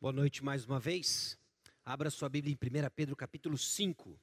Boa 0.00 0.12
noite 0.12 0.44
mais 0.44 0.64
uma 0.64 0.78
vez. 0.78 1.36
Abra 1.84 2.08
sua 2.08 2.28
Bíblia 2.28 2.54
em 2.54 2.86
1 2.86 2.90
Pedro 2.94 3.16
capítulo 3.16 3.58
5. 3.58 4.16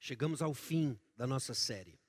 Chegamos 0.00 0.40
ao 0.40 0.54
fim 0.54 0.98
da 1.14 1.26
nossa 1.26 1.52
série. 1.52 2.00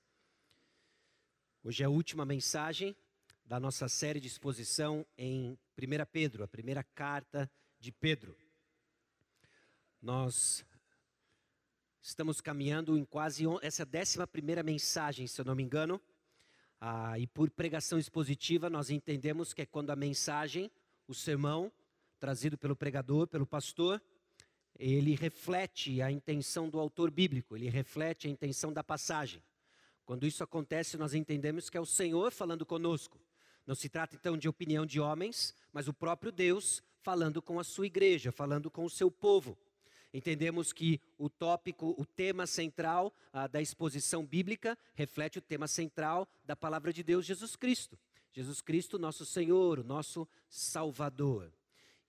Hoje 1.62 1.84
é 1.84 1.86
a 1.86 1.90
última 1.90 2.24
mensagem 2.26 2.96
da 3.44 3.60
nossa 3.60 3.90
série 3.90 4.22
de 4.22 4.28
exposição 4.28 5.06
em 5.18 5.60
1 5.78 6.06
Pedro, 6.10 6.42
a 6.42 6.48
primeira 6.48 6.86
carta 6.86 7.52
de 7.78 7.92
Pedro. 7.92 8.34
Nós 10.02 10.66
estamos 12.02 12.40
caminhando 12.40 12.98
em 12.98 13.04
quase 13.04 13.44
essa 13.62 13.84
é 13.84 13.86
décima 13.86 14.26
primeira 14.26 14.64
mensagem, 14.64 15.28
se 15.28 15.42
eu 15.42 15.44
não 15.44 15.54
me 15.54 15.64
engano. 15.64 16.02
Ah, 16.80 17.20
e 17.20 17.28
por 17.28 17.50
pregação 17.50 18.00
expositiva, 18.00 18.70
nós 18.70 18.90
entendemos 18.90 19.54
que 19.54 19.64
é 19.64 19.66
quando 19.66 19.90
a 19.90 19.98
mensagem, 19.98 20.72
o 21.06 21.14
sermão, 21.14 21.70
trazido 22.20 22.58
pelo 22.58 22.76
pregador, 22.76 23.28
pelo 23.28 23.48
pastor, 23.48 24.02
ele 24.78 25.16
reflete 25.16 26.02
a 26.02 26.12
intenção 26.12 26.70
do 26.70 26.80
autor 26.80 27.10
bíblico, 27.10 27.56
ele 27.56 27.70
reflete 27.70 28.28
a 28.28 28.30
intenção 28.30 28.72
da 28.72 28.84
passagem. 28.84 29.42
Quando 30.06 30.26
isso 30.26 30.44
acontece, 30.44 30.98
nós 30.98 31.14
entendemos 31.14 31.70
que 31.70 31.78
é 31.78 31.82
o 31.82 31.86
Senhor 31.86 32.32
falando 32.32 32.66
conosco. 32.66 33.20
Não 33.66 33.76
se 33.76 33.90
trata 33.90 34.16
então 34.16 34.38
de 34.38 34.50
opinião 34.50 34.86
de 34.86 35.00
homens, 35.00 35.54
mas 35.72 35.88
o 35.88 35.94
próprio 35.94 36.32
Deus 36.32 36.82
falando 37.02 37.42
com 37.42 37.60
a 37.60 37.64
sua 37.64 37.86
igreja, 37.86 38.32
falando 38.32 38.72
com 38.72 38.84
o 38.84 38.90
seu 38.90 39.12
povo. 39.12 39.58
Entendemos 40.12 40.74
que 40.74 41.00
o 41.18 41.30
tópico, 41.30 41.94
o 41.98 42.06
tema 42.06 42.48
central 42.48 43.14
ah, 43.32 43.46
da 43.46 43.62
exposição 43.62 44.26
bíblica 44.26 44.76
reflete 44.96 45.38
o 45.38 45.42
tema 45.42 45.68
central 45.68 46.28
da 46.44 46.56
palavra 46.56 46.92
de 46.92 47.04
Deus, 47.04 47.26
Jesus 47.26 47.56
Cristo. 47.56 47.98
Jesus 48.32 48.62
Cristo, 48.62 48.98
nosso 48.98 49.26
Senhor, 49.26 49.80
o 49.80 49.84
nosso 49.84 50.28
Salvador. 50.50 51.52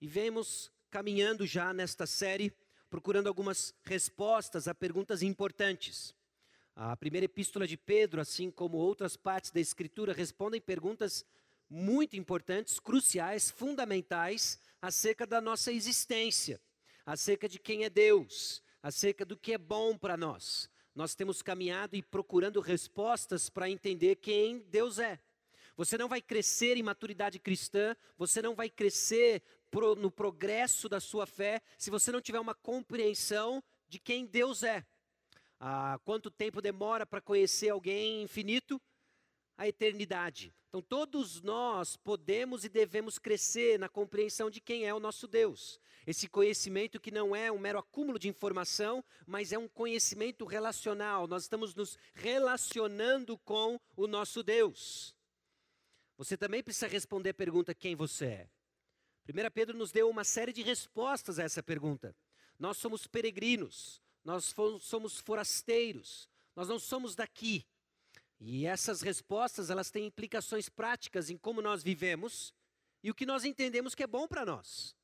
E 0.01 0.07
vemos 0.07 0.73
caminhando 0.91 1.47
já 1.47 1.75
nesta 1.75 2.07
série, 2.07 2.53
procurando 2.89 3.27
algumas 3.27 3.75
respostas 3.83 4.67
a 4.67 4.75
perguntas 4.75 5.23
importantes. 5.23 6.15
A 6.75 6.97
primeira 6.97 7.27
epístola 7.27 7.67
de 7.67 7.77
Pedro, 7.77 8.21
assim 8.21 8.51
como 8.51 8.79
outras 8.79 9.15
partes 9.15 9.51
da 9.51 9.61
Escritura, 9.61 10.15
respondem 10.15 10.61
perguntas 10.61 11.27
muito 11.69 12.17
importantes, 12.17 12.81
cruciais, 12.81 13.51
fundamentais 13.51 14.59
acerca 14.81 15.27
da 15.27 15.41
nossa 15.41 15.71
existência, 15.71 16.59
acerca 17.05 17.47
de 17.47 17.59
quem 17.59 17.85
é 17.85 17.91
Deus, 17.91 18.63
acerca 18.83 19.27
do 19.27 19.37
que 19.37 19.53
é 19.53 19.59
bom 19.59 19.99
para 19.99 20.17
nós. 20.17 20.71
Nós 20.95 21.15
temos 21.15 21.43
caminhado 21.43 21.95
e 21.95 22.03
procurando 22.03 22.61
respostas 22.61 23.51
para 23.51 23.69
entender 23.69 24.17
quem 24.17 24.61
Deus 24.71 24.99
é. 24.99 25.21
Você 25.77 25.97
não 25.97 26.09
vai 26.09 26.21
crescer 26.21 26.77
em 26.77 26.83
maturidade 26.83 27.39
cristã, 27.39 27.97
você 28.19 28.43
não 28.43 28.55
vai 28.55 28.69
crescer 28.69 29.43
pro, 29.71 29.95
no 29.95 30.11
progresso 30.11 30.89
da 30.89 31.01
sua 31.01 31.27
fé 31.27 31.63
se 31.79 31.91
você 31.91 32.11
não 32.11 32.21
tiver 32.21 32.41
uma 32.41 32.55
compreensão 32.55 33.63
de 33.89 33.99
quem 33.99 34.27
Deus 34.27 34.63
é. 34.63 34.85
Ah, 35.59 35.99
quanto 36.05 36.31
tempo 36.31 36.63
demora 36.63 37.05
para 37.05 37.21
conhecer 37.21 37.69
alguém 37.69 38.23
infinito? 38.23 38.81
A 39.57 39.69
eternidade. 39.69 40.55
Então, 40.69 40.81
todos 40.81 41.43
nós 41.43 41.97
podemos 41.97 42.65
e 42.65 42.69
devemos 42.69 43.19
crescer 43.19 43.79
na 43.79 43.89
compreensão 43.89 44.49
de 44.49 44.61
quem 44.61 44.87
é 44.87 44.95
o 44.95 45.01
nosso 45.01 45.27
Deus. 45.27 45.81
Esse 46.07 46.29
conhecimento 46.29 47.01
que 47.01 47.11
não 47.11 47.35
é 47.35 47.51
um 47.51 47.59
mero 47.59 47.79
acúmulo 47.79 48.19
de 48.19 48.29
informação, 48.29 49.05
mas 49.27 49.53
é 49.53 49.59
um 49.59 49.69
conhecimento 49.69 50.47
relacional. 50.47 51.27
Nós 51.27 51.43
estamos 51.43 51.75
nos 51.75 51.99
relacionando 52.15 53.37
com 53.39 53.79
o 53.97 54.07
nosso 54.07 54.43
Deus. 54.43 55.15
Você 56.17 56.37
também 56.37 56.63
precisa 56.63 56.87
responder 56.87 57.31
a 57.31 57.35
pergunta: 57.35 57.75
quem 57.75 57.97
você 57.97 58.27
é? 58.27 58.49
1 59.29 59.51
Pedro 59.53 59.77
nos 59.77 59.93
deu 59.93 60.09
uma 60.09 60.25
série 60.25 60.53
de 60.53 60.63
respostas 60.63 61.39
a 61.39 61.45
essa 61.45 61.63
pergunta. 61.63 62.15
Nós 62.59 62.77
somos 62.77 63.07
peregrinos, 63.07 64.03
nós 64.25 64.55
somos 64.81 65.19
forasteiros, 65.19 66.29
nós 66.55 66.69
não 66.69 66.79
somos 66.79 67.15
daqui. 67.15 67.67
E 68.39 68.67
essas 68.67 69.03
respostas, 69.03 69.71
elas 69.71 69.91
têm 69.91 70.07
implicações 70.07 70.69
práticas 70.69 71.31
em 71.31 71.37
como 71.37 71.61
nós 71.61 71.83
vivemos 71.83 72.55
e 73.03 73.11
o 73.11 73.15
que 73.15 73.27
nós 73.27 73.45
entendemos 73.45 73.95
que 73.95 74.03
é 74.03 74.07
bom 74.07 74.27
para 74.27 74.45
nós. 74.45 74.97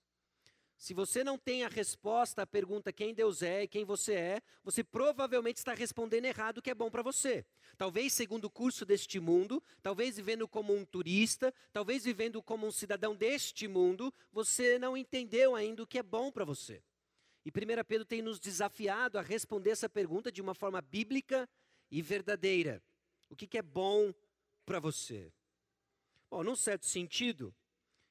Se 0.77 0.93
você 0.93 1.25
não 1.25 1.39
tem 1.39 1.65
a 1.65 1.69
resposta 1.69 2.43
à 2.43 2.47
pergunta 2.47 2.93
quem 2.93 3.15
Deus 3.15 3.41
é 3.41 3.63
e 3.63 3.69
quem 3.69 3.85
você 3.85 4.15
é, 4.15 4.43
você 4.63 4.85
provavelmente 4.85 5.57
está 5.57 5.73
respondendo 5.73 6.27
errado 6.27 6.59
o 6.59 6.63
que 6.63 6.71
é 6.71 6.75
bom 6.75 6.91
para 6.91 7.03
você. 7.03 7.47
Talvez 7.79 8.13
segundo 8.13 8.45
o 8.45 8.51
curso 8.51 8.85
deste 8.85 9.19
mundo, 9.19 9.63
talvez 9.83 10.17
vivendo 10.17 10.47
como 10.47 10.75
um 10.75 10.85
turista, 10.85 11.53
talvez 11.73 12.05
vivendo 12.05 12.43
como 12.43 12.67
um 12.67 12.71
cidadão 12.71 13.17
deste 13.17 13.67
mundo, 13.67 14.13
você 14.31 14.79
não 14.79 14.97
entendeu 14.97 15.55
ainda 15.57 15.83
o 15.83 15.87
que 15.87 15.99
é 15.99 16.03
bom 16.03 16.31
para 16.31 16.45
você. 16.45 16.83
E 17.45 17.49
1 17.49 17.85
Pedro 17.87 18.05
tem 18.05 18.21
nos 18.21 18.39
desafiado 18.39 19.19
a 19.19 19.23
responder 19.23 19.71
essa 19.71 19.89
pergunta 19.89 20.31
de 20.31 20.43
uma 20.43 20.55
forma 20.55 20.83
bíblica 20.83 21.49
e 21.91 22.03
verdadeira. 22.03 22.83
O 23.31 23.37
que, 23.37 23.47
que 23.47 23.57
é 23.57 23.63
bom 23.63 24.13
para 24.67 24.79
você? 24.79 25.33
Bom, 26.29 26.43
num 26.43 26.57
certo 26.57 26.87
sentido, 26.87 27.55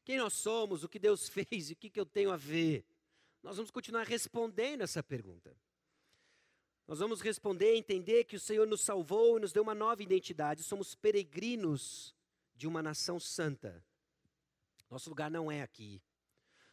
quem 0.05 0.17
nós 0.17 0.33
somos, 0.33 0.83
o 0.83 0.89
que 0.89 0.99
Deus 0.99 1.27
fez 1.29 1.69
e 1.69 1.73
o 1.73 1.75
que, 1.75 1.89
que 1.89 1.99
eu 1.99 2.05
tenho 2.05 2.31
a 2.31 2.37
ver? 2.37 2.85
Nós 3.43 3.57
vamos 3.57 3.71
continuar 3.71 4.07
respondendo 4.07 4.81
essa 4.81 5.03
pergunta. 5.03 5.55
Nós 6.87 6.99
vamos 6.99 7.19
responder, 7.19 7.75
entender 7.75 8.23
que 8.25 8.35
o 8.35 8.39
Senhor 8.39 8.67
nos 8.67 8.81
salvou 8.81 9.37
e 9.37 9.41
nos 9.41 9.51
deu 9.51 9.63
uma 9.63 9.73
nova 9.73 10.03
identidade. 10.03 10.63
Somos 10.63 10.93
peregrinos 10.93 12.15
de 12.55 12.67
uma 12.67 12.81
nação 12.81 13.19
santa. 13.19 13.83
Nosso 14.89 15.09
lugar 15.09 15.31
não 15.31 15.51
é 15.51 15.63
aqui. 15.63 16.01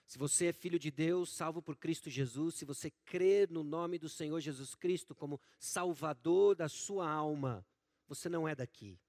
Se 0.07 0.19
você 0.19 0.47
é 0.47 0.53
filho 0.53 0.79
de 0.79 0.91
Deus, 0.91 1.31
salvo 1.31 1.63
por 1.63 1.77
Cristo 1.77 2.11
Jesus, 2.11 2.57
se 2.57 2.67
você 2.67 2.91
crer 3.07 3.51
no 3.51 3.63
nome 3.63 3.99
do 3.99 4.11
Senhor 4.11 4.39
Jesus 4.41 4.75
Cristo 4.75 5.15
como 5.15 5.41
Salvador 5.59 6.55
da 6.55 6.69
sua 6.69 7.11
alma, 7.11 7.67
você 8.07 8.29
não 8.29 8.47
é 8.47 8.55
daqui. 8.55 9.01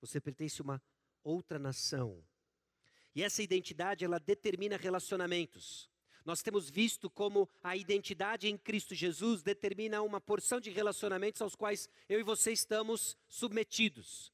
Você 0.00 0.20
pertence 0.20 0.60
a 0.60 0.64
uma 0.64 0.82
outra 1.22 1.56
nação. 1.56 2.24
E 3.14 3.22
essa 3.22 3.42
identidade, 3.42 4.04
ela 4.04 4.18
determina 4.18 4.76
relacionamentos. 4.76 5.88
Nós 6.24 6.42
temos 6.42 6.70
visto 6.70 7.10
como 7.10 7.48
a 7.62 7.76
identidade 7.76 8.48
em 8.48 8.56
Cristo 8.56 8.94
Jesus 8.94 9.42
determina 9.42 10.02
uma 10.02 10.20
porção 10.20 10.58
de 10.58 10.70
relacionamentos 10.70 11.42
aos 11.42 11.54
quais 11.54 11.88
eu 12.08 12.18
e 12.18 12.22
você 12.22 12.50
estamos 12.50 13.16
submetidos. 13.28 14.32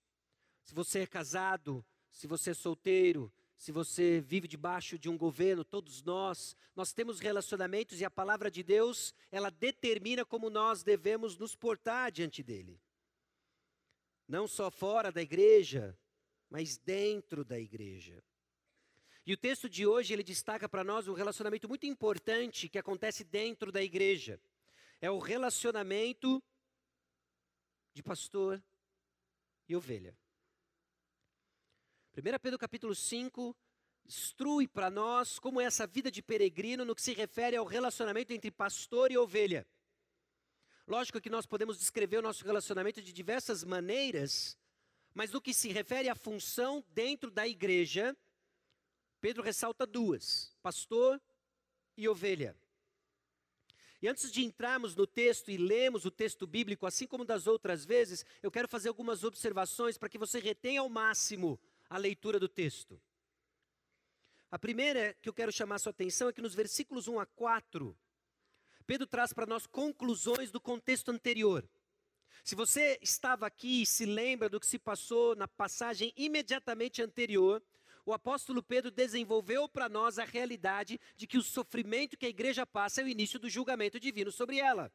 Se 0.63 0.73
você 0.73 1.01
é 1.01 1.07
casado, 1.07 1.85
se 2.13 2.29
você 2.29 2.51
é 2.51 2.55
solteiro, 2.55 3.33
se 3.57 3.73
você 3.73 4.21
vive 4.21 4.49
debaixo 4.49 4.99
de 4.99 5.09
um 5.09 5.19
governo, 5.19 5.65
todos 5.65 6.03
nós, 6.03 6.57
nós 6.75 6.93
temos 6.93 7.19
relacionamentos 7.19 8.01
e 8.01 8.05
a 8.05 8.11
palavra 8.11 8.51
de 8.51 8.63
Deus, 8.63 9.13
ela 9.31 9.51
determina 9.51 10.25
como 10.25 10.49
nós 10.49 10.83
devemos 10.83 11.37
nos 11.37 11.57
portar 11.57 12.11
diante 12.13 12.43
dele. 12.43 12.81
Não 14.27 14.47
só 14.47 14.71
fora 14.71 15.11
da 15.11 15.21
igreja, 15.21 15.99
mas 16.49 16.79
dentro 16.79 17.45
da 17.45 17.59
igreja. 17.59 18.23
E 19.27 19.33
o 19.33 19.37
texto 19.37 19.69
de 19.69 19.87
hoje 19.87 20.13
ele 20.13 20.23
destaca 20.23 20.69
para 20.69 20.83
nós 20.83 21.07
um 21.07 21.13
relacionamento 21.13 21.69
muito 21.69 21.87
importante 21.87 22.69
que 22.69 22.79
acontece 22.79 23.23
dentro 23.23 23.71
da 23.71 23.83
igreja. 23.83 24.41
É 25.01 25.11
o 25.11 25.19
relacionamento 25.19 26.43
de 27.93 28.03
pastor 28.03 28.63
e 29.69 29.77
ovelha. 29.77 30.17
1 32.17 32.39
Pedro 32.41 32.59
capítulo 32.59 32.95
5 32.95 33.57
instrui 34.07 34.67
para 34.67 34.91
nós 34.91 35.39
como 35.39 35.61
é 35.61 35.65
essa 35.65 35.87
vida 35.87 36.11
de 36.11 36.23
peregrino 36.23 36.85
no 36.85 36.95
que 36.95 37.03
se 37.03 37.13
refere 37.13 37.57
ao 37.57 37.65
relacionamento 37.65 38.33
entre 38.33 38.51
pastor 38.51 39.13
e 39.13 39.19
ovelha. 39.19 39.67
Lógico 40.87 41.21
que 41.21 41.31
nós 41.31 41.47
podemos 41.47 41.79
descrever 41.79 42.19
o 42.19 42.23
nosso 42.23 42.45
relacionamento 42.45 43.01
de 43.01 43.13
diversas 43.13 43.63
maneiras, 43.63 44.59
mas 45.15 45.31
no 45.31 45.41
que 45.41 45.55
se 45.55 45.69
refere 45.69 46.09
à 46.09 46.17
função 46.17 46.85
dentro 46.89 47.31
da 47.31 47.47
igreja, 47.47 48.17
Pedro 49.21 49.43
ressalta 49.43 49.87
duas: 49.87 50.55
pastor 50.63 51.21
e 51.97 52.09
ovelha. 52.09 52.57
E 54.03 54.09
antes 54.09 54.33
de 54.33 54.43
entrarmos 54.43 54.97
no 54.97 55.07
texto 55.07 55.51
e 55.51 55.59
lermos 55.59 56.07
o 56.07 56.11
texto 56.11 56.47
bíblico, 56.47 56.87
assim 56.87 57.07
como 57.07 57.25
das 57.25 57.47
outras 57.47 57.85
vezes, 57.85 58.25
eu 58.43 58.51
quero 58.51 58.67
fazer 58.67 58.89
algumas 58.89 59.25
observações 59.25 59.99
para 59.99 60.09
que 60.09 60.17
você 60.17 60.39
retenha 60.41 60.81
ao 60.81 60.89
máximo 60.89 61.61
a 61.89 61.99
leitura 61.99 62.41
do 62.41 62.49
texto. 62.49 63.01
A 64.51 64.59
primeira 64.59 65.15
que 65.21 65.29
eu 65.29 65.35
quero 65.35 65.53
chamar 65.53 65.79
sua 65.79 65.91
atenção 65.91 66.29
é 66.29 66.33
que 66.33 66.41
nos 66.41 66.55
versículos 66.55 67.09
1 67.09 67.21
a 67.21 67.27
4, 67.27 67.97
Pedro 68.87 69.07
traz 69.07 69.33
para 69.35 69.47
nós 69.47 69.67
conclusões 69.67 70.51
do 70.51 70.61
contexto 70.61 71.11
anterior. 71.11 71.69
Se 72.43 72.55
você 72.55 72.99
estava 73.03 73.47
aqui 73.47 73.83
e 73.83 73.87
se 73.87 74.07
lembra 74.07 74.49
do 74.49 74.59
que 74.59 74.67
se 74.67 74.79
passou 74.79 75.37
na 75.37 75.47
passagem 75.47 76.13
imediatamente 76.17 77.03
anterior, 77.03 77.63
o 78.11 78.13
apóstolo 78.13 78.61
Pedro 78.61 78.91
desenvolveu 78.91 79.69
para 79.69 79.89
nós 79.89 80.19
a 80.19 80.25
realidade 80.25 81.01
de 81.17 81.29
que 81.29 81.39
o 81.39 81.43
sofrimento 81.43 82.17
que 82.17 82.27
a 82.27 82.29
igreja 82.29 82.67
passa 82.67 83.01
é 83.01 83.05
o 83.05 83.09
início 83.09 83.39
do 83.39 83.49
julgamento 83.49 84.01
divino 84.01 84.33
sobre 84.33 84.59
ela. 84.59 84.93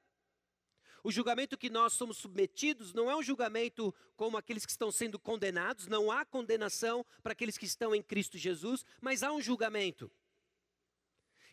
O 1.02 1.12
julgamento 1.12 1.58
que 1.58 1.70
nós 1.70 1.94
somos 1.94 2.18
submetidos 2.18 2.94
não 2.94 3.10
é 3.10 3.16
um 3.16 3.24
julgamento 3.24 3.96
como 4.18 4.36
aqueles 4.36 4.66
que 4.66 4.72
estão 4.72 4.92
sendo 4.92 5.18
condenados, 5.18 5.88
não 5.88 6.12
há 6.12 6.26
condenação 6.26 7.06
para 7.24 7.32
aqueles 7.32 7.58
que 7.58 7.66
estão 7.66 7.96
em 7.96 8.02
Cristo 8.02 8.38
Jesus, 8.38 8.86
mas 9.00 9.24
há 9.24 9.32
um 9.32 9.42
julgamento. 9.42 10.12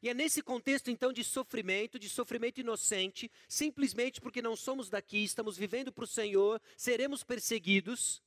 E 0.03 0.09
é 0.09 0.15
nesse 0.15 0.43
contexto 0.43 0.91
então 0.91 1.13
de 1.13 1.23
sofrimento, 1.23 1.97
de 1.97 2.09
sofrimento 2.09 2.59
inocente, 2.59 3.31
simplesmente 3.47 4.21
porque 4.21 4.43
não 4.43 4.57
somos 4.57 4.91
daqui, 4.91 5.23
estamos 5.23 5.57
vivendo 5.57 5.93
para 5.93 6.03
o 6.03 6.09
Senhor, 6.09 6.61
seremos 6.77 7.23
perseguidos, 7.23 8.21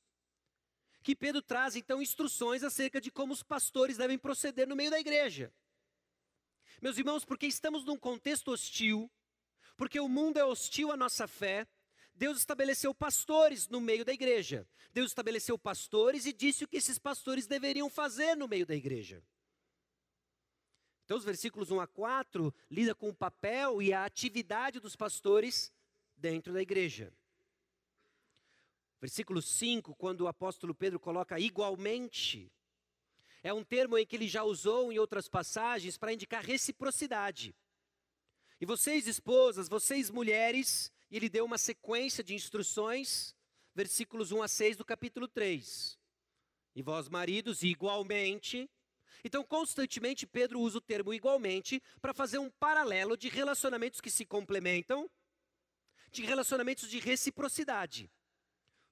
que 1.06 1.14
Pedro 1.14 1.40
traz 1.40 1.76
então 1.76 2.02
instruções 2.02 2.64
acerca 2.64 3.00
de 3.00 3.12
como 3.12 3.32
os 3.32 3.40
pastores 3.40 3.96
devem 3.96 4.18
proceder 4.18 4.66
no 4.66 4.74
meio 4.74 4.90
da 4.90 4.98
igreja. 4.98 5.54
Meus 6.82 6.98
irmãos, 6.98 7.24
porque 7.24 7.46
estamos 7.46 7.84
num 7.84 7.96
contexto 7.96 8.50
hostil, 8.50 9.08
porque 9.76 10.00
o 10.00 10.08
mundo 10.08 10.36
é 10.36 10.44
hostil 10.44 10.90
à 10.90 10.96
nossa 10.96 11.28
fé, 11.28 11.64
Deus 12.12 12.38
estabeleceu 12.38 12.92
pastores 12.92 13.68
no 13.68 13.80
meio 13.80 14.04
da 14.04 14.12
igreja. 14.12 14.68
Deus 14.92 15.12
estabeleceu 15.12 15.56
pastores 15.56 16.26
e 16.26 16.32
disse 16.32 16.64
o 16.64 16.68
que 16.68 16.78
esses 16.78 16.98
pastores 16.98 17.46
deveriam 17.46 17.88
fazer 17.88 18.34
no 18.34 18.48
meio 18.48 18.66
da 18.66 18.74
igreja. 18.74 19.22
Então, 21.04 21.16
os 21.16 21.24
versículos 21.24 21.70
1 21.70 21.78
a 21.82 21.86
4 21.86 22.52
lida 22.68 22.96
com 22.96 23.10
o 23.10 23.14
papel 23.14 23.80
e 23.80 23.92
a 23.92 24.04
atividade 24.04 24.80
dos 24.80 24.96
pastores 24.96 25.72
dentro 26.16 26.52
da 26.52 26.60
igreja. 26.60 27.12
Versículo 29.00 29.42
5, 29.42 29.94
quando 29.94 30.22
o 30.22 30.28
apóstolo 30.28 30.74
Pedro 30.74 30.98
coloca 30.98 31.38
igualmente, 31.38 32.50
é 33.42 33.52
um 33.52 33.62
termo 33.62 33.96
em 33.98 34.06
que 34.06 34.16
ele 34.16 34.26
já 34.26 34.42
usou 34.42 34.92
em 34.92 34.98
outras 34.98 35.28
passagens 35.28 35.98
para 35.98 36.12
indicar 36.12 36.44
reciprocidade. 36.44 37.54
E 38.60 38.64
vocês, 38.64 39.06
esposas, 39.06 39.68
vocês, 39.68 40.10
mulheres, 40.10 40.90
e 41.10 41.16
ele 41.16 41.28
deu 41.28 41.44
uma 41.44 41.58
sequência 41.58 42.24
de 42.24 42.34
instruções, 42.34 43.36
versículos 43.74 44.32
1 44.32 44.42
a 44.42 44.48
6 44.48 44.76
do 44.78 44.84
capítulo 44.84 45.28
3. 45.28 45.98
E 46.74 46.82
vós, 46.82 47.08
maridos, 47.08 47.62
igualmente. 47.62 48.68
Então, 49.22 49.44
constantemente, 49.44 50.26
Pedro 50.26 50.60
usa 50.60 50.78
o 50.78 50.80
termo 50.80 51.12
igualmente 51.12 51.82
para 52.00 52.14
fazer 52.14 52.38
um 52.38 52.50
paralelo 52.50 53.16
de 53.16 53.28
relacionamentos 53.28 54.00
que 54.00 54.10
se 54.10 54.24
complementam, 54.24 55.10
de 56.10 56.22
relacionamentos 56.22 56.88
de 56.88 56.98
reciprocidade. 56.98 58.10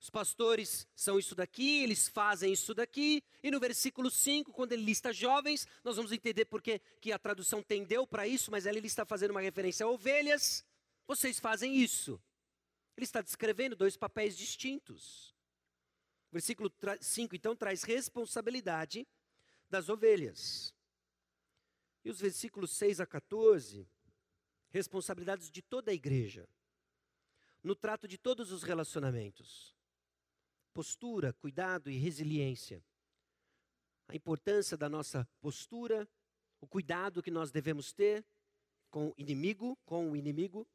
Os 0.04 0.10
pastores 0.10 0.86
são 0.94 1.18
isso 1.18 1.34
daqui, 1.34 1.82
eles 1.82 2.08
fazem 2.08 2.52
isso 2.52 2.74
daqui. 2.74 3.24
E 3.42 3.50
no 3.50 3.58
versículo 3.58 4.10
5, 4.10 4.52
quando 4.52 4.72
ele 4.72 4.82
lista 4.82 5.14
jovens, 5.14 5.66
nós 5.82 5.96
vamos 5.96 6.12
entender 6.12 6.44
porque 6.44 6.78
que 7.00 7.10
a 7.10 7.18
tradução 7.18 7.62
tendeu 7.62 8.06
para 8.06 8.28
isso, 8.28 8.50
mas 8.50 8.66
ele 8.66 8.86
está 8.86 9.06
fazendo 9.06 9.30
uma 9.30 9.40
referência 9.40 9.86
a 9.86 9.88
ovelhas. 9.88 10.62
Vocês 11.06 11.40
fazem 11.40 11.74
isso. 11.74 12.20
Ele 12.94 13.04
está 13.04 13.22
descrevendo 13.22 13.74
dois 13.74 13.96
papéis 13.96 14.36
distintos. 14.36 15.34
Versículo 16.30 16.70
5, 17.00 17.34
então, 17.34 17.56
traz 17.56 17.82
responsabilidade 17.82 19.08
das 19.70 19.88
ovelhas. 19.88 20.74
E 22.04 22.10
os 22.10 22.20
versículos 22.20 22.72
6 22.72 23.00
a 23.00 23.06
14, 23.06 23.88
responsabilidades 24.70 25.50
de 25.50 25.62
toda 25.62 25.90
a 25.90 25.94
igreja, 25.94 26.46
no 27.62 27.74
trato 27.74 28.06
de 28.06 28.18
todos 28.18 28.52
os 28.52 28.62
relacionamentos 28.62 29.74
postura, 30.74 31.32
cuidado 31.32 31.88
e 31.88 31.96
resiliência. 31.96 32.84
A 34.08 34.14
importância 34.14 34.76
da 34.76 34.88
nossa 34.88 35.26
postura, 35.40 36.06
o 36.60 36.66
cuidado 36.66 37.22
que 37.22 37.30
nós 37.30 37.50
devemos 37.50 37.92
ter 37.92 38.24
com 38.90 39.08
o 39.08 39.14
inimigo, 39.16 39.78
com 39.86 40.10
o 40.10 40.16
inimigo, 40.16 40.66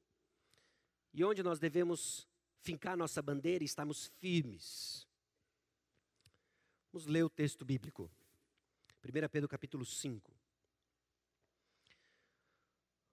e 1.13 1.23
onde 1.23 1.43
nós 1.43 1.59
devemos 1.59 2.27
fincar 2.61 2.97
nossa 2.97 3.21
bandeira 3.21 3.63
e 3.63 3.65
estarmos 3.65 4.07
firmes. 4.19 5.07
Vamos 6.91 7.07
ler 7.07 7.23
o 7.23 7.29
texto 7.29 7.63
bíblico. 7.63 8.09
1 9.03 9.29
Pedro 9.29 9.47
capítulo 9.47 9.85
5. 9.85 10.33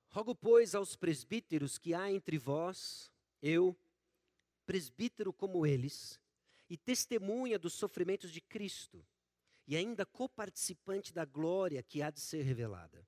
Rogo, 0.09 0.35
pois, 0.35 0.75
aos 0.75 0.97
presbíteros 0.97 1.79
que 1.79 1.93
há 1.93 2.11
entre 2.11 2.39
vós, 2.39 3.13
eu, 3.43 3.77
presbítero 4.65 5.33
como 5.33 5.67
eles, 5.67 6.19
e 6.69 6.77
testemunha 6.77 7.59
dos 7.59 7.75
sofrimentos 7.75 8.33
de 8.33 8.41
Cristo, 8.41 9.05
e 9.67 9.77
ainda 9.77 10.07
coparticipante 10.07 11.13
da 11.13 11.25
glória 11.25 11.83
que 11.83 12.03
há 12.03 12.11
de 12.11 12.21
ser 12.21 12.43
revelada. 12.43 13.07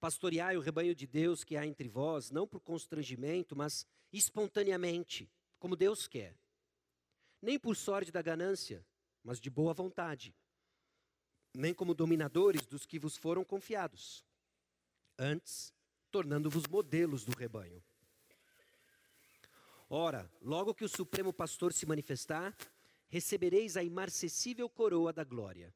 Pastoreai 0.00 0.56
o 0.56 0.60
rebanho 0.60 0.94
de 0.96 1.06
Deus 1.06 1.44
que 1.44 1.56
há 1.56 1.64
entre 1.64 1.88
vós, 1.88 2.30
não 2.30 2.44
por 2.44 2.60
constrangimento, 2.60 3.54
mas 3.54 3.86
espontaneamente, 4.12 5.30
como 5.60 5.76
Deus 5.76 6.08
quer. 6.08 6.36
Nem 7.40 7.58
por 7.58 7.76
sorte 7.76 8.10
da 8.10 8.20
ganância, 8.20 8.84
mas 9.22 9.40
de 9.40 9.48
boa 9.48 9.72
vontade. 9.72 10.34
Nem 11.54 11.72
como 11.72 11.94
dominadores 11.94 12.66
dos 12.66 12.84
que 12.84 12.98
vos 12.98 13.16
foram 13.16 13.44
confiados. 13.44 14.24
Antes, 15.16 15.72
tornando-vos 16.10 16.66
modelos 16.66 17.24
do 17.24 17.36
rebanho. 17.36 17.82
Ora, 19.94 20.26
logo 20.40 20.72
que 20.72 20.86
o 20.86 20.88
Supremo 20.88 21.34
Pastor 21.34 21.70
se 21.70 21.84
manifestar, 21.84 22.56
recebereis 23.10 23.76
a 23.76 23.82
imarcessível 23.82 24.66
coroa 24.66 25.12
da 25.12 25.22
glória. 25.22 25.74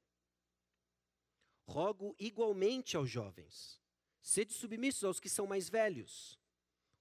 Rogo 1.67 2.17
igualmente 2.19 2.97
aos 2.97 3.11
jovens, 3.11 3.79
sede 4.23 4.55
submissos 4.55 5.05
aos 5.05 5.21
que 5.21 5.29
são 5.29 5.47
mais 5.47 5.69
velhos. 5.69 6.41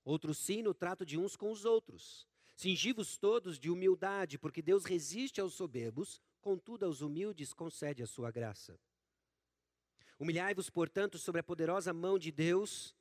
Outros 0.04 0.38
sim 0.40 0.62
no 0.62 0.74
trato 0.74 1.06
de 1.06 1.18
uns 1.18 1.38
com 1.38 1.50
os 1.54 1.64
outros. 1.64 2.28
Cingivos 2.54 3.16
todos 3.16 3.58
de 3.58 3.70
humildade, 3.70 4.38
porque 4.38 4.62
Deus 4.62 4.84
resiste 4.84 5.40
aos 5.40 5.54
soberbos, 5.54 6.22
contudo 6.42 6.86
aos 6.86 7.00
humildes 7.00 7.54
concede 7.54 8.04
a 8.04 8.08
sua 8.08 8.30
graça. 8.30 8.78
Humilhai-vos, 10.20 10.70
portanto, 10.70 11.18
sobre 11.18 11.40
a 11.40 11.44
poderosa 11.46 11.94
mão 11.94 12.20
de 12.20 12.30
Deus, 12.30 12.94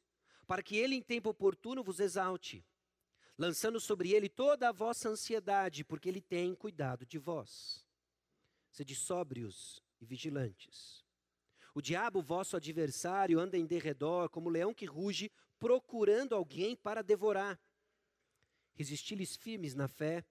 para 0.46 0.62
que 0.62 0.76
ele 0.76 0.94
em 0.94 1.02
tempo 1.02 1.31
oportuno 1.31 1.82
vos 1.82 1.99
exalte 1.99 2.64
lançando 3.36 3.81
sobre 3.81 4.12
ele 4.12 4.28
toda 4.28 4.69
a 4.69 4.72
vossa 4.72 5.08
ansiedade, 5.08 5.84
porque 5.84 6.08
ele 6.08 6.20
tem 6.20 6.54
cuidado 6.54 7.04
de 7.04 7.19
vós. 7.19 7.84
Sede 8.70 8.94
sóbrios 8.94 9.82
e 10.00 10.06
vigilantes. 10.06 11.04
O 11.75 11.82
diabo, 11.82 12.22
vosso 12.22 12.56
adversário, 12.56 13.40
anda 13.40 13.58
em 13.58 13.66
derredor 13.66 14.28
como 14.28 14.48
leão 14.48 14.72
que 14.72 14.84
ruge, 14.84 15.31
procurando 15.58 16.34
alguém 16.34 16.76
para 16.76 17.02
devorar. 17.02 17.60
Resisti-lhes 18.75 19.37
firmes 19.37 19.75
na 19.75 19.88
fé, 19.88 20.25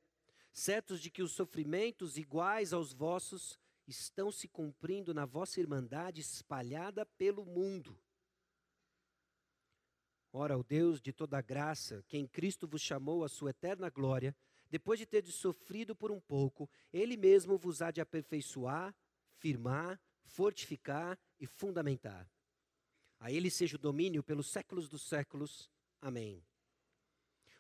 certos 0.52 1.02
de 1.02 1.10
que 1.10 1.22
os 1.22 1.32
sofrimentos 1.32 2.18
iguais 2.18 2.72
aos 2.72 2.94
vossos 2.94 3.60
estão 3.88 4.32
se 4.32 4.48
cumprindo 4.48 5.14
na 5.14 5.26
vossa 5.26 5.60
irmandade 5.60 6.22
espalhada 6.22 7.06
pelo 7.06 7.46
mundo. 7.46 8.00
Ora, 10.36 10.58
o 10.58 10.64
Deus 10.64 11.00
de 11.00 11.14
toda 11.14 11.40
graça, 11.42 12.04
que 12.08 12.18
em 12.18 12.26
Cristo 12.26 12.68
vos 12.68 12.82
chamou 12.82 13.24
à 13.24 13.30
sua 13.30 13.52
eterna 13.52 13.88
glória, 13.92 14.36
depois 14.68 14.98
de 14.98 15.06
ter 15.06 15.24
sofrido 15.28 15.96
por 15.96 16.12
um 16.12 16.20
pouco, 16.20 16.68
Ele 16.92 17.16
mesmo 17.16 17.56
vos 17.56 17.84
há 17.84 17.92
de 17.92 18.02
aperfeiçoar, 18.02 18.96
firmar, 19.38 20.02
fortificar 20.24 21.20
e 21.40 21.46
fundamentar. 21.46 22.28
A 23.20 23.32
Ele 23.32 23.52
seja 23.52 23.76
o 23.76 23.80
domínio 23.80 24.24
pelos 24.24 24.48
séculos 24.48 24.90
dos 24.90 25.04
séculos. 25.04 25.70
Amém. 26.02 26.44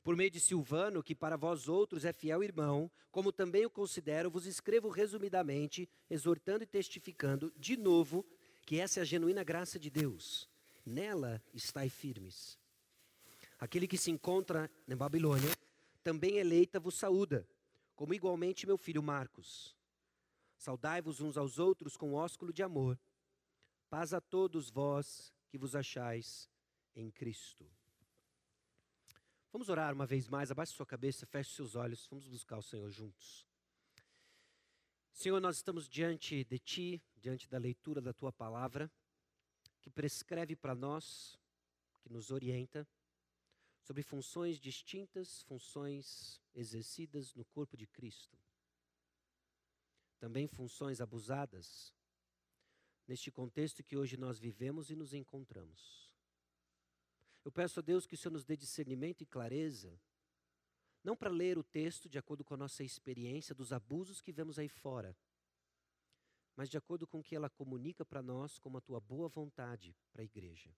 Por 0.03 0.15
meio 0.15 0.31
de 0.31 0.39
Silvano, 0.39 1.03
que 1.03 1.13
para 1.13 1.37
vós 1.37 1.69
outros 1.69 2.03
é 2.03 2.11
fiel 2.11 2.43
irmão, 2.43 2.89
como 3.11 3.31
também 3.31 3.67
o 3.67 3.69
considero, 3.69 4.31
vos 4.31 4.47
escrevo 4.47 4.89
resumidamente, 4.89 5.87
exortando 6.09 6.63
e 6.63 6.67
testificando 6.67 7.53
de 7.55 7.77
novo 7.77 8.25
que 8.65 8.79
essa 8.79 8.99
é 8.99 9.01
a 9.01 9.05
genuína 9.05 9.43
graça 9.43 9.77
de 9.77 9.91
Deus. 9.91 10.49
Nela 10.83 11.39
estai 11.53 11.87
firmes. 11.87 12.62
Aquele 13.63 13.87
que 13.87 13.97
se 13.97 14.11
encontra 14.11 14.69
na 14.85 14.93
Babilônia, 14.93 15.49
também 16.03 16.35
eleita 16.35 16.81
vos 16.81 16.95
saúda, 16.95 17.47
como 17.95 18.13
igualmente 18.13 18.67
meu 18.67 18.77
filho 18.77 19.01
Marcos. 19.01 19.73
Saudai-vos 20.57 21.21
uns 21.21 21.37
aos 21.37 21.59
outros 21.59 21.95
com 21.95 22.13
ósculo 22.13 22.51
de 22.51 22.61
amor. 22.61 22.99
Paz 23.89 24.13
a 24.13 24.19
todos 24.19 24.69
vós 24.69 25.33
que 25.47 25.57
vos 25.57 25.77
achais 25.77 26.49
em 26.93 27.09
Cristo. 27.09 27.65
Vamos 29.49 29.69
orar 29.69 29.93
uma 29.93 30.05
vez 30.05 30.27
mais, 30.27 30.51
abaixe 30.51 30.73
sua 30.73 30.85
cabeça, 30.85 31.25
feche 31.25 31.55
seus 31.55 31.73
olhos, 31.73 32.05
vamos 32.09 32.27
buscar 32.27 32.57
o 32.57 32.61
Senhor 32.61 32.91
juntos. 32.91 33.47
Senhor, 35.13 35.39
nós 35.39 35.55
estamos 35.55 35.87
diante 35.87 36.43
de 36.43 36.59
Ti, 36.59 37.01
diante 37.15 37.47
da 37.47 37.59
leitura 37.59 38.01
da 38.01 38.11
Tua 38.11 38.33
palavra, 38.33 38.91
que 39.79 39.89
prescreve 39.89 40.53
para 40.53 40.75
nós, 40.75 41.39
que 42.01 42.11
nos 42.11 42.29
orienta 42.29 42.85
sobre 43.83 44.01
funções 44.01 44.59
distintas, 44.59 45.41
funções 45.43 46.41
exercidas 46.55 47.35
no 47.35 47.43
corpo 47.43 47.75
de 47.75 47.85
Cristo. 47.85 48.37
Também 50.17 50.47
funções 50.47 51.01
abusadas 51.01 51.93
neste 53.05 53.29
contexto 53.29 53.83
que 53.83 53.97
hoje 53.97 54.15
nós 54.15 54.39
vivemos 54.39 54.89
e 54.89 54.95
nos 54.95 55.13
encontramos. 55.13 56.13
Eu 57.43 57.51
peço 57.51 57.81
a 57.81 57.83
Deus 57.83 58.07
que 58.07 58.15
o 58.15 58.17
Senhor 58.17 58.31
nos 58.31 58.45
dê 58.45 58.55
discernimento 58.55 59.21
e 59.21 59.25
clareza, 59.25 59.99
não 61.03 61.17
para 61.17 61.29
ler 61.29 61.57
o 61.57 61.63
texto 61.63 62.07
de 62.07 62.17
acordo 62.17 62.45
com 62.45 62.53
a 62.53 62.57
nossa 62.57 62.85
experiência 62.85 63.53
dos 63.53 63.73
abusos 63.73 64.21
que 64.21 64.31
vemos 64.31 64.57
aí 64.57 64.69
fora, 64.69 65.13
mas 66.55 66.69
de 66.69 66.77
acordo 66.77 67.05
com 67.05 67.19
o 67.19 67.23
que 67.23 67.35
ela 67.35 67.49
comunica 67.49 68.05
para 68.05 68.21
nós 68.21 68.57
como 68.57 68.77
a 68.77 68.81
tua 68.81 69.01
boa 69.01 69.27
vontade 69.27 69.93
para 70.13 70.21
a 70.21 70.25
igreja. 70.25 70.73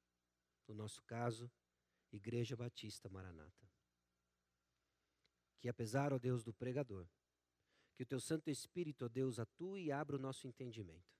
no 0.67 0.73
nosso 0.73 1.03
caso, 1.03 1.51
Igreja 2.15 2.55
Batista 2.55 3.09
Maranata. 3.09 3.69
Que 5.59 5.67
apesar, 5.67 6.13
ó 6.13 6.17
Deus, 6.17 6.43
do 6.43 6.53
pregador, 6.53 7.07
que 7.95 8.03
o 8.03 8.05
teu 8.05 8.19
Santo 8.19 8.49
Espírito, 8.49 9.05
ó 9.05 9.07
Deus, 9.07 9.39
atue 9.39 9.85
e 9.85 9.91
abra 9.91 10.15
o 10.15 10.19
nosso 10.19 10.47
entendimento, 10.47 11.13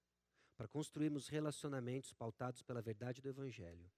para 0.56 0.68
construirmos 0.68 1.28
relacionamentos 1.28 2.14
pautados 2.14 2.62
pela 2.62 2.82
verdade 2.82 3.22
do 3.22 3.30
Evangelho, 3.30 3.92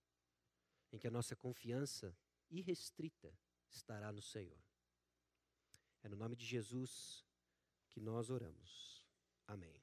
em 0.92 0.98
que 0.98 1.08
a 1.08 1.12
nossa 1.12 1.36
confiança 1.36 2.18
irrestrita 2.50 3.38
estará 3.70 4.12
no 4.12 4.22
Senhor. 4.22 4.60
É 6.04 6.10
no 6.10 6.16
nome 6.16 6.36
de 6.36 6.46
Jesus 6.46 7.26
que 7.90 8.00
nós 8.00 8.30
oramos. 8.30 9.06
Amém. 9.48 9.82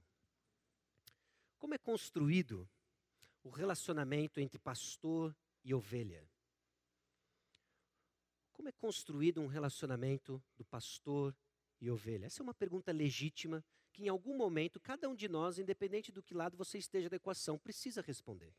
Como 1.59 1.75
é 1.75 1.79
construído 1.79 2.69
o 3.43 3.51
relacionamento 3.51 4.41
entre 4.41 4.59
pastor 4.59 5.37
e 5.63 5.75
ovelha? 5.75 6.29
Como 8.55 8.69
é 8.69 8.73
construído 8.73 9.41
um 9.41 9.47
relacionamento 9.47 10.43
do 10.57 10.65
pastor 10.65 11.37
e 11.81 11.91
ovelha? 11.91 12.27
Essa 12.27 12.41
é 12.41 12.45
uma 12.45 12.55
pergunta 12.55 12.93
legítima 12.93 13.63
que, 13.93 14.05
em 14.05 14.09
algum 14.09 14.37
momento, 14.37 14.81
cada 14.81 15.09
um 15.09 15.15
de 15.15 15.29
nós, 15.29 15.59
independente 15.59 16.11
do 16.11 16.23
que 16.23 16.33
lado 16.33 16.57
você 16.57 16.79
esteja 16.79 17.11
da 17.11 17.17
equação, 17.17 17.59
precisa 17.59 18.01
responder. 18.01 18.55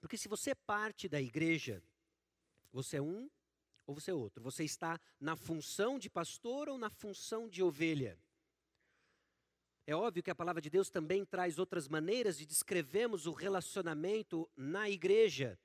Porque 0.00 0.16
se 0.16 0.28
você 0.28 0.50
é 0.50 0.54
parte 0.54 1.08
da 1.08 1.20
igreja, 1.20 1.82
você 2.72 2.98
é 2.98 3.02
um 3.02 3.28
ou 3.86 3.94
você 3.94 4.12
é 4.12 4.14
outro. 4.14 4.42
Você 4.42 4.62
está 4.64 5.00
na 5.18 5.36
função 5.36 5.98
de 5.98 6.08
pastor 6.08 6.68
ou 6.68 6.78
na 6.78 6.90
função 6.90 7.48
de 7.48 7.62
ovelha. 7.62 8.18
É 9.86 9.94
óbvio 9.94 10.22
que 10.22 10.30
a 10.30 10.34
palavra 10.34 10.62
de 10.62 10.70
Deus 10.70 10.88
também 10.88 11.24
traz 11.24 11.58
outras 11.58 11.88
maneiras 11.88 12.38
de 12.38 12.46
descrevermos 12.46 13.26
o 13.26 13.32
relacionamento 13.32 14.48
na 14.56 14.88
igreja. 14.88 15.58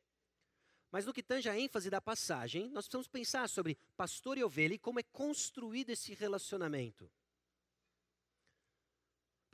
Mas 0.92 1.06
no 1.06 1.14
que 1.14 1.22
tange 1.22 1.48
a 1.48 1.58
ênfase 1.58 1.90
da 1.90 2.02
passagem, 2.02 2.70
nós 2.70 2.86
precisamos 2.86 3.08
pensar 3.08 3.48
sobre 3.48 3.78
pastor 3.96 4.38
e 4.38 4.44
ovelha 4.44 4.74
e 4.74 4.80
como 4.80 5.00
é 5.00 5.04
construído 5.04 5.92
esse 5.92 6.14
relacionamento. 6.14 7.10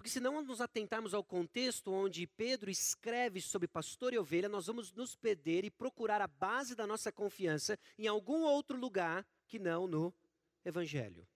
Porque 0.05 0.09
se 0.09 0.19
não 0.19 0.41
nos 0.43 0.61
atentarmos 0.61 1.13
ao 1.13 1.23
contexto 1.23 1.91
onde 1.91 2.27
Pedro 2.27 2.69
escreve 2.69 3.41
sobre 3.41 3.67
pastor 3.67 4.13
e 4.13 4.17
ovelha, 4.17 4.47
nós 4.47 4.67
vamos 4.67 4.93
nos 4.93 5.15
perder 5.15 5.65
e 5.65 5.71
procurar 5.71 6.21
a 6.21 6.27
base 6.27 6.75
da 6.75 6.85
nossa 6.85 7.11
confiança 7.11 7.77
em 7.97 8.07
algum 8.07 8.43
outro 8.43 8.77
lugar 8.77 9.25
que 9.47 9.57
não 9.57 9.87
no 9.87 10.13
Evangelho. 10.63 11.27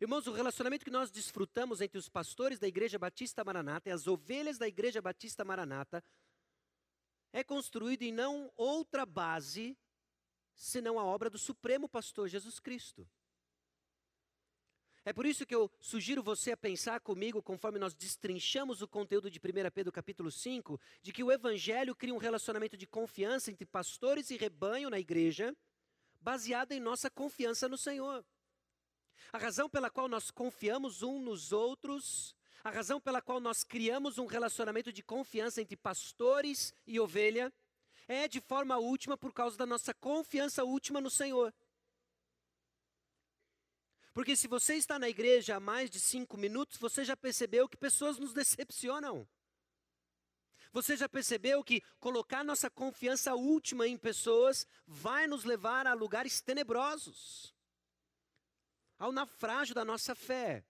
Irmãos, 0.00 0.26
o 0.26 0.32
relacionamento 0.32 0.84
que 0.84 0.90
nós 0.90 1.10
desfrutamos 1.10 1.80
entre 1.80 1.98
os 1.98 2.08
pastores 2.08 2.58
da 2.58 2.66
Igreja 2.66 2.98
Batista 2.98 3.44
Maranata 3.44 3.88
e 3.88 3.92
as 3.92 4.06
ovelhas 4.06 4.58
da 4.58 4.66
Igreja 4.66 5.00
Batista 5.00 5.44
Maranata 5.44 6.02
é 7.34 7.42
construído 7.42 8.02
em 8.02 8.12
não 8.12 8.52
outra 8.56 9.04
base 9.04 9.76
senão 10.54 11.00
a 11.00 11.04
obra 11.04 11.28
do 11.28 11.36
Supremo 11.36 11.88
Pastor 11.88 12.28
Jesus 12.28 12.60
Cristo. 12.60 13.08
É 15.04 15.12
por 15.12 15.26
isso 15.26 15.44
que 15.44 15.54
eu 15.54 15.68
sugiro 15.80 16.22
você 16.22 16.52
a 16.52 16.56
pensar 16.56 17.00
comigo, 17.00 17.42
conforme 17.42 17.76
nós 17.76 17.92
destrinchamos 17.92 18.82
o 18.82 18.88
conteúdo 18.88 19.28
de 19.28 19.40
1 19.40 19.68
Pedro 19.74 19.90
capítulo 19.90 20.30
5, 20.30 20.80
de 21.02 21.12
que 21.12 21.24
o 21.24 21.32
Evangelho 21.32 21.94
cria 21.96 22.14
um 22.14 22.18
relacionamento 22.18 22.76
de 22.76 22.86
confiança 22.86 23.50
entre 23.50 23.66
pastores 23.66 24.30
e 24.30 24.36
rebanho 24.36 24.88
na 24.88 25.00
igreja, 25.00 25.54
baseado 26.20 26.70
em 26.70 26.78
nossa 26.78 27.10
confiança 27.10 27.68
no 27.68 27.76
Senhor. 27.76 28.24
A 29.32 29.38
razão 29.38 29.68
pela 29.68 29.90
qual 29.90 30.06
nós 30.06 30.30
confiamos 30.30 31.02
um 31.02 31.18
nos 31.18 31.50
outros 31.50 32.32
a 32.64 32.70
razão 32.70 32.98
pela 32.98 33.20
qual 33.20 33.38
nós 33.40 33.62
criamos 33.62 34.16
um 34.16 34.24
relacionamento 34.24 34.90
de 34.90 35.02
confiança 35.02 35.60
entre 35.60 35.76
pastores 35.76 36.74
e 36.86 36.98
ovelha 36.98 37.52
é 38.08 38.26
de 38.26 38.40
forma 38.40 38.78
última 38.78 39.18
por 39.18 39.34
causa 39.34 39.54
da 39.58 39.66
nossa 39.66 39.92
confiança 39.92 40.64
última 40.64 40.98
no 40.98 41.10
Senhor. 41.10 41.52
Porque 44.14 44.34
se 44.34 44.48
você 44.48 44.76
está 44.76 44.98
na 44.98 45.10
igreja 45.10 45.56
há 45.56 45.60
mais 45.60 45.90
de 45.90 46.00
cinco 46.00 46.38
minutos, 46.38 46.78
você 46.78 47.04
já 47.04 47.14
percebeu 47.14 47.68
que 47.68 47.76
pessoas 47.76 48.18
nos 48.18 48.32
decepcionam. 48.32 49.28
Você 50.72 50.96
já 50.96 51.08
percebeu 51.08 51.62
que 51.62 51.82
colocar 52.00 52.42
nossa 52.42 52.70
confiança 52.70 53.34
última 53.34 53.86
em 53.86 53.98
pessoas 53.98 54.66
vai 54.86 55.26
nos 55.26 55.44
levar 55.44 55.86
a 55.86 55.92
lugares 55.92 56.40
tenebrosos, 56.40 57.54
ao 58.98 59.12
naufrágio 59.12 59.74
da 59.74 59.84
nossa 59.84 60.14
fé. 60.14 60.64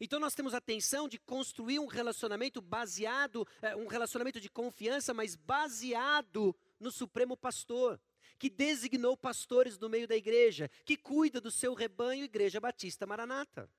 Então 0.00 0.20
nós 0.20 0.34
temos 0.34 0.52
a 0.52 0.60
tensão 0.60 1.08
de 1.08 1.18
construir 1.18 1.78
um 1.78 1.86
relacionamento 1.86 2.60
baseado, 2.60 3.46
é, 3.62 3.74
um 3.74 3.86
relacionamento 3.86 4.40
de 4.40 4.50
confiança, 4.50 5.14
mas 5.14 5.34
baseado 5.34 6.54
no 6.78 6.90
Supremo 6.90 7.36
Pastor, 7.36 7.98
que 8.38 8.50
designou 8.50 9.16
pastores 9.16 9.78
no 9.78 9.88
meio 9.88 10.06
da 10.06 10.14
igreja, 10.14 10.70
que 10.84 10.96
cuida 10.96 11.40
do 11.40 11.50
seu 11.50 11.72
rebanho, 11.72 12.24
Igreja 12.24 12.60
Batista 12.60 13.06
Maranata. 13.06 13.70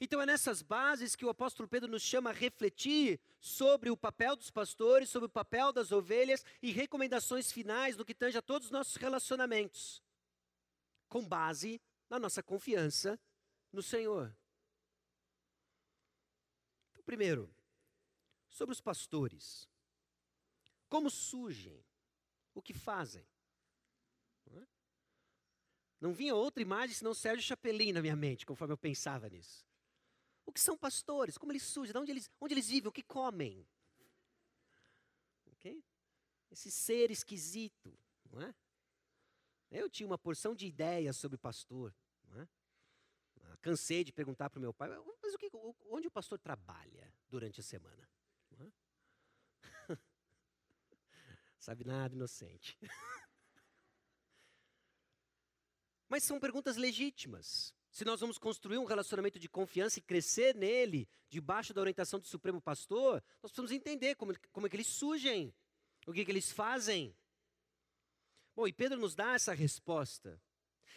Então 0.00 0.20
é 0.20 0.26
nessas 0.26 0.62
bases 0.62 1.16
que 1.16 1.24
o 1.24 1.28
apóstolo 1.28 1.68
Pedro 1.68 1.90
nos 1.90 2.02
chama 2.02 2.30
a 2.30 2.32
refletir 2.32 3.18
sobre 3.40 3.90
o 3.90 3.96
papel 3.96 4.36
dos 4.36 4.50
pastores, 4.50 5.08
sobre 5.08 5.26
o 5.26 5.30
papel 5.30 5.72
das 5.72 5.90
ovelhas 5.90 6.44
e 6.62 6.70
recomendações 6.70 7.50
finais 7.50 7.96
no 7.96 8.04
que 8.04 8.14
tange 8.14 8.38
a 8.38 8.42
todos 8.42 8.66
os 8.66 8.70
nossos 8.70 8.94
relacionamentos, 8.94 10.00
com 11.08 11.26
base 11.26 11.80
na 12.08 12.18
nossa 12.18 12.42
confiança 12.42 13.18
no 13.72 13.82
Senhor. 13.82 14.34
Então, 16.90 17.02
primeiro, 17.04 17.52
sobre 18.48 18.72
os 18.72 18.80
pastores. 18.80 19.68
Como 20.88 21.10
surgem? 21.10 21.84
O 22.54 22.62
que 22.62 22.72
fazem? 22.72 23.26
Não, 24.46 24.60
é? 24.60 24.66
Não 26.00 26.12
vinha 26.12 26.34
outra 26.34 26.62
imagem 26.62 26.94
senão 26.94 27.14
Sérgio 27.14 27.46
Chapelin 27.46 27.92
na 27.92 28.00
minha 28.00 28.16
mente, 28.16 28.46
conforme 28.46 28.72
eu 28.72 28.78
pensava 28.78 29.28
nisso. 29.28 29.66
O 30.46 30.52
que 30.52 30.60
são 30.60 30.76
pastores? 30.78 31.36
Como 31.36 31.52
eles 31.52 31.62
surgem? 31.62 31.92
De 31.92 31.98
onde 31.98 32.10
eles, 32.10 32.30
onde 32.40 32.54
eles 32.54 32.68
vivem? 32.68 32.88
O 32.88 32.92
que 32.92 33.02
comem? 33.02 33.68
Ok? 35.52 35.84
Esse 36.50 36.70
ser 36.70 37.10
esquisito, 37.10 37.96
não 38.30 38.40
é? 38.40 38.54
Eu 39.70 39.90
tinha 39.90 40.06
uma 40.06 40.16
porção 40.16 40.54
de 40.54 40.66
ideias 40.66 41.16
sobre 41.16 41.36
pastor, 41.36 41.94
é? 42.36 42.48
Cansei 43.60 44.04
de 44.04 44.12
perguntar 44.12 44.50
para 44.50 44.58
o 44.58 44.62
meu 44.62 44.72
pai, 44.72 44.88
mas 44.88 45.34
o 45.34 45.38
que, 45.38 45.50
onde 45.90 46.06
o 46.06 46.10
pastor 46.10 46.38
trabalha 46.38 47.12
durante 47.28 47.60
a 47.60 47.62
semana? 47.62 48.08
Sabe 51.58 51.84
nada, 51.84 52.14
inocente. 52.14 52.78
mas 56.08 56.24
são 56.24 56.40
perguntas 56.40 56.76
legítimas. 56.76 57.74
Se 57.90 58.04
nós 58.04 58.20
vamos 58.20 58.38
construir 58.38 58.78
um 58.78 58.84
relacionamento 58.84 59.38
de 59.38 59.48
confiança 59.48 59.98
e 59.98 60.02
crescer 60.02 60.54
nele, 60.54 61.08
debaixo 61.28 61.74
da 61.74 61.80
orientação 61.80 62.18
do 62.18 62.26
Supremo 62.26 62.60
Pastor, 62.60 63.22
nós 63.42 63.50
precisamos 63.50 63.72
entender 63.72 64.14
como, 64.14 64.32
como 64.52 64.66
é 64.66 64.70
que 64.70 64.76
eles 64.76 64.86
surgem, 64.86 65.54
o 66.06 66.12
que, 66.12 66.24
que 66.24 66.30
eles 66.30 66.50
fazem. 66.50 67.14
Bom, 68.54 68.66
e 68.66 68.72
Pedro 68.72 68.98
nos 68.98 69.14
dá 69.14 69.34
essa 69.34 69.52
resposta. 69.52 70.40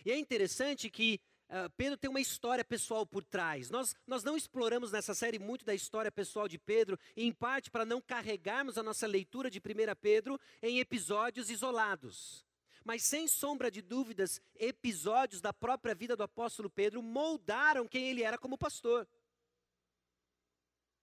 E 0.06 0.12
é 0.12 0.18
interessante 0.18 0.90
que 0.90 1.20
Uh, 1.52 1.70
Pedro 1.76 1.98
tem 1.98 2.10
uma 2.10 2.22
história 2.22 2.64
pessoal 2.64 3.06
por 3.06 3.26
trás. 3.26 3.70
Nós, 3.70 3.94
nós 4.08 4.24
não 4.24 4.38
exploramos 4.38 4.90
nessa 4.90 5.14
série 5.14 5.38
muito 5.38 5.66
da 5.66 5.76
história 5.76 6.10
pessoal 6.10 6.48
de 6.48 6.58
Pedro, 6.58 6.98
em 7.14 7.30
parte 7.34 7.70
para 7.70 7.84
não 7.84 8.00
carregarmos 8.00 8.78
a 8.78 8.84
nossa 8.84 9.06
leitura 9.06 9.52
de 9.52 9.60
1 9.60 9.62
Pedro 10.00 10.40
em 10.62 10.80
episódios 10.80 11.50
isolados. 11.50 12.46
Mas 12.86 13.04
sem 13.04 13.28
sombra 13.28 13.70
de 13.70 13.82
dúvidas, 13.82 14.40
episódios 14.56 15.42
da 15.42 15.52
própria 15.52 15.94
vida 15.94 16.16
do 16.16 16.24
apóstolo 16.24 16.70
Pedro 16.70 17.04
moldaram 17.04 17.86
quem 17.86 18.10
ele 18.10 18.24
era 18.24 18.38
como 18.38 18.58
pastor. 18.58 19.06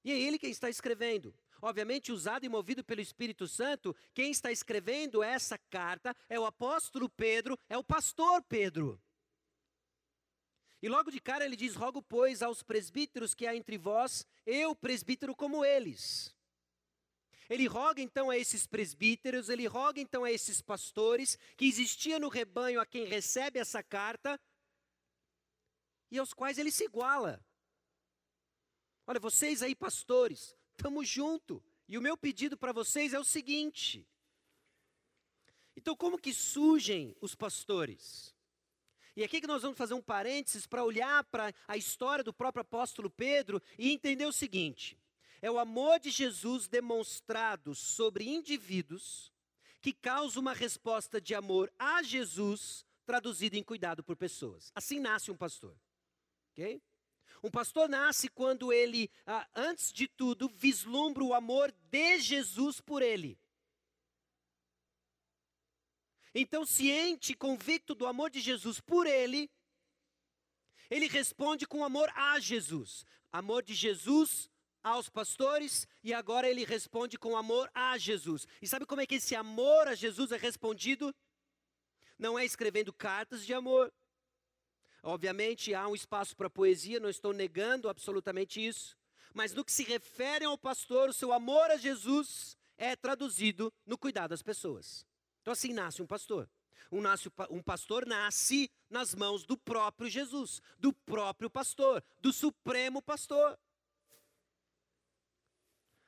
E 0.02 0.11
é 0.11 0.19
ele 0.19 0.38
quem 0.38 0.50
está 0.50 0.71
escrevendo. 0.71 1.35
Obviamente, 1.61 2.11
usado 2.11 2.47
e 2.47 2.49
movido 2.49 2.83
pelo 2.83 3.02
Espírito 3.02 3.47
Santo, 3.47 3.95
quem 4.14 4.31
está 4.31 4.50
escrevendo 4.50 5.23
essa 5.23 5.59
carta 5.59 6.17
é 6.26 6.40
o 6.40 6.47
apóstolo 6.47 7.07
Pedro, 7.07 7.59
é 7.69 7.76
o 7.76 7.85
pastor 7.85 8.43
Pedro. 8.45 8.99
E 10.80 10.88
logo 10.88 11.11
de 11.11 11.20
cara 11.20 11.44
ele 11.44 11.56
diz: 11.56 11.75
Rogo, 11.75 12.02
pois, 12.02 12.42
aos 12.42 12.62
presbíteros 12.62 13.35
que 13.35 13.47
há 13.47 13.54
entre 13.54 13.76
vós, 13.76 14.26
eu, 14.47 14.75
presbítero 14.75 15.35
como 15.35 15.64
eles. 15.64 16.35
Ele 17.49 17.66
roga 17.66 18.02
então 18.02 18.28
a 18.28 18.37
esses 18.37 18.66
presbíteros, 18.66 19.49
ele 19.49 19.66
roga 19.66 20.00
então 20.00 20.23
a 20.23 20.30
esses 20.30 20.61
pastores 20.61 21.38
que 21.56 21.66
existia 21.66 22.18
no 22.18 22.28
rebanho 22.28 22.80
a 22.80 22.87
quem 22.87 23.06
recebe 23.06 23.58
essa 23.58 23.82
carta 23.82 24.38
e 26.11 26.18
aos 26.18 26.35
quais 26.35 26.58
ele 26.58 26.70
se 26.70 26.85
iguala. 26.85 27.42
Olha, 29.06 29.18
vocês 29.18 29.62
aí, 29.62 29.75
pastores, 29.75 30.54
estamos 30.76 31.08
junto. 31.08 31.62
E 31.88 31.97
o 31.97 32.02
meu 32.02 32.18
pedido 32.18 32.56
para 32.56 32.73
vocês 32.73 33.14
é 33.14 33.18
o 33.18 33.25
seguinte: 33.25 34.06
então, 35.75 35.97
como 35.97 36.18
que 36.18 36.35
surgem 36.35 37.16
os 37.20 37.35
pastores? 37.35 38.35
E 39.18 39.25
aqui 39.25 39.40
que 39.40 39.48
nós 39.48 39.62
vamos 39.62 39.76
fazer 39.76 39.94
um 39.94 40.00
parênteses 40.00 40.64
para 40.64 40.84
olhar 40.84 41.25
para 41.25 41.52
a 41.66 41.76
história 41.76 42.22
do 42.22 42.32
próprio 42.32 42.60
apóstolo 42.60 43.10
Pedro 43.10 43.60
e 43.76 43.90
entender 43.90 44.25
o 44.25 44.32
seguinte: 44.32 44.96
é 45.42 45.50
o 45.50 45.58
amor 45.58 45.98
de 45.98 46.08
Jesus 46.08 46.68
demonstrado 46.68 47.75
sobre 47.75 48.28
indivíduos 48.28 49.32
que 49.80 49.92
causa 49.92 50.38
uma 50.38 50.52
resposta 50.52 51.20
de 51.20 51.34
amor 51.34 51.68
a 51.76 52.00
Jesus 52.00 52.87
traduzido 53.04 53.56
em 53.56 53.62
cuidado 53.64 54.04
por 54.04 54.14
pessoas. 54.14 54.70
Assim 54.72 55.00
nasce 55.00 55.32
um 55.32 55.37
pastor. 55.37 55.76
Ok? 56.52 56.80
Um 57.42 57.50
pastor 57.50 57.88
nasce 57.88 58.28
quando 58.28 58.72
ele, 58.72 59.10
ah, 59.26 59.48
antes 59.52 59.92
de 59.92 60.06
tudo, 60.06 60.48
vislumbra 60.48 61.25
o 61.25 61.34
amor 61.34 61.75
de 61.90 62.20
Jesus 62.20 62.80
por 62.80 63.02
ele. 63.02 63.37
Então, 66.35 66.64
ciente 66.66 67.35
convicto 67.35 67.94
do 67.94 68.06
amor 68.06 68.30
de 68.30 68.40
Jesus 68.40 68.80
por 68.80 69.06
ele, 69.06 69.50
ele 70.90 71.06
responde 71.06 71.66
com 71.66 71.85
amor 71.85 72.11
a 72.14 72.38
Jesus. 72.38 73.04
Amor 73.32 73.62
de 73.62 73.75
Jesus 73.75 74.49
aos 74.82 75.08
pastores 75.08 75.87
e 76.02 76.14
agora 76.14 76.49
ele 76.49 76.64
responde 76.64 77.18
com 77.18 77.37
amor 77.37 77.70
a 77.75 77.99
Jesus. 77.99 78.47
E 78.62 78.66
sabe 78.66 78.87
como 78.87 79.00
é 79.00 79.06
que 79.06 79.16
esse 79.16 79.35
amor 79.35 79.87
a 79.87 79.94
Jesus 79.94 80.32
é 80.32 80.37
respondido? 80.37 81.14
Não 82.18 82.38
é 82.38 82.44
escrevendo 82.44 82.92
cartas 82.92 83.44
de 83.44 83.52
amor. 83.52 83.92
Obviamente 85.02 85.75
há 85.75 85.87
um 85.87 85.94
espaço 85.94 86.37
para 86.37 86.50
poesia, 86.50 87.00
não 87.00 87.08
estou 87.08 87.32
negando 87.32 87.88
absolutamente 87.88 88.64
isso. 88.64 88.97
Mas 89.35 89.52
no 89.52 89.64
que 89.64 89.73
se 89.73 89.85
refere 89.85 90.44
ao 90.44 90.58
pastor, 90.58 91.11
o 91.11 91.12
seu 91.12 91.32
amor 91.32 91.70
a 91.70 91.76
Jesus 91.76 92.56
é 92.76 92.97
traduzido 92.97 93.73
no 93.87 93.99
cuidar 93.99 94.26
das 94.26 94.42
pessoas. 94.42 95.06
Então 95.49 95.55
assim 95.55 95.73
nasce 95.73 96.02
um 96.02 96.07
pastor. 96.07 96.47
Um, 96.93 97.00
nasce, 97.00 97.31
um 97.49 97.62
pastor 97.62 98.05
nasce 98.05 98.71
nas 98.90 99.14
mãos 99.14 99.47
do 99.47 99.57
próprio 99.57 100.07
Jesus, 100.07 100.61
do 100.78 100.93
próprio 100.93 101.49
pastor, 101.49 102.05
do 102.21 102.35
supremo 102.35 103.00
pastor. 103.00 103.59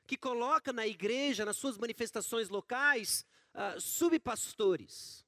Que 0.06 0.18
coloca 0.18 0.74
na 0.74 0.86
igreja, 0.86 1.46
nas 1.46 1.56
suas 1.56 1.78
manifestações 1.78 2.50
locais, 2.50 3.24
uh, 3.54 3.80
subpastores, 3.80 5.24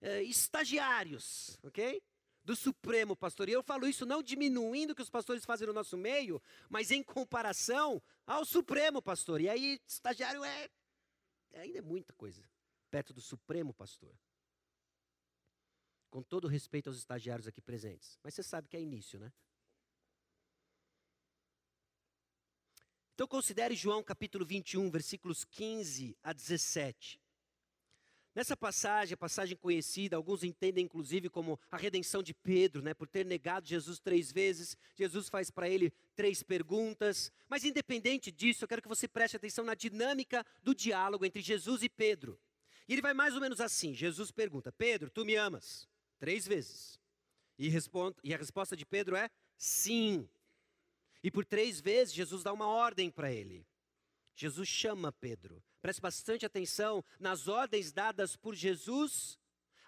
uh, 0.00 0.22
estagiários, 0.22 1.58
ok? 1.64 2.00
Do 2.44 2.54
supremo 2.54 3.16
pastor. 3.16 3.48
E 3.48 3.52
eu 3.52 3.64
falo 3.64 3.88
isso 3.88 4.06
não 4.06 4.22
diminuindo 4.22 4.92
o 4.92 4.94
que 4.94 5.02
os 5.02 5.10
pastores 5.10 5.44
fazem 5.44 5.66
no 5.66 5.72
nosso 5.72 5.96
meio, 5.96 6.40
mas 6.68 6.92
em 6.92 7.02
comparação 7.02 8.00
ao 8.24 8.44
supremo 8.44 9.02
pastor. 9.02 9.40
E 9.40 9.48
aí, 9.48 9.80
estagiário 9.88 10.44
é. 10.44 10.70
Ainda 11.54 11.78
é 11.78 11.82
muita 11.82 12.12
coisa 12.12 12.48
perto 12.90 13.12
do 13.12 13.20
supremo 13.20 13.72
pastor. 13.72 14.14
Com 16.10 16.22
todo 16.22 16.48
respeito 16.48 16.88
aos 16.88 16.98
estagiários 16.98 17.46
aqui 17.46 17.60
presentes. 17.60 18.18
Mas 18.22 18.34
você 18.34 18.42
sabe 18.42 18.68
que 18.68 18.76
é 18.76 18.80
início, 18.80 19.18
né? 19.18 19.32
Então 23.14 23.28
considere 23.28 23.74
João 23.74 24.02
capítulo 24.02 24.44
21, 24.44 24.90
versículos 24.90 25.44
15 25.44 26.16
a 26.22 26.32
17. 26.32 27.20
Nessa 28.34 28.56
passagem, 28.56 29.14
a 29.14 29.16
passagem 29.16 29.56
conhecida, 29.56 30.16
alguns 30.16 30.44
entendem 30.44 30.84
inclusive 30.84 31.28
como 31.28 31.58
a 31.70 31.76
redenção 31.76 32.22
de 32.22 32.32
Pedro, 32.32 32.80
né? 32.80 32.94
Por 32.94 33.08
ter 33.08 33.26
negado 33.26 33.66
Jesus 33.66 33.98
três 33.98 34.30
vezes, 34.30 34.76
Jesus 34.94 35.28
faz 35.28 35.50
para 35.50 35.68
ele 35.68 35.92
três 36.14 36.42
perguntas. 36.42 37.32
Mas 37.48 37.64
independente 37.64 38.30
disso, 38.30 38.64
eu 38.64 38.68
quero 38.68 38.82
que 38.82 38.88
você 38.88 39.08
preste 39.08 39.36
atenção 39.36 39.64
na 39.64 39.74
dinâmica 39.74 40.46
do 40.62 40.74
diálogo 40.74 41.24
entre 41.24 41.42
Jesus 41.42 41.82
e 41.82 41.88
Pedro. 41.88 42.40
E 42.88 42.92
ele 42.92 43.02
vai 43.02 43.14
mais 43.14 43.34
ou 43.34 43.40
menos 43.40 43.60
assim: 43.60 43.94
Jesus 43.94 44.30
pergunta, 44.30 44.72
Pedro, 44.72 45.10
tu 45.10 45.24
me 45.24 45.36
amas? 45.36 45.88
Três 46.18 46.46
vezes. 46.46 46.98
E, 47.58 47.68
responde, 47.68 48.16
e 48.24 48.32
a 48.32 48.38
resposta 48.38 48.76
de 48.76 48.86
Pedro 48.86 49.16
é 49.16 49.30
sim. 49.56 50.28
E 51.22 51.30
por 51.30 51.44
três 51.44 51.80
vezes 51.80 52.14
Jesus 52.14 52.42
dá 52.42 52.52
uma 52.52 52.66
ordem 52.66 53.10
para 53.10 53.30
ele. 53.32 53.66
Jesus 54.34 54.68
chama 54.68 55.12
Pedro. 55.12 55.62
Preste 55.82 56.00
bastante 56.00 56.46
atenção 56.46 57.04
nas 57.18 57.48
ordens 57.48 57.92
dadas 57.92 58.36
por 58.36 58.54
Jesus 58.54 59.38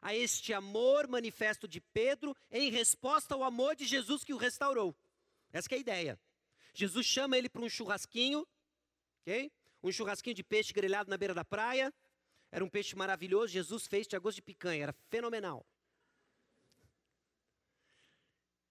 a 0.02 0.14
este 0.14 0.52
amor 0.52 1.07
manifesto 1.07 1.68
de 1.68 1.81
Pedro 1.81 2.37
em 2.50 2.70
resposta 2.70 3.35
ao 3.35 3.44
amor 3.44 3.76
de 3.76 3.87
Jesus 3.87 4.24
que 4.24 4.35
o 4.35 4.37
restaurou. 4.37 4.94
Essa 5.52 5.68
é 5.72 5.76
a 5.76 5.81
ideia. 5.81 6.20
Jesus 6.74 7.07
chama 7.07 7.38
ele 7.38 7.48
para 7.48 7.62
um 7.62 7.68
churrasquinho, 7.68 8.46
ok? 9.20 9.52
Um 9.83 9.92
churrasquinho 9.92 10.35
de 10.35 10.42
peixe 10.42 10.72
grelhado 10.72 11.09
na 11.09 11.16
beira 11.16 11.35
da 11.35 11.44
praia. 11.44 11.92
Era 12.52 12.62
um 12.62 12.68
peixe 12.68 12.94
maravilhoso. 12.94 13.50
Jesus 13.52 13.86
fez 13.86 14.06
de 14.06 14.18
gosto 14.18 14.36
de 14.36 14.42
picanha, 14.42 14.82
era 14.82 14.92
fenomenal. 15.08 15.66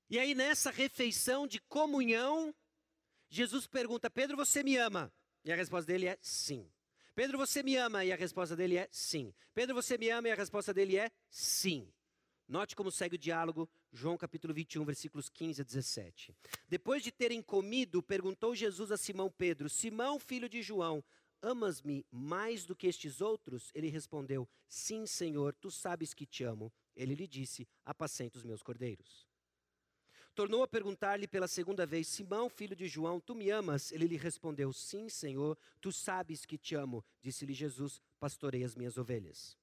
E 0.07 0.19
aí, 0.19 0.35
nessa 0.35 0.69
refeição 0.69 1.47
de 1.47 1.59
comunhão, 1.61 2.53
Jesus 3.27 3.65
pergunta: 3.65 4.09
Pedro, 4.09 4.37
você 4.37 4.61
me 4.61 4.77
ama? 4.77 5.11
E 5.43 5.51
a 5.51 5.55
resposta 5.55 5.91
dele 5.91 6.05
é 6.05 6.17
sim. 6.21 6.71
Pedro, 7.15 7.37
você 7.37 7.63
me 7.63 7.75
ama? 7.75 8.05
E 8.05 8.11
a 8.11 8.15
resposta 8.15 8.55
dele 8.55 8.77
é 8.77 8.87
sim. 8.91 9.33
Pedro, 9.53 9.73
você 9.73 9.97
me 9.97 10.09
ama? 10.09 10.29
E 10.29 10.31
a 10.31 10.35
resposta 10.35 10.73
dele 10.73 10.97
é 10.97 11.11
sim. 11.29 11.91
Note 12.47 12.75
como 12.75 12.91
segue 12.91 13.15
o 13.15 13.17
diálogo, 13.17 13.69
João 13.93 14.17
capítulo 14.17 14.53
21, 14.53 14.83
versículos 14.83 15.29
15 15.29 15.61
a 15.61 15.63
17. 15.63 16.35
Depois 16.67 17.01
de 17.01 17.09
terem 17.09 17.41
comido, 17.41 18.03
perguntou 18.03 18.53
Jesus 18.53 18.91
a 18.91 18.97
Simão 18.97 19.31
Pedro: 19.31 19.69
Simão, 19.69 20.19
filho 20.19 20.49
de 20.49 20.61
João, 20.61 21.01
amas-me 21.41 22.05
mais 22.11 22.65
do 22.65 22.75
que 22.75 22.87
estes 22.87 23.21
outros? 23.21 23.71
Ele 23.73 23.89
respondeu: 23.89 24.47
Sim, 24.67 25.05
Senhor, 25.05 25.53
tu 25.55 25.71
sabes 25.71 26.13
que 26.13 26.25
te 26.25 26.43
amo. 26.43 26.71
Ele 26.95 27.15
lhe 27.15 27.27
disse: 27.27 27.67
Apacenta 27.85 28.37
os 28.37 28.43
meus 28.43 28.61
cordeiros. 28.61 29.27
Tornou 30.33 30.63
a 30.63 30.67
perguntar-lhe 30.67 31.27
pela 31.27 31.47
segunda 31.47 31.85
vez: 31.85 32.07
Simão, 32.07 32.49
filho 32.49 32.75
de 32.75 32.87
João, 32.87 33.19
tu 33.19 33.35
me 33.35 33.49
amas? 33.49 33.91
Ele 33.91 34.07
lhe 34.07 34.17
respondeu: 34.17 34.71
Sim, 34.71 35.09
Senhor, 35.09 35.57
tu 35.81 35.91
sabes 35.91 36.45
que 36.45 36.57
te 36.57 36.75
amo. 36.75 37.03
Disse-lhe 37.21 37.53
Jesus: 37.53 38.01
Pastorei 38.19 38.63
as 38.63 38.75
minhas 38.75 38.97
ovelhas. 38.97 39.57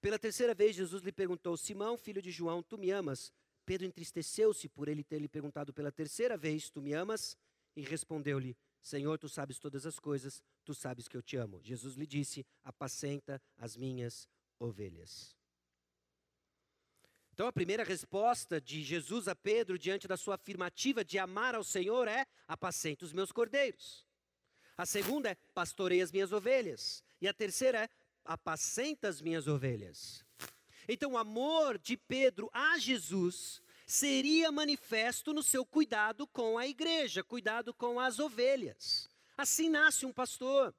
Pela 0.00 0.18
terceira 0.18 0.54
vez, 0.54 0.74
Jesus 0.74 1.02
lhe 1.02 1.12
perguntou: 1.12 1.56
Simão, 1.56 1.96
filho 1.96 2.22
de 2.22 2.30
João, 2.30 2.62
tu 2.62 2.76
me 2.76 2.90
amas? 2.90 3.32
Pedro 3.64 3.86
entristeceu-se 3.86 4.68
por 4.68 4.88
ele 4.88 5.04
ter 5.04 5.20
lhe 5.20 5.28
perguntado 5.28 5.72
pela 5.72 5.92
terceira 5.92 6.36
vez: 6.36 6.68
Tu 6.70 6.82
me 6.82 6.92
amas? 6.92 7.36
E 7.76 7.82
respondeu-lhe: 7.82 8.56
Senhor, 8.80 9.18
tu 9.18 9.28
sabes 9.28 9.58
todas 9.58 9.84
as 9.84 9.98
coisas, 9.98 10.42
tu 10.64 10.74
sabes 10.74 11.06
que 11.06 11.16
eu 11.16 11.22
te 11.22 11.36
amo. 11.36 11.60
Jesus 11.62 11.96
lhe 11.96 12.06
disse: 12.06 12.46
Apacenta 12.64 13.40
as 13.58 13.76
minhas 13.76 14.28
ovelhas. 14.58 15.36
Então, 17.32 17.46
a 17.46 17.52
primeira 17.52 17.84
resposta 17.84 18.60
de 18.60 18.82
Jesus 18.82 19.26
a 19.28 19.34
Pedro 19.34 19.78
diante 19.78 20.06
da 20.06 20.16
sua 20.16 20.34
afirmativa 20.34 21.04
de 21.04 21.18
amar 21.18 21.54
ao 21.54 21.64
Senhor 21.64 22.08
é: 22.08 22.26
apacenta 22.46 23.04
os 23.04 23.12
meus 23.12 23.32
cordeiros. 23.32 24.04
A 24.76 24.84
segunda 24.84 25.30
é: 25.30 25.34
pastorei 25.54 26.02
as 26.02 26.12
minhas 26.12 26.32
ovelhas. 26.32 27.02
E 27.20 27.28
a 27.28 27.32
terceira 27.32 27.84
é: 27.84 27.88
apacenta 28.24 29.08
as 29.08 29.20
minhas 29.20 29.46
ovelhas. 29.46 30.24
Então, 30.88 31.12
o 31.12 31.18
amor 31.18 31.78
de 31.78 31.96
Pedro 31.96 32.50
a 32.52 32.78
Jesus 32.78 33.62
seria 33.90 34.52
manifesto 34.52 35.34
no 35.34 35.42
seu 35.42 35.66
cuidado 35.66 36.24
com 36.28 36.56
a 36.56 36.66
igreja, 36.66 37.24
cuidado 37.24 37.74
com 37.74 37.98
as 37.98 38.20
ovelhas. 38.20 39.08
Assim 39.36 39.68
nasce 39.68 40.06
um 40.06 40.12
pastor. 40.12 40.72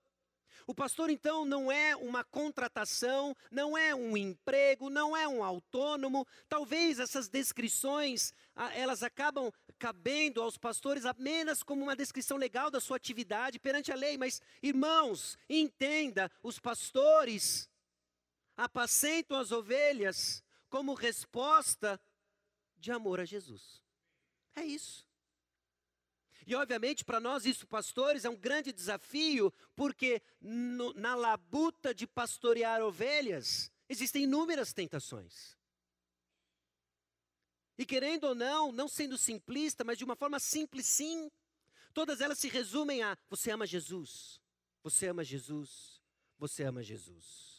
O 0.66 0.74
pastor, 0.74 1.10
então, 1.10 1.44
não 1.44 1.70
é 1.70 1.94
uma 1.96 2.24
contratação, 2.24 3.36
não 3.52 3.78
é 3.78 3.94
um 3.94 4.16
emprego, 4.16 4.90
não 4.90 5.18
é 5.18 5.28
um 5.28 5.44
autônomo. 5.44 6.26
Talvez 6.48 7.00
essas 7.00 7.28
descrições, 7.28 8.34
ah, 8.56 8.74
elas 8.74 9.04
acabam 9.04 9.52
cabendo 9.78 10.42
aos 10.42 10.58
pastores 10.58 11.06
apenas 11.06 11.64
como 11.64 11.84
uma 11.84 11.96
descrição 11.96 12.38
legal 12.38 12.72
da 12.72 12.80
sua 12.80 12.96
atividade 12.96 13.60
perante 13.60 13.92
a 13.92 13.96
lei. 13.96 14.18
Mas, 14.18 14.42
irmãos, 14.64 15.38
entenda, 15.50 16.32
os 16.42 16.60
pastores 16.60 17.68
apacentam 18.56 19.38
as 19.38 19.52
ovelhas 19.52 20.42
como 20.70 20.94
resposta 20.94 22.00
de 22.82 22.92
amor 22.92 23.20
a 23.20 23.26
Jesus. 23.26 23.82
É 24.56 24.66
isso. 24.66 25.08
E 26.46 26.56
obviamente 26.56 27.06
para 27.06 27.20
nós 27.20 27.46
isso, 27.46 27.68
pastores, 27.68 28.26
é 28.26 28.30
um 28.30 28.36
grande 28.36 28.74
desafio, 28.74 29.54
porque 29.76 30.22
no, 30.42 30.92
na 30.94 31.14
labuta 31.14 31.94
de 31.94 32.08
pastorear 32.08 32.82
ovelhas, 32.82 33.72
existem 33.88 34.24
inúmeras 34.24 34.74
tentações. 34.74 35.56
E 37.78 37.86
querendo 37.86 38.26
ou 38.26 38.36
não, 38.36 38.72
não 38.72 38.88
sendo 38.88 39.18
simplista, 39.18 39.84
mas 39.84 39.98
de 39.98 40.04
uma 40.04 40.16
forma 40.16 40.40
simples 40.40 40.88
sim, 40.88 41.32
todas 41.94 42.20
elas 42.20 42.40
se 42.40 42.50
resumem 42.50 43.04
a: 43.04 43.18
você 43.30 43.52
ama 43.52 43.66
Jesus, 43.66 44.42
você 44.84 45.08
ama 45.08 45.24
Jesus, 45.24 46.02
você 46.38 46.64
ama 46.64 46.84
Jesus. 46.84 47.51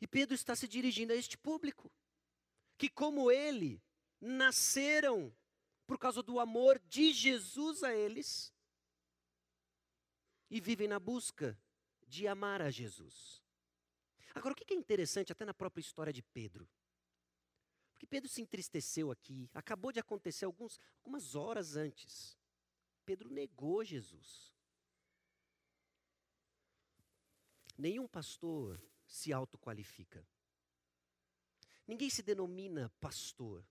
E 0.00 0.06
Pedro 0.06 0.34
está 0.34 0.54
se 0.54 0.68
dirigindo 0.68 1.12
a 1.12 1.16
este 1.16 1.36
público, 1.36 1.90
que 2.76 2.88
como 2.88 3.30
ele, 3.30 3.82
nasceram 4.20 5.34
por 5.86 5.98
causa 5.98 6.22
do 6.22 6.38
amor 6.38 6.78
de 6.78 7.12
Jesus 7.12 7.82
a 7.82 7.94
eles 7.94 8.52
e 10.50 10.60
vivem 10.60 10.88
na 10.88 10.98
busca 10.98 11.58
de 12.06 12.26
amar 12.26 12.62
a 12.62 12.70
Jesus. 12.70 13.42
Agora, 14.34 14.52
o 14.52 14.56
que 14.56 14.72
é 14.72 14.76
interessante 14.76 15.32
até 15.32 15.44
na 15.44 15.54
própria 15.54 15.80
história 15.80 16.12
de 16.12 16.22
Pedro? 16.22 16.68
Porque 17.92 18.06
Pedro 18.06 18.28
se 18.28 18.40
entristeceu 18.40 19.10
aqui. 19.10 19.50
Acabou 19.52 19.90
de 19.90 19.98
acontecer 19.98 20.44
alguns, 20.44 20.78
algumas 20.98 21.34
horas 21.34 21.74
antes. 21.74 22.38
Pedro 23.04 23.28
negou 23.28 23.82
Jesus. 23.82 24.54
Nenhum 27.76 28.06
pastor 28.06 28.80
se 29.08 29.32
autoqualifica. 29.32 30.24
Ninguém 31.86 32.10
se 32.10 32.22
denomina 32.22 32.90
pastor. 33.00 33.66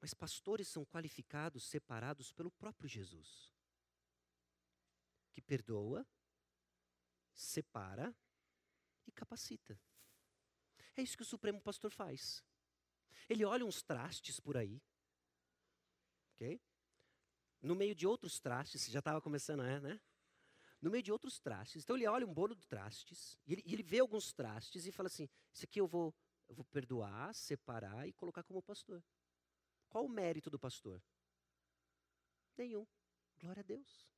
Mas 0.00 0.14
pastores 0.14 0.66
são 0.66 0.84
qualificados, 0.86 1.64
separados 1.64 2.32
pelo 2.32 2.50
próprio 2.50 2.88
Jesus, 2.88 3.52
que 5.30 5.42
perdoa, 5.42 6.06
separa 7.34 8.16
e 9.06 9.12
capacita. 9.12 9.78
É 10.96 11.02
isso 11.02 11.18
que 11.18 11.22
o 11.22 11.26
Supremo 11.26 11.60
Pastor 11.60 11.90
faz. 11.90 12.42
Ele 13.28 13.44
olha 13.44 13.66
uns 13.66 13.82
trastes 13.82 14.40
por 14.40 14.56
aí, 14.56 14.82
ok? 16.34 16.58
No 17.60 17.74
meio 17.74 17.94
de 17.94 18.06
outros 18.06 18.40
trastes, 18.40 18.86
já 18.86 19.00
estava 19.00 19.20
começando, 19.20 19.62
é, 19.62 19.78
né? 19.78 20.00
No 20.80 20.90
meio 20.90 21.02
de 21.02 21.12
outros 21.12 21.38
trastes. 21.38 21.82
Então 21.82 21.96
ele 21.96 22.06
olha 22.06 22.26
um 22.26 22.32
bolo 22.32 22.54
de 22.54 22.66
trastes, 22.66 23.38
e 23.46 23.52
ele, 23.52 23.62
ele 23.66 23.82
vê 23.82 23.98
alguns 23.98 24.32
trastes 24.32 24.86
e 24.86 24.92
fala 24.92 25.08
assim: 25.08 25.28
Isso 25.52 25.64
aqui 25.64 25.80
eu 25.80 25.86
vou, 25.86 26.14
eu 26.48 26.54
vou 26.54 26.64
perdoar, 26.64 27.34
separar 27.34 28.08
e 28.08 28.12
colocar 28.12 28.42
como 28.42 28.62
pastor. 28.62 29.02
Qual 29.88 30.04
o 30.04 30.08
mérito 30.08 30.48
do 30.48 30.58
pastor? 30.58 31.02
Nenhum. 32.56 32.86
Glória 33.38 33.60
a 33.60 33.64
Deus. 33.64 34.08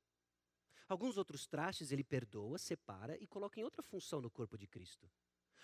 Alguns 0.87 1.17
outros 1.17 1.47
trastes 1.47 1.91
ele 1.91 2.03
perdoa, 2.03 2.57
separa 2.57 3.17
e 3.17 3.25
coloca 3.25 3.59
em 3.59 3.63
outra 3.63 3.81
função 3.81 4.21
no 4.21 4.29
corpo 4.29 4.57
de 4.57 4.67
Cristo. 4.67 5.09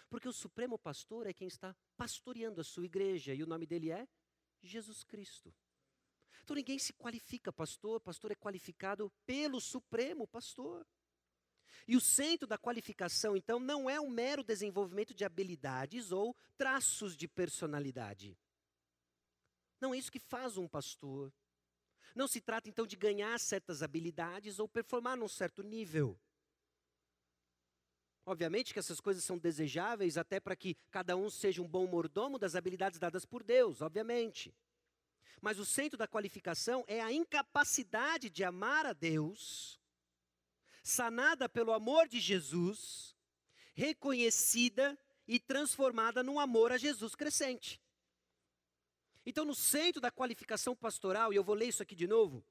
Porque 0.10 0.28
o 0.28 0.34
supremo 0.34 0.78
pastor 0.80 1.28
é 1.28 1.34
quem 1.34 1.48
está 1.48 1.76
pastoreando 1.96 2.62
a 2.62 2.64
sua 2.64 2.86
igreja 2.86 3.34
e 3.34 3.44
o 3.44 3.48
nome 3.48 3.68
dele 3.68 3.92
é 3.92 4.08
Jesus 4.62 5.04
Cristo. 5.04 5.54
Então 6.44 6.56
ninguém 6.56 6.80
se 6.80 6.94
qualifica 6.94 7.52
pastor, 7.52 8.00
pastor 8.00 8.32
é 8.32 8.36
qualificado 8.36 9.12
pelo 9.26 9.60
supremo 9.60 10.28
pastor. 10.28 10.86
E 11.88 11.96
o 11.96 12.02
centro 12.02 12.48
da 12.48 12.58
qualificação, 12.58 13.36
então, 13.36 13.60
não 13.60 13.90
é 13.90 14.00
um 14.00 14.10
mero 14.10 14.44
desenvolvimento 14.44 15.14
de 15.14 15.26
habilidades 15.26 16.12
ou 16.12 16.36
traços 16.58 17.16
de 17.16 17.28
personalidade. 17.28 18.38
Não 19.82 19.94
é 19.94 19.98
isso 19.98 20.12
que 20.12 20.20
faz 20.20 20.58
um 20.58 20.68
pastor. 20.68 21.34
Não 22.16 22.28
se 22.28 22.42
trata 22.42 22.70
então 22.70 22.86
de 22.86 22.96
ganhar 22.96 23.40
certas 23.40 23.82
habilidades 23.82 24.60
ou 24.60 24.68
performar 24.68 25.16
num 25.18 25.28
certo 25.28 25.64
nível. 25.64 26.20
Obviamente 28.26 28.74
que 28.74 28.80
essas 28.80 29.00
coisas 29.00 29.24
são 29.24 29.38
desejáveis 29.38 30.18
até 30.18 30.40
para 30.40 30.56
que 30.56 30.76
cada 30.92 31.16
um 31.16 31.30
seja 31.30 31.62
um 31.62 31.68
bom 31.68 31.88
mordomo 31.88 32.38
das 32.38 32.56
habilidades 32.56 33.00
dadas 33.00 33.26
por 33.26 33.42
Deus, 33.42 33.82
obviamente. 33.82 34.54
Mas 35.42 35.60
o 35.60 35.66
centro 35.66 35.98
da 35.98 36.08
qualificação 36.08 36.84
é 36.88 37.02
a 37.02 37.12
incapacidade 37.12 38.30
de 38.30 38.44
amar 38.44 38.86
a 38.86 38.94
Deus, 38.94 39.80
sanada 40.84 41.48
pelo 41.48 41.72
amor 41.72 42.08
de 42.08 42.20
Jesus, 42.20 43.16
reconhecida 43.74 44.98
e 45.28 45.40
transformada 45.40 46.22
num 46.24 46.40
amor 46.40 46.72
a 46.72 46.78
Jesus 46.78 47.16
crescente. 47.16 47.82
Então, 49.26 49.46
no 49.46 49.56
centro 49.56 50.02
da 50.02 50.10
qualificação 50.10 50.76
pastoral, 50.76 51.32
e 51.32 51.36
eu 51.36 51.44
vou 51.44 51.56
ler 51.56 51.68
isso 51.68 51.84
aqui 51.84 51.96
de 51.96 52.08
novo, 52.08 52.44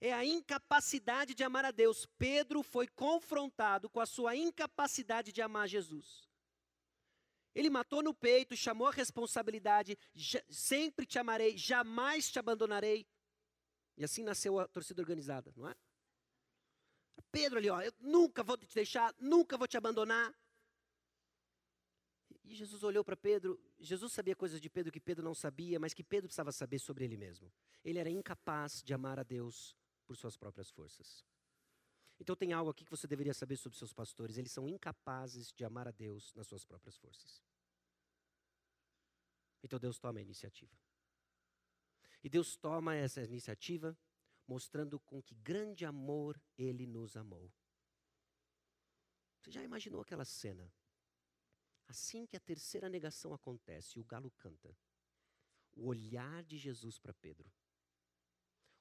é 0.00 0.12
a 0.12 0.24
incapacidade 0.24 1.34
de 1.34 1.44
amar 1.44 1.64
a 1.64 1.70
Deus. 1.70 2.06
Pedro 2.18 2.62
foi 2.62 2.88
confrontado 2.88 3.88
com 3.88 4.00
a 4.00 4.06
sua 4.06 4.36
incapacidade 4.36 5.32
de 5.32 5.40
amar 5.40 5.68
Jesus. 5.68 6.28
Ele 7.54 7.68
matou 7.68 8.02
no 8.02 8.14
peito, 8.14 8.56
chamou 8.56 8.88
a 8.88 8.92
responsabilidade, 8.92 9.98
sempre 10.48 11.04
te 11.04 11.18
amarei, 11.18 11.56
jamais 11.56 12.30
te 12.30 12.38
abandonarei. 12.38 13.06
E 13.96 14.04
assim 14.04 14.22
nasceu 14.22 14.58
a 14.58 14.66
torcida 14.66 15.02
organizada, 15.02 15.52
não 15.56 15.68
é? 15.68 15.74
Pedro 17.30 17.58
ali, 17.58 17.70
ó, 17.70 17.80
eu 17.80 17.92
nunca 18.00 18.42
vou 18.42 18.56
te 18.56 18.74
deixar, 18.74 19.14
nunca 19.18 19.56
vou 19.56 19.66
te 19.66 19.76
abandonar. 19.76 20.34
E 22.44 22.54
Jesus 22.54 22.82
olhou 22.82 23.04
para 23.04 23.16
Pedro, 23.16 23.60
Jesus 23.78 24.12
sabia 24.12 24.34
coisas 24.34 24.60
de 24.60 24.68
Pedro 24.68 24.92
que 24.92 25.00
Pedro 25.00 25.24
não 25.24 25.34
sabia, 25.34 25.78
mas 25.78 25.94
que 25.94 26.02
Pedro 26.02 26.28
precisava 26.28 26.52
saber 26.52 26.78
sobre 26.78 27.04
ele 27.04 27.16
mesmo. 27.16 27.52
Ele 27.84 27.98
era 27.98 28.10
incapaz 28.10 28.82
de 28.82 28.92
amar 28.92 29.18
a 29.18 29.22
Deus 29.22 29.76
por 30.06 30.16
suas 30.16 30.36
próprias 30.36 30.70
forças. 30.70 31.24
Então 32.22 32.36
tem 32.36 32.52
algo 32.52 32.70
aqui 32.70 32.84
que 32.84 32.90
você 32.92 33.08
deveria 33.08 33.34
saber 33.34 33.56
sobre 33.56 33.76
seus 33.76 33.92
pastores, 33.92 34.38
eles 34.38 34.52
são 34.52 34.68
incapazes 34.68 35.52
de 35.52 35.64
amar 35.64 35.88
a 35.88 35.90
Deus 35.90 36.32
nas 36.34 36.46
suas 36.46 36.64
próprias 36.64 36.96
forças. 36.96 37.42
Então 39.60 39.76
Deus 39.76 39.98
toma 39.98 40.20
a 40.20 40.22
iniciativa. 40.22 40.72
E 42.22 42.28
Deus 42.28 42.54
toma 42.56 42.94
essa 42.94 43.20
iniciativa 43.24 43.98
mostrando 44.46 45.00
com 45.00 45.20
que 45.20 45.34
grande 45.34 45.84
amor 45.84 46.40
ele 46.56 46.86
nos 46.86 47.16
amou. 47.16 47.52
Você 49.40 49.50
já 49.50 49.64
imaginou 49.64 50.00
aquela 50.00 50.24
cena? 50.24 50.72
Assim 51.88 52.24
que 52.24 52.36
a 52.36 52.40
terceira 52.40 52.88
negação 52.88 53.34
acontece, 53.34 53.98
o 53.98 54.04
galo 54.04 54.30
canta. 54.30 54.78
O 55.74 55.88
olhar 55.88 56.44
de 56.44 56.56
Jesus 56.56 57.00
para 57.00 57.12
Pedro. 57.14 57.52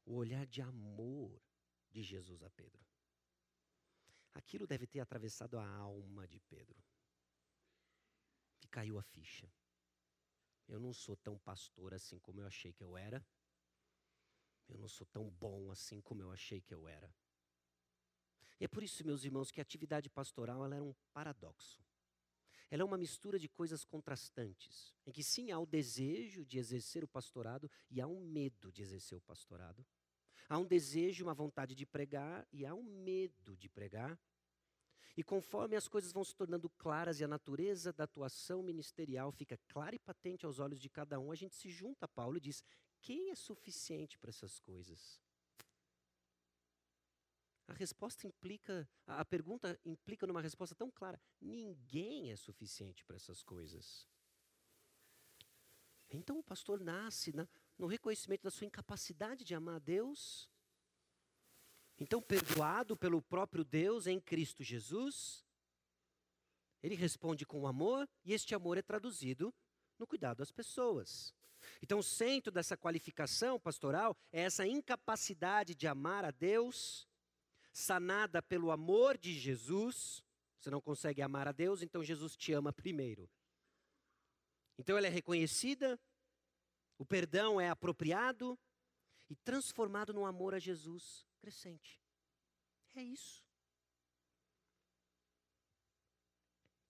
O 0.06 0.14
olhar 0.14 0.46
de 0.46 0.62
amor 0.62 1.42
de 1.90 2.04
Jesus 2.04 2.44
a 2.44 2.50
Pedro. 2.52 2.91
Aquilo 4.34 4.66
deve 4.66 4.88
ter 4.88 5.00
atravessado 5.00 5.58
a 5.58 5.68
alma 5.68 6.28
de 6.28 6.40
Pedro. 6.40 6.82
Que 8.60 8.68
caiu 8.68 8.98
a 8.98 9.04
ficha. 9.04 9.52
Eu 10.68 10.80
não 10.80 10.94
sou 10.94 11.16
tão 11.18 11.38
pastor 11.38 11.94
assim 11.94 12.18
como 12.20 12.40
eu 12.40 12.48
achei 12.48 12.72
que 12.72 12.84
eu 12.84 12.98
era. 12.98 13.26
Eu 14.70 14.78
não 14.78 14.88
sou 14.88 15.06
tão 15.08 15.30
bom 15.30 15.70
assim 15.70 16.00
como 16.02 16.22
eu 16.22 16.32
achei 16.32 16.62
que 16.62 16.74
eu 16.74 16.88
era. 16.88 17.14
E 18.60 18.64
é 18.64 18.68
por 18.68 18.84
isso, 18.84 19.06
meus 19.06 19.24
irmãos, 19.24 19.52
que 19.52 19.60
a 19.60 19.64
atividade 19.64 20.10
pastoral 20.10 20.64
ela 20.64 20.76
era 20.76 20.84
um 20.84 20.94
paradoxo. 21.12 21.84
Ela 22.70 22.84
é 22.84 22.86
uma 22.86 22.98
mistura 22.98 23.38
de 23.38 23.50
coisas 23.50 23.84
contrastantes, 23.84 24.96
em 25.06 25.12
que 25.12 25.24
sim 25.24 25.52
há 25.52 25.60
o 25.60 25.66
desejo 25.66 26.46
de 26.46 26.58
exercer 26.58 27.04
o 27.04 27.08
pastorado 27.08 27.70
e 27.90 28.00
há 28.00 28.08
um 28.08 28.22
medo 28.22 28.72
de 28.72 28.82
exercer 28.82 29.18
o 29.18 29.22
pastorado. 29.22 29.86
Há 30.52 30.58
um 30.58 30.66
desejo, 30.66 31.24
uma 31.24 31.34
vontade 31.34 31.74
de 31.74 31.86
pregar 31.86 32.46
e 32.52 32.66
há 32.66 32.76
um 32.76 32.84
medo 32.84 33.56
de 33.56 33.70
pregar. 33.70 34.20
E 35.16 35.24
conforme 35.24 35.78
as 35.78 35.88
coisas 35.88 36.12
vão 36.12 36.26
se 36.26 36.36
tornando 36.36 36.70
claras 36.72 37.22
e 37.22 37.24
a 37.24 37.28
natureza 37.28 37.94
da 37.94 38.04
atuação 38.04 38.62
ministerial 38.62 39.32
fica 39.32 39.58
clara 39.70 39.96
e 39.96 40.00
patente 40.00 40.46
aos 40.46 40.60
olhos 40.60 40.82
de 40.82 40.90
cada 40.90 41.18
um, 41.22 41.32
a 41.32 41.36
gente 41.36 41.56
se 41.56 41.70
junta 41.70 42.04
a 42.04 42.10
Paulo 42.10 42.36
e 42.36 42.42
diz: 42.42 42.66
quem 43.00 43.32
é 43.32 43.36
suficiente 43.36 44.18
para 44.18 44.30
essas 44.30 44.60
coisas? 44.60 45.22
A 47.66 47.74
resposta 47.74 48.28
implica, 48.28 48.90
a 49.08 49.24
pergunta 49.24 49.80
implica 49.86 50.28
numa 50.28 50.42
resposta 50.42 50.76
tão 50.76 50.92
clara: 50.92 51.18
ninguém 51.40 52.30
é 52.30 52.36
suficiente 52.36 53.06
para 53.06 53.16
essas 53.16 53.42
coisas. 53.42 54.06
Então 56.10 56.40
o 56.40 56.44
pastor 56.44 56.82
nasce 56.82 57.34
na, 57.34 57.48
no 57.78 57.88
reconhecimento 57.88 58.44
da 58.44 58.52
sua 58.52 58.68
incapacidade 58.68 59.44
de 59.44 59.56
amar 59.56 59.76
a 59.76 59.80
Deus. 59.80 60.50
Então, 61.98 62.22
perdoado 62.22 62.96
pelo 62.98 63.22
próprio 63.22 63.64
Deus 63.64 64.08
em 64.08 64.20
Cristo 64.20 64.64
Jesus, 64.64 65.46
ele 66.82 66.96
responde 66.96 67.46
com 67.46 67.68
amor, 67.68 68.10
e 68.24 68.34
este 68.34 68.56
amor 68.56 68.78
é 68.78 68.82
traduzido 68.82 69.54
no 70.00 70.08
cuidado 70.08 70.38
das 70.38 70.52
pessoas. 70.52 71.34
Então, 71.82 72.00
o 72.00 72.04
centro 72.04 72.52
dessa 72.52 72.76
qualificação 72.76 73.60
pastoral 73.60 74.18
é 74.32 74.42
essa 74.42 74.66
incapacidade 74.66 75.76
de 75.76 75.88
amar 75.88 76.26
a 76.26 76.32
Deus 76.32 77.08
sanada 77.72 78.42
pelo 78.42 78.72
amor 78.72 79.18
de 79.18 79.34
Jesus. 79.34 80.24
Você 80.60 80.70
não 80.70 80.82
consegue 80.82 81.22
amar 81.22 81.48
a 81.48 81.52
Deus, 81.52 81.82
então 81.82 82.04
Jesus 82.04 82.36
te 82.36 82.52
ama 82.54 82.74
primeiro. 82.74 83.30
Então 84.78 84.98
ela 84.98 85.08
é 85.08 85.10
reconhecida, 85.10 86.00
o 87.02 87.06
perdão 87.06 87.60
é 87.60 87.68
apropriado 87.68 88.56
e 89.28 89.36
transformado 89.36 90.14
num 90.14 90.24
amor 90.24 90.54
a 90.54 90.60
Jesus 90.60 91.26
crescente. 91.40 92.00
É 92.94 93.02
isso. 93.02 93.44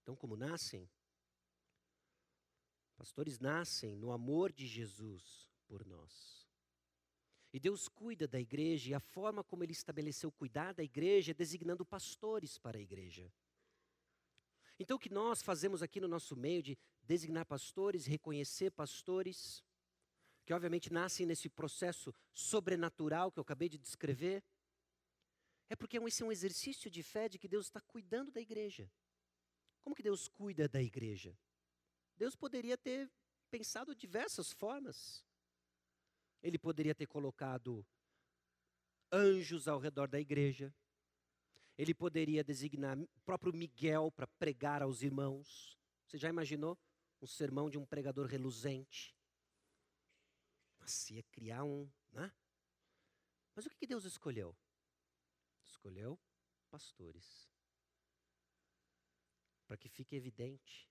Então, 0.02 0.14
como 0.14 0.36
nascem? 0.36 0.92
Pastores 2.98 3.40
nascem 3.40 3.96
no 3.96 4.12
amor 4.12 4.52
de 4.52 4.68
Jesus 4.68 5.50
por 5.66 5.86
nós. 5.86 6.46
E 7.54 7.58
Deus 7.58 7.88
cuida 7.88 8.28
da 8.28 8.38
igreja 8.38 8.90
e 8.90 8.94
a 8.94 9.00
forma 9.00 9.46
como 9.46 9.64
ele 9.64 9.72
estabeleceu 9.72 10.30
cuidar 10.30 10.74
da 10.74 10.84
igreja 10.84 11.32
é 11.32 11.34
designando 11.34 11.86
pastores 11.86 12.58
para 12.58 12.78
a 12.78 12.82
igreja. 12.82 13.32
Então, 14.78 14.98
o 14.98 15.00
que 15.00 15.10
nós 15.10 15.42
fazemos 15.42 15.82
aqui 15.82 16.02
no 16.02 16.08
nosso 16.10 16.36
meio 16.36 16.62
de 16.62 16.78
designar 17.02 17.46
pastores, 17.46 18.06
reconhecer 18.06 18.72
pastores, 18.72 19.64
que 20.46 20.54
obviamente 20.54 20.92
nascem 20.92 21.26
nesse 21.26 21.50
processo 21.50 22.14
sobrenatural 22.34 23.32
que 23.32 23.40
eu 23.40 23.44
acabei 23.44 23.70
de 23.70 23.78
descrever, 23.78 24.44
é 25.70 25.76
porque 25.76 25.98
esse 25.98 26.22
é 26.22 26.26
um 26.26 26.32
exercício 26.32 26.90
de 26.90 27.02
fé 27.02 27.30
de 27.30 27.40
que 27.40 27.48
Deus 27.48 27.68
está 27.68 27.80
cuidando 27.80 28.32
da 28.32 28.42
igreja. 28.42 28.92
Como 29.82 29.96
que 29.96 30.04
Deus 30.04 30.28
cuida 30.28 30.68
da 30.68 30.82
igreja? 30.82 31.38
Deus 32.18 32.36
poderia 32.36 32.78
ter 32.78 33.10
pensado 33.50 33.96
diversas 33.96 34.52
formas. 34.52 35.26
Ele 36.44 36.58
poderia 36.58 36.94
ter 36.94 37.08
colocado 37.08 37.86
anjos 39.12 39.68
ao 39.68 39.80
redor 39.80 40.08
da 40.08 40.20
igreja. 40.20 40.74
Ele 41.78 41.94
poderia 41.94 42.44
designar 42.44 42.98
o 42.98 43.22
próprio 43.26 43.54
Miguel 43.54 44.12
para 44.12 44.28
pregar 44.28 44.82
aos 44.82 45.02
irmãos. 45.02 45.78
Você 46.06 46.18
já 46.18 46.30
imaginou 46.30 46.78
um 47.22 47.28
sermão 47.28 47.70
de 47.70 47.78
um 47.78 47.86
pregador 47.86 48.26
reluzente? 48.28 49.16
Nossa, 50.82 51.14
ia 51.14 51.24
criar 51.24 51.64
um. 51.64 51.90
Né? 52.12 52.32
Mas 53.56 53.66
o 53.66 53.70
que 53.70 53.86
Deus 53.88 54.04
escolheu? 54.04 54.58
Escolheu 55.64 56.20
pastores. 56.70 57.48
Para 59.68 59.78
que 59.78 59.88
fique 59.88 60.16
evidente 60.16 60.90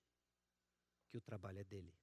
que 1.09 1.17
o 1.17 1.21
trabalho 1.21 1.59
é 1.59 1.63
dele. 1.63 1.93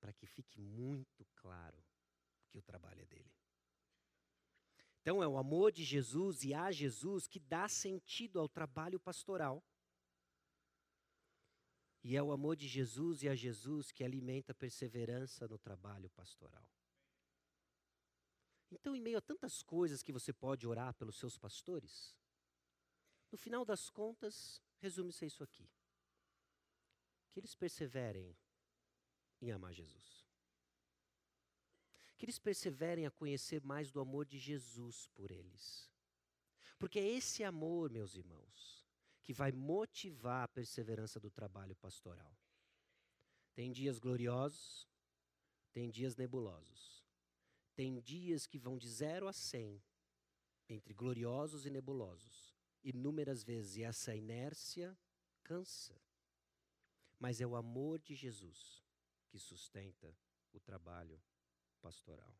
Para 0.00 0.12
que 0.12 0.26
fique 0.26 0.60
muito 0.60 1.26
claro 1.36 1.84
que 2.48 2.58
o 2.58 2.62
trabalho 2.62 3.02
é 3.02 3.06
dele. 3.06 3.32
Então 5.00 5.22
é 5.22 5.28
o 5.28 5.36
amor 5.36 5.70
de 5.72 5.84
Jesus 5.84 6.42
e 6.42 6.54
a 6.54 6.70
Jesus 6.72 7.26
que 7.26 7.38
dá 7.38 7.68
sentido 7.68 8.40
ao 8.40 8.48
trabalho 8.48 8.98
pastoral. 8.98 9.62
E 12.08 12.16
é 12.16 12.22
o 12.22 12.32
amor 12.32 12.56
de 12.56 12.66
Jesus 12.66 13.22
e 13.22 13.28
a 13.28 13.34
Jesus 13.34 13.92
que 13.92 14.02
alimenta 14.02 14.52
a 14.52 14.54
perseverança 14.54 15.46
no 15.46 15.58
trabalho 15.58 16.08
pastoral. 16.08 16.66
Então, 18.70 18.96
em 18.96 19.00
meio 19.02 19.18
a 19.18 19.20
tantas 19.20 19.62
coisas 19.62 20.02
que 20.02 20.10
você 20.10 20.32
pode 20.32 20.66
orar 20.66 20.94
pelos 20.94 21.18
seus 21.18 21.36
pastores, 21.36 22.16
no 23.30 23.36
final 23.36 23.62
das 23.62 23.90
contas, 23.90 24.62
resume-se 24.78 25.26
isso 25.26 25.44
aqui: 25.44 25.68
que 27.30 27.40
eles 27.40 27.54
perseverem 27.54 28.34
em 29.42 29.52
amar 29.52 29.74
Jesus. 29.74 30.26
Que 32.16 32.24
eles 32.24 32.38
perseverem 32.38 33.04
a 33.04 33.10
conhecer 33.10 33.62
mais 33.62 33.90
do 33.90 34.00
amor 34.00 34.24
de 34.24 34.38
Jesus 34.38 35.08
por 35.08 35.30
eles. 35.30 35.92
Porque 36.78 36.98
é 36.98 37.06
esse 37.06 37.44
amor, 37.44 37.90
meus 37.90 38.14
irmãos, 38.14 38.77
que 39.28 39.34
vai 39.34 39.52
motivar 39.52 40.44
a 40.44 40.48
perseverança 40.48 41.20
do 41.20 41.30
trabalho 41.30 41.76
pastoral. 41.76 42.34
Tem 43.54 43.70
dias 43.70 43.98
gloriosos, 43.98 44.88
tem 45.70 45.90
dias 45.90 46.16
nebulosos. 46.16 47.04
Tem 47.76 48.00
dias 48.00 48.46
que 48.46 48.58
vão 48.58 48.78
de 48.78 48.88
zero 48.88 49.28
a 49.28 49.32
cem, 49.34 49.82
entre 50.66 50.94
gloriosos 50.94 51.66
e 51.66 51.70
nebulosos. 51.70 52.56
Inúmeras 52.82 53.44
vezes, 53.44 53.76
e 53.76 53.82
essa 53.82 54.16
inércia 54.16 54.98
cansa. 55.44 56.00
Mas 57.18 57.38
é 57.38 57.46
o 57.46 57.54
amor 57.54 58.00
de 58.00 58.14
Jesus 58.14 58.82
que 59.28 59.38
sustenta 59.38 60.16
o 60.54 60.58
trabalho 60.58 61.22
pastoral. 61.82 62.34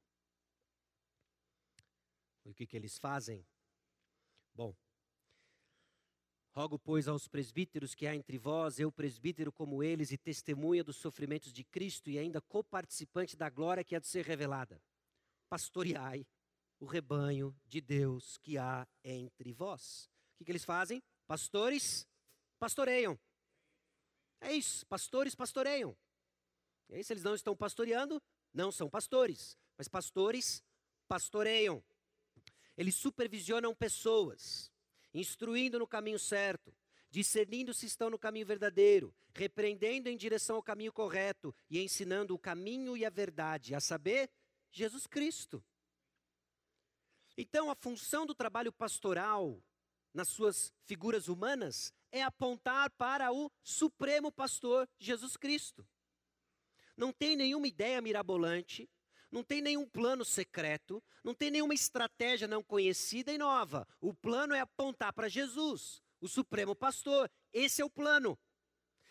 O 2.44 2.55
que, 2.55 2.66
que 2.66 2.79
eles 2.79 2.96
fazem? 2.96 3.46
Bom, 4.55 4.74
rogo, 6.59 6.77
pois, 6.77 7.07
aos 7.07 7.29
presbíteros 7.29 7.94
que 7.94 8.05
há 8.05 8.16
entre 8.16 8.37
vós, 8.37 8.81
eu 8.81 8.90
presbítero 8.90 9.53
como 9.53 9.81
eles, 9.81 10.11
e 10.11 10.18
testemunha 10.18 10.83
dos 10.83 10.97
sofrimentos 10.97 11.53
de 11.53 11.62
Cristo 11.62 12.11
e 12.11 12.18
ainda 12.18 12.40
coparticipante 12.40 13.37
da 13.37 13.49
glória 13.49 13.85
que 13.85 13.94
há 13.94 14.01
de 14.01 14.09
ser 14.09 14.25
revelada 14.25 14.83
pastoreai 15.49 16.27
o 16.81 16.85
rebanho 16.85 17.57
de 17.64 17.81
Deus 17.81 18.37
que 18.38 18.59
há 18.59 18.87
entre 19.05 19.53
vós. 19.53 20.11
O 20.35 20.38
que, 20.38 20.47
que 20.47 20.51
eles 20.51 20.64
fazem? 20.64 21.01
Pastores 21.29 22.05
pastoreiam. 22.59 23.16
É 24.40 24.53
isso, 24.53 24.85
pastores 24.87 25.37
pastoreiam. 25.37 25.97
Aí, 26.90 27.05
se 27.05 27.12
eles 27.12 27.23
não 27.23 27.37
estão 27.37 27.57
pastoreando, 27.57 28.21
não 28.53 28.73
são 28.73 28.90
pastores, 28.90 29.57
mas 29.77 29.87
pastores 29.87 30.61
pastoreiam. 31.07 31.85
Eles 32.77 32.97
supervisionam 32.97 33.73
pessoas, 33.77 34.73
instruindo 35.18 35.78
no 35.78 35.87
caminho 35.87 36.18
certo, 36.18 36.74
discernindo 37.11 37.74
se 37.74 37.87
estão 37.87 38.11
no 38.11 38.18
caminho 38.18 38.46
verdadeiro, 38.46 39.14
repreendendo 39.35 40.09
em 40.09 40.16
direção 40.16 40.57
ao 40.57 40.62
caminho 40.62 40.92
correto 40.92 41.54
e 41.70 41.81
ensinando 41.81 42.35
o 42.35 42.38
caminho 42.38 42.96
e 42.96 43.04
a 43.04 43.11
verdade, 43.11 43.74
a 43.74 43.81
saber, 43.81 44.31
Jesus 44.70 45.07
Cristo. 45.07 45.64
Então, 47.37 47.70
a 47.70 47.74
função 47.74 48.26
do 48.26 48.35
trabalho 48.35 48.72
pastoral, 48.72 49.62
nas 50.12 50.28
suas 50.28 50.72
figuras 50.85 51.28
humanas, 51.28 51.92
é 52.11 52.22
apontar 52.22 52.90
para 52.90 53.33
o 53.33 53.50
Supremo 53.62 54.33
Pastor 54.33 54.88
Jesus 54.98 55.37
Cristo. 55.37 55.87
Não 56.96 57.12
tem 57.12 57.37
nenhuma 57.37 57.68
ideia 57.68 58.00
mirabolante, 58.00 58.90
não 59.31 59.43
tem 59.43 59.61
nenhum 59.61 59.87
plano 59.87 60.25
secreto, 60.25 61.03
não 61.23 61.35
tem 61.35 61.51
nenhuma 61.51 61.75
estratégia 61.75 62.49
não 62.49 62.62
conhecida 62.62 63.33
e 63.33 63.38
nova. 63.38 63.87
O 64.01 64.14
plano 64.14 64.55
é 64.55 64.61
apontar 64.61 65.12
para 65.12 65.29
Jesus, 65.29 66.03
o 66.21 66.29
Supremo 66.29 66.75
Pastor. 66.75 67.31
Esse 67.53 67.83
é 67.83 67.85
o 67.85 67.91
plano. 67.91 68.38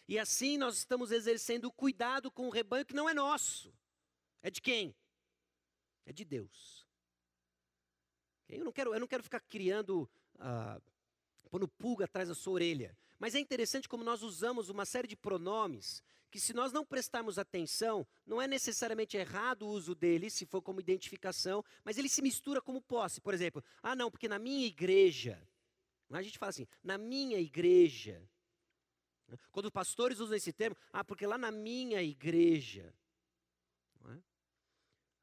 E 0.07 0.17
assim 0.17 0.57
nós 0.57 0.77
estamos 0.77 1.11
exercendo 1.11 1.65
o 1.65 1.71
cuidado 1.71 2.31
com 2.31 2.47
o 2.47 2.51
rebanho 2.51 2.85
que 2.85 2.95
não 2.95 3.09
é 3.09 3.13
nosso. 3.13 3.73
É 4.41 4.49
de 4.49 4.61
quem? 4.61 4.95
é 6.07 6.13
de 6.13 6.23
Deus. 6.23 6.87
Eu 8.47 8.63
não 8.63 8.71
quero, 8.71 8.93
eu 8.93 8.99
não 8.99 9.07
quero 9.07 9.21
ficar 9.21 9.41
criando, 9.41 10.09
ah, 10.39 10.81
pondo 11.51 11.67
pulga 11.67 12.05
atrás 12.05 12.29
da 12.29 12.35
sua 12.35 12.53
orelha. 12.53 12.97
Mas 13.19 13.35
é 13.35 13.39
interessante 13.39 13.89
como 13.89 14.03
nós 14.03 14.21
usamos 14.21 14.69
uma 14.69 14.85
série 14.85 15.07
de 15.07 15.15
pronomes 15.15 16.03
que, 16.29 16.39
se 16.39 16.53
nós 16.53 16.71
não 16.71 16.85
prestarmos 16.85 17.39
atenção, 17.39 18.05
não 18.25 18.41
é 18.41 18.47
necessariamente 18.47 19.17
errado 19.17 19.63
o 19.63 19.69
uso 19.69 19.95
deles, 19.95 20.33
se 20.33 20.45
for 20.45 20.61
como 20.61 20.79
identificação, 20.79 21.63
mas 21.83 21.97
ele 21.97 22.09
se 22.09 22.21
mistura 22.21 22.61
como 22.61 22.81
posse. 22.81 23.21
Por 23.21 23.33
exemplo, 23.33 23.63
ah, 23.81 23.95
não, 23.95 24.11
porque 24.11 24.27
na 24.27 24.37
minha 24.37 24.65
igreja. 24.65 25.41
A 26.09 26.21
gente 26.21 26.37
fala 26.37 26.51
assim, 26.51 26.67
na 26.83 26.97
minha 26.97 27.39
igreja. 27.39 28.21
Quando 29.51 29.65
os 29.65 29.71
pastores 29.71 30.19
usam 30.19 30.37
esse 30.37 30.53
termo, 30.53 30.77
ah, 30.91 31.03
porque 31.03 31.25
lá 31.25 31.37
na 31.37 31.51
minha 31.51 32.01
igreja. 32.01 32.93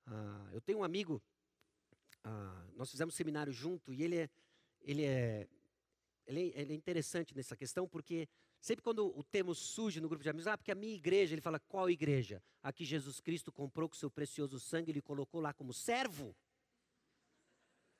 Ah, 0.07 0.49
eu 0.53 0.61
tenho 0.61 0.81
um 0.81 0.85
amigo, 0.85 1.23
ah, 2.23 2.67
nós 2.75 2.91
fizemos 2.91 3.15
seminário 3.15 3.53
junto 3.53 3.93
e 3.93 4.03
ele 4.03 4.17
é, 4.17 4.31
ele 4.83 5.05
é, 5.05 5.49
ele 6.27 6.53
é, 6.55 6.61
ele 6.61 6.73
é 6.73 6.77
interessante 6.77 7.35
nessa 7.35 7.57
questão 7.57 7.89
porque 7.89 8.29
sempre 8.61 8.83
quando 8.83 9.07
o 9.17 9.23
termo 9.23 9.55
surge 9.55 10.01
no 10.01 10.09
grupo 10.09 10.23
de 10.23 10.31
amigos, 10.31 10.47
ah, 10.47 10.57
porque 10.57 10.73
a 10.73 10.75
minha 10.75 10.95
igreja, 10.95 11.35
ele 11.35 11.41
fala, 11.41 11.61
qual 11.61 11.89
igreja? 11.91 12.43
A 12.63 12.73
que 12.73 12.85
Jesus 12.85 13.21
Cristo 13.21 13.53
comprou 13.53 13.89
com 13.89 13.95
seu 13.95 14.11
precioso 14.11 14.59
sangue, 14.59 14.91
ele 14.91 15.03
colocou 15.03 15.41
lá 15.41 15.53
como 15.53 15.73
servo. 15.73 16.35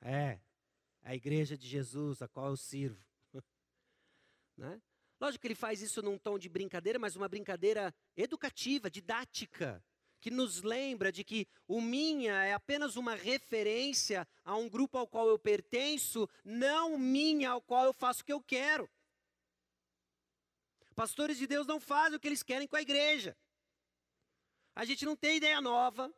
É, 0.01 0.39
a 1.03 1.15
igreja 1.15 1.57
de 1.57 1.67
Jesus, 1.67 2.21
a 2.21 2.27
qual 2.27 2.47
eu 2.47 2.57
sirvo. 2.57 3.03
né? 4.57 4.81
Lógico 5.19 5.41
que 5.41 5.47
ele 5.47 5.55
faz 5.55 5.81
isso 5.81 6.01
num 6.01 6.17
tom 6.17 6.37
de 6.37 6.49
brincadeira, 6.49 6.99
mas 6.99 7.15
uma 7.15 7.29
brincadeira 7.29 7.93
educativa, 8.17 8.89
didática 8.89 9.83
que 10.25 10.31
nos 10.31 10.63
lembra 10.63 11.11
de 11.11 11.23
que 11.23 11.47
o 11.67 11.79
minha 11.79 12.33
é 12.45 12.51
apenas 12.51 12.95
uma 12.95 13.13
referência 13.13 14.27
a 14.43 14.55
um 14.55 14.67
grupo 14.67 14.97
ao 14.97 15.07
qual 15.07 15.29
eu 15.29 15.37
pertenço, 15.37 16.27
não 16.43 16.97
minha 16.97 17.51
ao 17.51 17.61
qual 17.61 17.85
eu 17.85 17.93
faço 17.93 18.23
o 18.23 18.25
que 18.25 18.33
eu 18.33 18.41
quero. 18.41 18.89
Pastores 20.95 21.37
de 21.37 21.45
Deus 21.45 21.67
não 21.67 21.79
fazem 21.79 22.17
o 22.17 22.19
que 22.19 22.27
eles 22.27 22.41
querem 22.41 22.67
com 22.67 22.75
a 22.75 22.81
igreja. 22.81 23.37
A 24.73 24.83
gente 24.83 25.05
não 25.05 25.15
tem 25.15 25.37
ideia 25.37 25.61
nova, 25.61 26.11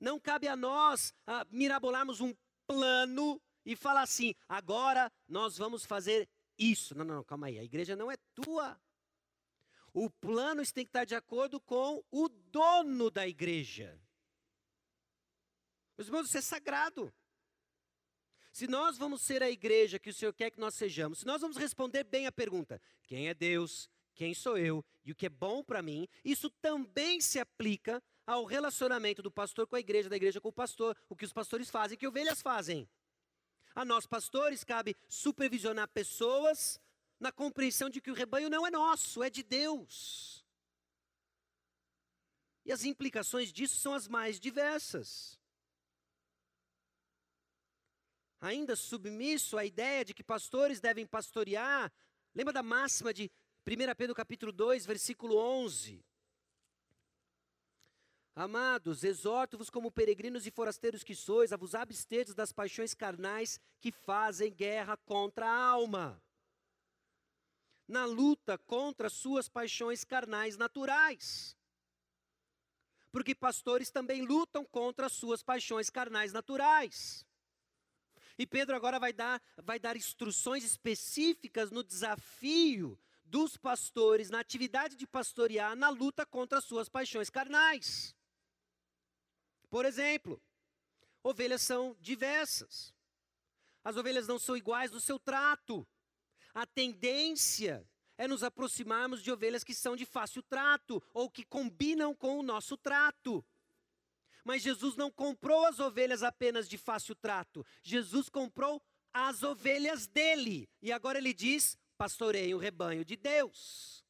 não 0.00 0.18
cabe 0.18 0.48
a 0.48 0.56
nós 0.56 1.12
a 1.26 1.46
mirabolarmos 1.50 2.18
um 2.22 2.34
plano 2.66 3.38
e 3.62 3.76
falar 3.76 4.04
assim: 4.04 4.34
agora 4.48 5.12
nós 5.28 5.58
vamos 5.58 5.84
fazer 5.84 6.26
isso. 6.56 6.94
Não, 6.94 7.04
não, 7.04 7.16
não, 7.16 7.24
calma 7.24 7.48
aí, 7.48 7.58
a 7.58 7.62
igreja 7.62 7.94
não 7.94 8.10
é 8.10 8.16
tua. 8.34 8.80
O 9.92 10.08
plano 10.08 10.62
tem 10.72 10.84
que 10.84 10.90
estar 10.90 11.04
de 11.04 11.14
acordo 11.14 11.60
com 11.60 12.04
o 12.10 12.28
dono 12.28 13.10
da 13.10 13.26
igreja. 13.26 14.00
Meus 15.96 16.08
irmãos, 16.08 16.26
isso 16.28 16.38
é 16.38 16.40
sagrado. 16.40 17.12
Se 18.52 18.66
nós 18.66 18.98
vamos 18.98 19.22
ser 19.22 19.42
a 19.42 19.50
igreja 19.50 19.98
que 19.98 20.10
o 20.10 20.14
Senhor 20.14 20.32
quer 20.32 20.50
que 20.50 20.58
nós 20.58 20.74
sejamos, 20.74 21.20
se 21.20 21.26
nós 21.26 21.40
vamos 21.40 21.56
responder 21.56 22.04
bem 22.04 22.26
a 22.26 22.32
pergunta: 22.32 22.80
quem 23.02 23.28
é 23.28 23.34
Deus, 23.34 23.88
quem 24.14 24.34
sou 24.34 24.58
eu 24.58 24.84
e 25.04 25.12
o 25.12 25.14
que 25.14 25.26
é 25.26 25.30
bom 25.30 25.62
para 25.62 25.82
mim, 25.82 26.08
isso 26.24 26.50
também 26.50 27.20
se 27.20 27.38
aplica 27.38 28.02
ao 28.26 28.44
relacionamento 28.44 29.22
do 29.22 29.30
pastor 29.30 29.66
com 29.66 29.76
a 29.76 29.80
igreja, 29.80 30.08
da 30.08 30.16
igreja 30.16 30.40
com 30.40 30.48
o 30.48 30.52
pastor, 30.52 30.96
o 31.08 31.16
que 31.16 31.24
os 31.24 31.32
pastores 31.32 31.70
fazem, 31.70 31.96
o 31.96 31.98
que 31.98 32.06
ovelhas 32.06 32.40
fazem. 32.40 32.88
A 33.74 33.84
nós, 33.84 34.06
pastores, 34.06 34.64
cabe 34.64 34.96
supervisionar 35.08 35.88
pessoas 35.88 36.80
na 37.20 37.30
compreensão 37.30 37.90
de 37.90 38.00
que 38.00 38.10
o 38.10 38.14
rebanho 38.14 38.48
não 38.48 38.66
é 38.66 38.70
nosso, 38.70 39.22
é 39.22 39.28
de 39.28 39.42
Deus. 39.42 40.42
E 42.64 42.72
as 42.72 42.84
implicações 42.84 43.52
disso 43.52 43.78
são 43.78 43.92
as 43.92 44.08
mais 44.08 44.40
diversas. 44.40 45.38
Ainda 48.40 48.74
submisso 48.74 49.58
à 49.58 49.66
ideia 49.66 50.02
de 50.02 50.14
que 50.14 50.24
pastores 50.24 50.80
devem 50.80 51.06
pastorear, 51.06 51.92
lembra 52.34 52.54
da 52.54 52.62
máxima 52.62 53.12
de 53.12 53.30
1 53.66 53.94
Pedro 53.94 54.14
capítulo 54.14 54.50
2, 54.50 54.86
versículo 54.86 55.36
11? 55.36 56.02
Amados, 58.34 59.04
exorto-vos 59.04 59.68
como 59.68 59.92
peregrinos 59.92 60.46
e 60.46 60.50
forasteiros 60.50 61.04
que 61.04 61.14
sois, 61.14 61.52
a 61.52 61.56
vos 61.58 61.74
absterdes 61.74 62.34
das 62.34 62.52
paixões 62.52 62.94
carnais 62.94 63.60
que 63.78 63.92
fazem 63.92 64.50
guerra 64.50 64.96
contra 64.96 65.46
a 65.46 65.62
alma. 65.62 66.22
Na 67.90 68.04
luta 68.04 68.56
contra 68.56 69.10
suas 69.10 69.48
paixões 69.48 70.04
carnais 70.04 70.56
naturais. 70.56 71.56
Porque 73.10 73.34
pastores 73.34 73.90
também 73.90 74.22
lutam 74.22 74.64
contra 74.64 75.08
suas 75.08 75.42
paixões 75.42 75.90
carnais 75.90 76.32
naturais. 76.32 77.26
E 78.38 78.46
Pedro 78.46 78.76
agora 78.76 79.00
vai 79.00 79.12
dar, 79.12 79.42
vai 79.64 79.80
dar 79.80 79.96
instruções 79.96 80.62
específicas 80.62 81.72
no 81.72 81.82
desafio 81.82 82.96
dos 83.24 83.56
pastores, 83.56 84.30
na 84.30 84.38
atividade 84.38 84.94
de 84.94 85.04
pastorear, 85.04 85.74
na 85.74 85.88
luta 85.88 86.24
contra 86.24 86.58
as 86.58 86.64
suas 86.64 86.88
paixões 86.88 87.28
carnais. 87.28 88.14
Por 89.68 89.84
exemplo, 89.84 90.40
ovelhas 91.24 91.62
são 91.62 91.96
diversas. 91.98 92.94
As 93.82 93.96
ovelhas 93.96 94.28
não 94.28 94.38
são 94.38 94.56
iguais 94.56 94.92
no 94.92 95.00
seu 95.00 95.18
trato. 95.18 95.84
A 96.54 96.66
tendência 96.66 97.86
é 98.18 98.28
nos 98.28 98.42
aproximarmos 98.42 99.22
de 99.22 99.32
ovelhas 99.32 99.64
que 99.64 99.74
são 99.74 99.96
de 99.96 100.04
fácil 100.04 100.42
trato 100.42 101.02
ou 101.14 101.30
que 101.30 101.44
combinam 101.44 102.14
com 102.14 102.38
o 102.38 102.42
nosso 102.42 102.76
trato. 102.76 103.44
Mas 104.44 104.62
Jesus 104.62 104.96
não 104.96 105.10
comprou 105.10 105.66
as 105.66 105.78
ovelhas 105.78 106.22
apenas 106.22 106.68
de 106.68 106.76
fácil 106.76 107.14
trato. 107.14 107.64
Jesus 107.82 108.28
comprou 108.28 108.82
as 109.12 109.42
ovelhas 109.42 110.06
dele. 110.06 110.68
E 110.82 110.92
agora 110.92 111.18
ele 111.18 111.32
diz: 111.32 111.78
pastorei 111.96 112.54
o 112.54 112.58
rebanho 112.58 113.04
de 113.04 113.16
Deus. 113.16 114.04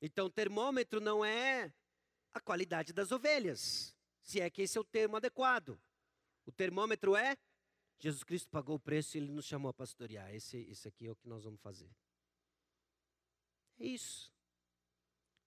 Então, 0.00 0.26
o 0.26 0.30
termômetro 0.30 1.00
não 1.00 1.24
é 1.24 1.72
a 2.32 2.40
qualidade 2.40 2.92
das 2.92 3.12
ovelhas, 3.12 3.94
se 4.22 4.40
é 4.40 4.48
que 4.48 4.62
esse 4.62 4.78
é 4.78 4.80
o 4.80 4.84
termo 4.84 5.16
adequado. 5.16 5.78
O 6.46 6.52
termômetro 6.52 7.14
é 7.14 7.36
Jesus 8.00 8.24
Cristo 8.24 8.48
pagou 8.48 8.76
o 8.76 8.80
preço 8.80 9.16
e 9.16 9.20
ele 9.20 9.30
nos 9.30 9.44
chamou 9.44 9.68
a 9.68 9.74
pastorear. 9.74 10.34
Esse, 10.34 10.56
esse 10.68 10.88
aqui 10.88 11.06
é 11.06 11.10
o 11.10 11.16
que 11.16 11.28
nós 11.28 11.44
vamos 11.44 11.60
fazer. 11.60 11.90
É 13.78 13.86
isso. 13.86 14.32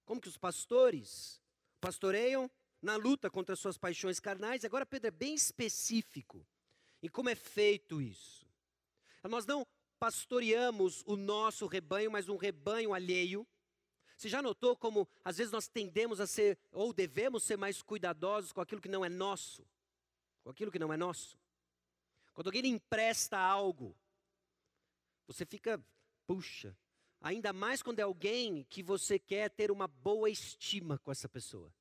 Como 0.05 0.21
que 0.21 0.29
os 0.29 0.37
pastores 0.37 1.41
pastoreiam 1.81 2.49
na 2.83 2.97
luta 2.97 3.29
contra 3.29 3.55
suas 3.55 3.77
paixões 3.77 4.19
carnais. 4.19 4.65
Agora 4.65 4.85
Pedro 4.85 5.07
é 5.07 5.11
bem 5.11 5.33
específico 5.33 6.45
em 7.01 7.07
como 7.07 7.29
é 7.29 7.35
feito 7.35 8.01
isso. 8.01 8.45
Nós 9.23 9.45
não 9.45 9.65
pastoreamos 9.97 11.01
o 11.05 11.15
nosso 11.15 11.65
rebanho, 11.65 12.11
mas 12.11 12.27
um 12.27 12.35
rebanho 12.35 12.93
alheio. 12.93 13.47
Você 14.17 14.27
já 14.27 14.41
notou 14.41 14.75
como 14.75 15.07
às 15.23 15.37
vezes 15.37 15.51
nós 15.51 15.67
tendemos 15.67 16.19
a 16.19 16.27
ser, 16.27 16.59
ou 16.71 16.93
devemos 16.93 17.43
ser 17.43 17.57
mais 17.57 17.81
cuidadosos 17.81 18.51
com 18.51 18.59
aquilo 18.59 18.81
que 18.81 18.89
não 18.89 19.03
é 19.03 19.09
nosso? 19.09 19.65
Com 20.43 20.49
aquilo 20.49 20.71
que 20.71 20.79
não 20.79 20.91
é 20.91 20.97
nosso? 20.97 21.37
Quando 22.34 22.48
alguém 22.48 22.62
lhe 22.62 22.67
empresta 22.67 23.38
algo, 23.38 23.96
você 25.28 25.46
fica, 25.46 25.84
puxa, 26.26 26.76
Ainda 27.24 27.54
mais 27.54 27.82
quando 27.82 28.00
é 28.00 28.02
alguém 28.02 28.65
que 28.65 28.84
você 28.84 29.17
quer 29.17 29.50
ter 29.50 29.72
uma 29.72 29.88
boa 29.88 30.30
estima 30.30 31.00
com 31.00 31.10
essa 31.10 31.30
pessoa. 31.30 31.74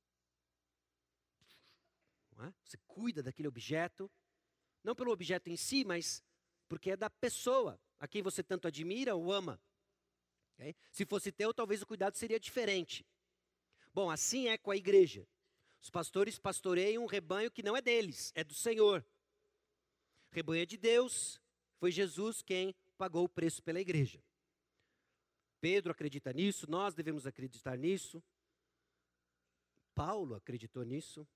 É? 2.39 2.53
Você 2.63 2.77
cuida 2.87 3.21
daquele 3.21 3.49
objeto, 3.49 4.09
não 4.81 4.95
pelo 4.95 5.11
objeto 5.11 5.49
em 5.49 5.57
si, 5.57 5.83
mas 5.83 6.23
porque 6.69 6.91
é 6.91 6.97
da 6.97 7.09
pessoa 7.09 7.77
a 7.99 8.07
quem 8.07 8.21
você 8.21 8.41
tanto 8.41 8.69
admira 8.69 9.15
ou 9.15 9.33
ama. 9.33 9.61
Okay? 10.53 10.73
Se 10.89 11.05
fosse 11.05 11.29
teu, 11.29 11.53
talvez 11.53 11.81
o 11.81 11.85
cuidado 11.85 12.15
seria 12.15 12.39
diferente. 12.39 13.05
Bom, 13.93 14.09
assim 14.09 14.47
é 14.47 14.57
com 14.57 14.71
a 14.71 14.77
igreja. 14.77 15.27
Os 15.81 15.89
pastores 15.89 16.39
pastoreiam 16.39 17.03
um 17.03 17.07
rebanho 17.07 17.51
que 17.51 17.61
não 17.61 17.75
é 17.75 17.81
deles, 17.81 18.31
é 18.33 18.45
do 18.45 18.53
Senhor. 18.53 19.05
Rebanho 20.33 20.63
é 20.63 20.65
de 20.65 20.77
Deus, 20.77 21.39
foi 21.77 21.91
Jesus 21.91 22.41
quem 22.41 22.75
pagou 22.97 23.23
o 23.23 23.29
preço 23.29 23.61
pela 23.61 23.79
igreja. 23.79 24.19
Pedro 25.61 25.91
acredita 25.91 26.33
nisso, 26.33 26.69
nós 26.69 26.95
devemos 26.95 27.27
acreditar 27.27 27.77
nisso. 27.77 28.21
Paulo 29.93 30.33
acreditou 30.33 30.83
nisso. 30.83 31.27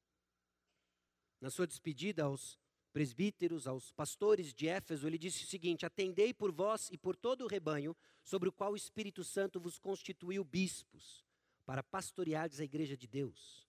Na 1.39 1.51
sua 1.51 1.67
despedida 1.67 2.23
aos 2.23 2.59
presbíteros, 2.91 3.67
aos 3.67 3.91
pastores 3.91 4.51
de 4.51 4.67
Éfeso, 4.67 5.05
ele 5.05 5.19
disse 5.19 5.43
o 5.43 5.47
seguinte: 5.47 5.85
Atendei 5.85 6.33
por 6.33 6.51
vós 6.51 6.89
e 6.91 6.97
por 6.97 7.15
todo 7.15 7.45
o 7.45 7.47
rebanho, 7.47 7.95
sobre 8.23 8.49
o 8.49 8.51
qual 8.51 8.71
o 8.71 8.75
Espírito 8.75 9.23
Santo 9.23 9.59
vos 9.59 9.77
constituiu 9.77 10.43
bispos, 10.43 11.23
para 11.65 11.83
pastoreardes 11.83 12.59
a 12.59 12.63
igreja 12.63 12.97
de 12.97 13.07
Deus, 13.07 13.67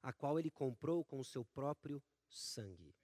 a 0.00 0.12
qual 0.12 0.38
ele 0.38 0.50
comprou 0.50 1.04
com 1.04 1.18
o 1.18 1.24
seu 1.24 1.44
próprio 1.44 2.00
sangue. 2.28 2.94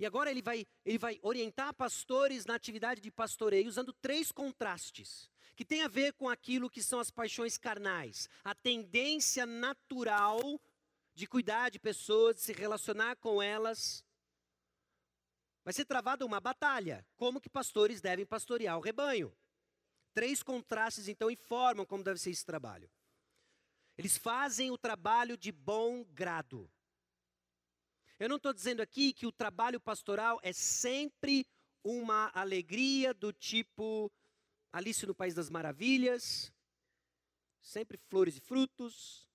E 0.00 0.06
agora 0.06 0.30
ele 0.30 0.40
vai, 0.40 0.66
ele 0.82 0.96
vai 0.96 1.20
orientar 1.20 1.74
pastores 1.74 2.46
na 2.46 2.54
atividade 2.54 3.02
de 3.02 3.10
pastoreio 3.10 3.68
usando 3.68 3.92
três 3.92 4.32
contrastes, 4.32 5.30
que 5.54 5.62
tem 5.62 5.82
a 5.82 5.88
ver 5.88 6.14
com 6.14 6.26
aquilo 6.26 6.70
que 6.70 6.82
são 6.82 6.98
as 6.98 7.10
paixões 7.10 7.58
carnais, 7.58 8.26
a 8.42 8.54
tendência 8.54 9.44
natural 9.44 10.58
de 11.12 11.26
cuidar 11.26 11.68
de 11.68 11.78
pessoas, 11.78 12.36
de 12.36 12.40
se 12.40 12.54
relacionar 12.54 13.16
com 13.16 13.42
elas. 13.42 14.02
Vai 15.62 15.74
ser 15.74 15.84
travada 15.84 16.24
uma 16.24 16.40
batalha, 16.40 17.06
como 17.18 17.38
que 17.38 17.50
pastores 17.50 18.00
devem 18.00 18.24
pastorear 18.24 18.78
o 18.78 18.80
rebanho. 18.80 19.36
Três 20.14 20.42
contrastes 20.42 21.08
então 21.08 21.30
informam 21.30 21.84
como 21.84 22.02
deve 22.02 22.18
ser 22.18 22.30
esse 22.30 22.46
trabalho. 22.46 22.90
Eles 23.98 24.16
fazem 24.16 24.70
o 24.70 24.78
trabalho 24.78 25.36
de 25.36 25.52
bom 25.52 26.02
grado. 26.04 26.72
Eu 28.20 28.28
não 28.28 28.36
estou 28.36 28.52
dizendo 28.52 28.82
aqui 28.82 29.14
que 29.14 29.26
o 29.26 29.32
trabalho 29.32 29.80
pastoral 29.80 30.38
é 30.42 30.52
sempre 30.52 31.46
uma 31.82 32.30
alegria 32.34 33.14
do 33.14 33.32
tipo 33.32 34.12
Alice 34.70 35.06
no 35.06 35.14
País 35.14 35.32
das 35.32 35.48
Maravilhas, 35.48 36.52
sempre 37.62 37.96
flores 37.96 38.36
e 38.36 38.40
frutos. 38.40 39.26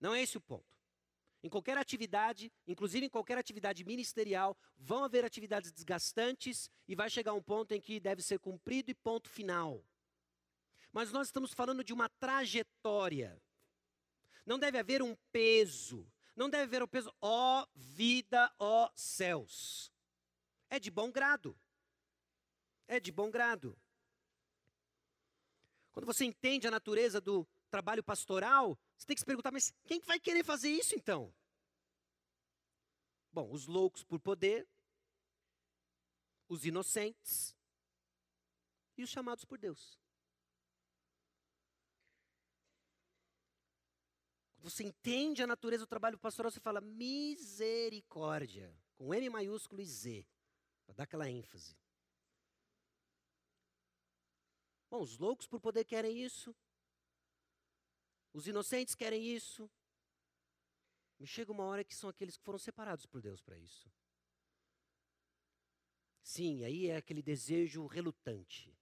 Não 0.00 0.14
é 0.14 0.22
esse 0.22 0.38
o 0.38 0.40
ponto. 0.40 0.74
Em 1.42 1.50
qualquer 1.50 1.76
atividade, 1.76 2.50
inclusive 2.66 3.04
em 3.04 3.10
qualquer 3.10 3.36
atividade 3.36 3.84
ministerial, 3.84 4.56
vão 4.78 5.04
haver 5.04 5.22
atividades 5.22 5.70
desgastantes 5.70 6.70
e 6.88 6.94
vai 6.94 7.10
chegar 7.10 7.34
um 7.34 7.42
ponto 7.42 7.72
em 7.72 7.80
que 7.80 8.00
deve 8.00 8.22
ser 8.22 8.38
cumprido 8.38 8.90
e 8.90 8.94
ponto 8.94 9.28
final. 9.28 9.84
Mas 10.90 11.12
nós 11.12 11.28
estamos 11.28 11.52
falando 11.52 11.84
de 11.84 11.92
uma 11.92 12.08
trajetória. 12.08 13.38
Não 14.46 14.58
deve 14.58 14.78
haver 14.78 15.02
um 15.02 15.14
peso, 15.30 16.10
não 16.40 16.48
deve 16.48 16.66
ver 16.68 16.82
o 16.82 16.88
peso, 16.88 17.14
ó 17.20 17.66
vida, 17.74 18.50
ó 18.58 18.90
céus. 18.94 19.92
É 20.70 20.80
de 20.80 20.90
bom 20.90 21.12
grado. 21.12 21.54
É 22.88 22.98
de 22.98 23.12
bom 23.12 23.30
grado. 23.30 23.78
Quando 25.92 26.06
você 26.06 26.24
entende 26.24 26.66
a 26.66 26.70
natureza 26.70 27.20
do 27.20 27.46
trabalho 27.68 28.02
pastoral, 28.02 28.78
você 28.96 29.06
tem 29.06 29.14
que 29.14 29.20
se 29.20 29.26
perguntar, 29.26 29.50
mas 29.50 29.70
quem 29.84 30.00
vai 30.00 30.18
querer 30.18 30.42
fazer 30.42 30.70
isso 30.70 30.94
então? 30.94 31.30
Bom, 33.30 33.52
os 33.52 33.66
loucos 33.66 34.02
por 34.02 34.18
poder, 34.18 34.66
os 36.48 36.64
inocentes 36.64 37.54
e 38.96 39.02
os 39.02 39.10
chamados 39.10 39.44
por 39.44 39.58
Deus. 39.58 39.99
Você 44.60 44.84
entende 44.84 45.42
a 45.42 45.46
natureza 45.46 45.84
do 45.84 45.88
trabalho 45.88 46.18
pastoral, 46.18 46.50
você 46.50 46.60
fala 46.60 46.80
misericórdia, 46.80 48.74
com 48.94 49.14
M 49.14 49.28
maiúsculo 49.30 49.80
e 49.80 49.86
Z, 49.86 50.26
para 50.86 50.94
dar 50.94 51.04
aquela 51.04 51.28
ênfase. 51.28 51.76
Bom, 54.90 55.00
os 55.00 55.16
loucos 55.18 55.46
por 55.46 55.60
poder 55.60 55.84
querem 55.84 56.22
isso, 56.22 56.54
os 58.32 58.46
inocentes 58.46 58.94
querem 58.94 59.24
isso. 59.34 59.70
Me 61.18 61.26
chega 61.26 61.52
uma 61.52 61.64
hora 61.64 61.84
que 61.84 61.94
são 61.94 62.08
aqueles 62.08 62.36
que 62.36 62.44
foram 62.44 62.58
separados 62.58 63.04
por 63.06 63.20
Deus 63.20 63.42
para 63.42 63.58
isso. 63.58 63.90
Sim, 66.22 66.64
aí 66.64 66.86
é 66.86 66.96
aquele 66.96 67.22
desejo 67.22 67.86
relutante. 67.86 68.76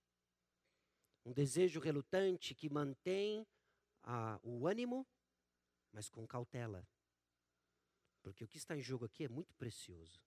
Um 1.25 1.33
desejo 1.33 1.81
relutante 1.81 2.55
que 2.55 2.69
mantém 2.69 3.47
a, 4.03 4.39
o 4.43 4.67
ânimo 4.67 5.07
mas 5.93 6.09
com 6.09 6.27
cautela. 6.27 6.87
Porque 8.23 8.45
o 8.45 8.49
que 8.49 8.59
está 8.59 8.77
em 8.77 8.83
jogo 8.83 9.05
aqui 9.05 9.25
é 9.25 9.29
muito 9.29 9.55
precioso. 9.55 10.21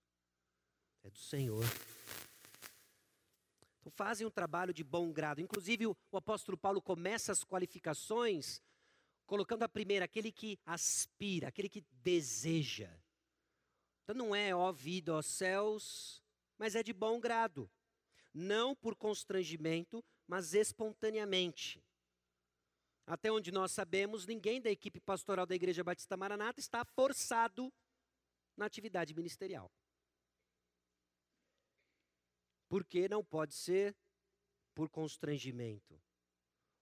É 1.04 1.10
do 1.10 1.20
Senhor. 1.20 1.64
Então 3.80 3.92
fazem 3.92 4.26
um 4.26 4.32
trabalho 4.32 4.74
de 4.74 4.84
bom 4.84 5.12
grado. 5.12 5.42
Inclusive 5.42 5.88
o, 5.88 5.98
o 6.12 6.18
apóstolo 6.18 6.58
Paulo 6.58 6.82
começa 6.82 7.32
as 7.32 7.44
qualificações 7.44 8.62
colocando 9.26 9.64
a 9.64 9.70
primeira, 9.70 10.06
aquele 10.06 10.32
que 10.32 10.60
aspira, 10.66 11.48
aquele 11.48 11.70
que 11.70 11.86
deseja. 12.04 12.94
Então 14.04 14.14
não 14.14 14.36
é 14.36 14.54
ó 14.54 14.72
vida, 14.72 15.14
ó 15.14 15.22
céus, 15.22 16.22
mas 16.58 16.76
é 16.76 16.84
de 16.84 16.92
bom 16.92 17.20
grado. 17.20 17.70
Não 18.34 18.76
por 18.76 18.96
constrangimento, 18.96 20.04
mas 20.28 20.54
espontaneamente. 20.54 21.84
Até 23.06 23.32
onde 23.32 23.52
nós 23.52 23.72
sabemos, 23.72 24.26
ninguém 24.26 24.62
da 24.62 24.70
equipe 24.70 25.00
pastoral 25.00 25.46
da 25.46 25.56
Igreja 25.56 25.84
Batista 25.84 26.16
Maranata 26.16 26.60
está 26.60 26.86
forçado 26.86 27.72
na 28.56 28.66
atividade 28.66 29.14
ministerial. 29.14 29.72
Porque 32.70 33.10
não 33.10 33.24
pode 33.24 33.54
ser 33.54 33.96
por 34.74 34.90
constrangimento. 34.90 36.02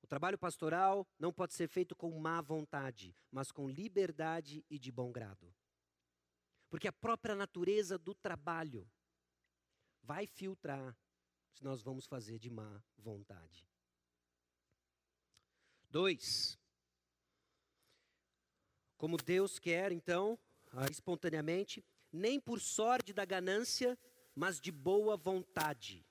O 0.02 0.08
trabalho 0.08 0.38
pastoral 0.38 1.08
não 1.18 1.34
pode 1.34 1.54
ser 1.54 1.68
feito 1.68 1.96
com 1.96 2.12
má 2.20 2.42
vontade, 2.42 3.16
mas 3.32 3.52
com 3.52 3.70
liberdade 3.70 4.64
e 4.70 4.78
de 4.78 4.92
bom 4.92 5.12
grado. 5.12 5.54
Porque 6.70 6.88
a 6.88 6.94
própria 6.94 7.36
natureza 7.36 7.98
do 7.98 8.14
trabalho 8.14 8.90
vai 10.04 10.28
filtrar 10.28 10.98
se 11.52 11.64
nós 11.64 11.82
vamos 11.82 12.06
fazer 12.06 12.38
de 12.40 12.50
má 12.50 12.82
vontade. 12.98 13.68
Dois, 15.90 16.60
como 19.00 19.16
Deus 19.16 19.58
quer, 19.58 19.92
então, 19.92 20.38
ah, 20.74 20.86
espontaneamente, 20.92 21.84
nem 22.12 22.40
por 22.40 22.60
sorte 22.60 23.14
da 23.14 23.24
ganância, 23.24 23.98
mas 24.36 24.60
de 24.60 24.72
boa 24.72 25.16
vontade. 25.16 26.06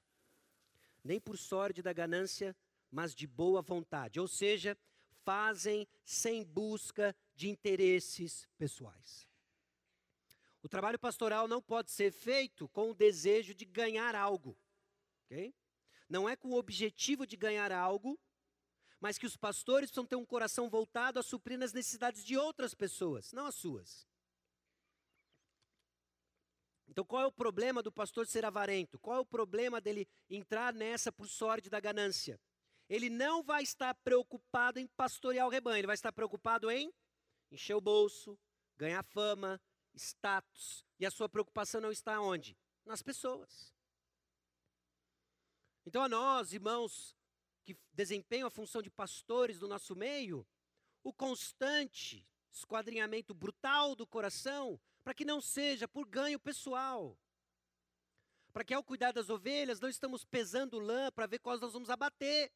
Nem 1.05 1.20
por 1.20 1.37
sorte 1.37 1.83
da 1.83 1.93
ganância, 1.93 2.57
mas 2.91 3.14
de 3.14 3.26
boa 3.26 3.61
vontade. 3.61 4.18
Ou 4.18 4.26
seja, 4.26 4.76
fazem 5.22 5.87
sem 6.05 6.43
busca 6.43 7.14
de 7.37 7.49
interesses 7.49 8.49
pessoais. 8.57 9.29
O 10.62 10.68
trabalho 10.68 10.99
pastoral 10.99 11.47
não 11.47 11.62
pode 11.62 11.91
ser 11.91 12.11
feito 12.11 12.68
com 12.70 12.91
o 12.91 12.95
desejo 12.95 13.55
de 13.55 13.64
ganhar 13.64 14.14
algo. 14.14 14.59
Okay? 15.26 15.55
Não 16.09 16.26
é 16.26 16.35
com 16.35 16.49
o 16.49 16.59
objetivo 16.59 17.26
de 17.26 17.37
ganhar 17.37 17.70
algo, 17.70 18.18
mas 19.01 19.18
que 19.18 19.26
os 19.26 19.36
pastores 19.36 19.90
precisam 19.90 20.07
ter 20.07 20.16
um 20.16 20.24
coração 20.24 20.68
voltado 20.68 21.18
a 21.18 21.22
suprir 21.22 21.62
as 21.62 21.72
necessidades 21.72 22.24
de 22.24 22.36
outras 22.36 22.74
pessoas, 22.74 23.32
não 23.32 23.46
as 23.46 23.55
suas. 23.55 24.07
Então, 26.88 27.05
qual 27.05 27.22
é 27.22 27.26
o 27.26 27.32
problema 27.32 27.82
do 27.82 27.92
pastor 27.92 28.26
ser 28.26 28.44
avarento? 28.44 28.99
Qual 28.99 29.18
é 29.18 29.20
o 29.20 29.26
problema 29.26 29.80
dele 29.80 30.09
entrar 30.28 30.72
nessa 30.72 31.12
por 31.12 31.28
sorte 31.28 31.70
da 31.70 31.78
ganância? 31.78 32.40
Ele 32.88 33.11
não 33.11 33.42
vai 33.42 33.62
estar 33.62 33.94
preocupado 33.96 34.80
em 34.80 34.86
pastorear 34.86 35.46
o 35.46 35.51
rebanho, 35.51 35.78
ele 35.78 35.86
vai 35.86 35.94
estar 35.94 36.11
preocupado 36.11 36.70
em 36.70 36.92
encher 37.51 37.74
o 37.74 37.80
bolso, 37.80 38.38
ganhar 38.76 39.05
fama, 39.05 39.61
status. 39.94 40.84
E 40.99 41.05
a 41.05 41.11
sua 41.11 41.28
preocupação 41.28 41.80
não 41.80 41.92
está 41.92 42.20
onde? 42.20 42.57
Nas 42.84 43.03
pessoas. 43.03 43.72
Então, 45.84 46.03
a 46.03 46.09
nós, 46.09 46.53
irmãos, 46.53 47.14
que 47.69 47.79
desempenham 47.93 48.49
a 48.49 48.51
função 48.51 48.81
de 48.81 48.89
pastores 48.89 49.59
do 49.59 49.69
nosso 49.69 49.95
meio, 49.95 50.47
o 51.05 51.12
constante 51.12 52.27
esquadrinhamento 52.51 53.35
brutal 53.35 53.95
do 53.95 54.07
coração, 54.07 54.81
para 55.05 55.12
que 55.12 55.23
não 55.23 55.39
seja 55.39 55.87
por 55.87 56.07
ganho 56.07 56.41
pessoal. 56.41 57.19
Para 58.55 58.64
que 58.64 58.73
ao 58.73 58.83
cuidar 58.83 59.12
das 59.12 59.29
ovelhas 59.29 59.81
não 59.81 59.89
estamos 59.91 60.25
pesando 60.25 60.79
lã 60.79 61.12
para 61.12 61.27
ver 61.27 61.41
quais 61.41 61.61
nós 61.61 61.75
vamos 61.75 61.91
abater. 61.91 62.51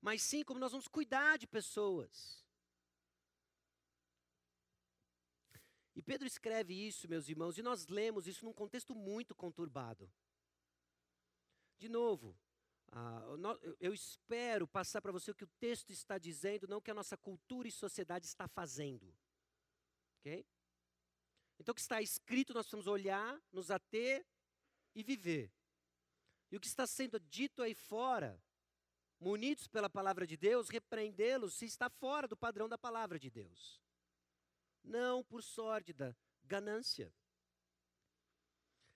Mas 0.00 0.20
sim 0.20 0.42
como 0.42 0.58
nós 0.58 0.72
vamos 0.72 0.88
cuidar 0.88 1.38
de 1.38 1.46
pessoas. 1.46 2.44
E 5.94 6.02
Pedro 6.02 6.26
escreve 6.26 6.74
isso, 6.74 7.08
meus 7.08 7.28
irmãos, 7.28 7.56
e 7.56 7.62
nós 7.62 7.86
lemos 7.86 8.26
isso 8.26 8.44
num 8.44 8.52
contexto 8.52 8.96
muito 8.96 9.32
conturbado. 9.32 10.12
De 11.78 11.88
novo, 11.88 12.36
ah, 12.94 13.24
eu 13.80 13.94
espero 13.94 14.68
passar 14.68 15.00
para 15.00 15.12
você 15.12 15.30
o 15.30 15.34
que 15.34 15.44
o 15.44 15.50
texto 15.58 15.90
está 15.90 16.18
dizendo, 16.18 16.68
não 16.68 16.76
o 16.76 16.82
que 16.82 16.90
a 16.90 16.94
nossa 16.94 17.16
cultura 17.16 17.66
e 17.66 17.72
sociedade 17.72 18.26
está 18.26 18.46
fazendo. 18.46 19.16
Ok? 20.20 20.46
Então, 21.58 21.72
o 21.72 21.74
que 21.74 21.80
está 21.80 22.02
escrito, 22.02 22.52
nós 22.52 22.66
precisamos 22.66 22.86
olhar, 22.86 23.40
nos 23.50 23.70
ater 23.70 24.26
e 24.94 25.02
viver. 25.02 25.50
E 26.50 26.56
o 26.56 26.60
que 26.60 26.66
está 26.66 26.86
sendo 26.86 27.18
dito 27.18 27.62
aí 27.62 27.74
fora, 27.74 28.38
munidos 29.18 29.66
pela 29.68 29.88
palavra 29.88 30.26
de 30.26 30.36
Deus, 30.36 30.68
repreendê-los 30.68 31.54
se 31.54 31.64
está 31.64 31.88
fora 31.88 32.28
do 32.28 32.36
padrão 32.36 32.68
da 32.68 32.76
palavra 32.76 33.18
de 33.18 33.30
Deus. 33.30 33.80
Não 34.84 35.24
por 35.24 35.42
sórdida 35.42 36.14
ganância. 36.44 37.14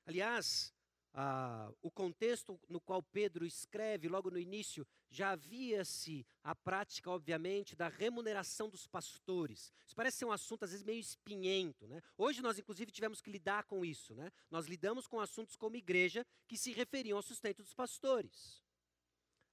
Aliás, 0.04 0.75
ah, 1.18 1.72
o 1.80 1.90
contexto 1.90 2.60
no 2.68 2.78
qual 2.78 3.02
Pedro 3.02 3.46
escreve, 3.46 4.06
logo 4.06 4.30
no 4.30 4.38
início, 4.38 4.86
já 5.08 5.30
havia-se 5.30 6.26
a 6.44 6.54
prática, 6.54 7.10
obviamente, 7.10 7.74
da 7.74 7.88
remuneração 7.88 8.68
dos 8.68 8.86
pastores. 8.86 9.72
Isso 9.86 9.96
parece 9.96 10.18
ser 10.18 10.26
um 10.26 10.30
assunto, 10.30 10.64
às 10.64 10.72
vezes, 10.72 10.84
meio 10.84 11.00
espinhento. 11.00 11.86
Né? 11.88 12.02
Hoje, 12.18 12.42
nós, 12.42 12.58
inclusive, 12.58 12.92
tivemos 12.92 13.22
que 13.22 13.30
lidar 13.30 13.64
com 13.64 13.82
isso. 13.82 14.14
Né? 14.14 14.30
Nós 14.50 14.66
lidamos 14.66 15.06
com 15.06 15.18
assuntos 15.18 15.56
como 15.56 15.74
igreja 15.74 16.24
que 16.46 16.58
se 16.58 16.70
referiam 16.70 17.16
ao 17.16 17.22
sustento 17.22 17.62
dos 17.62 17.72
pastores. 17.72 18.62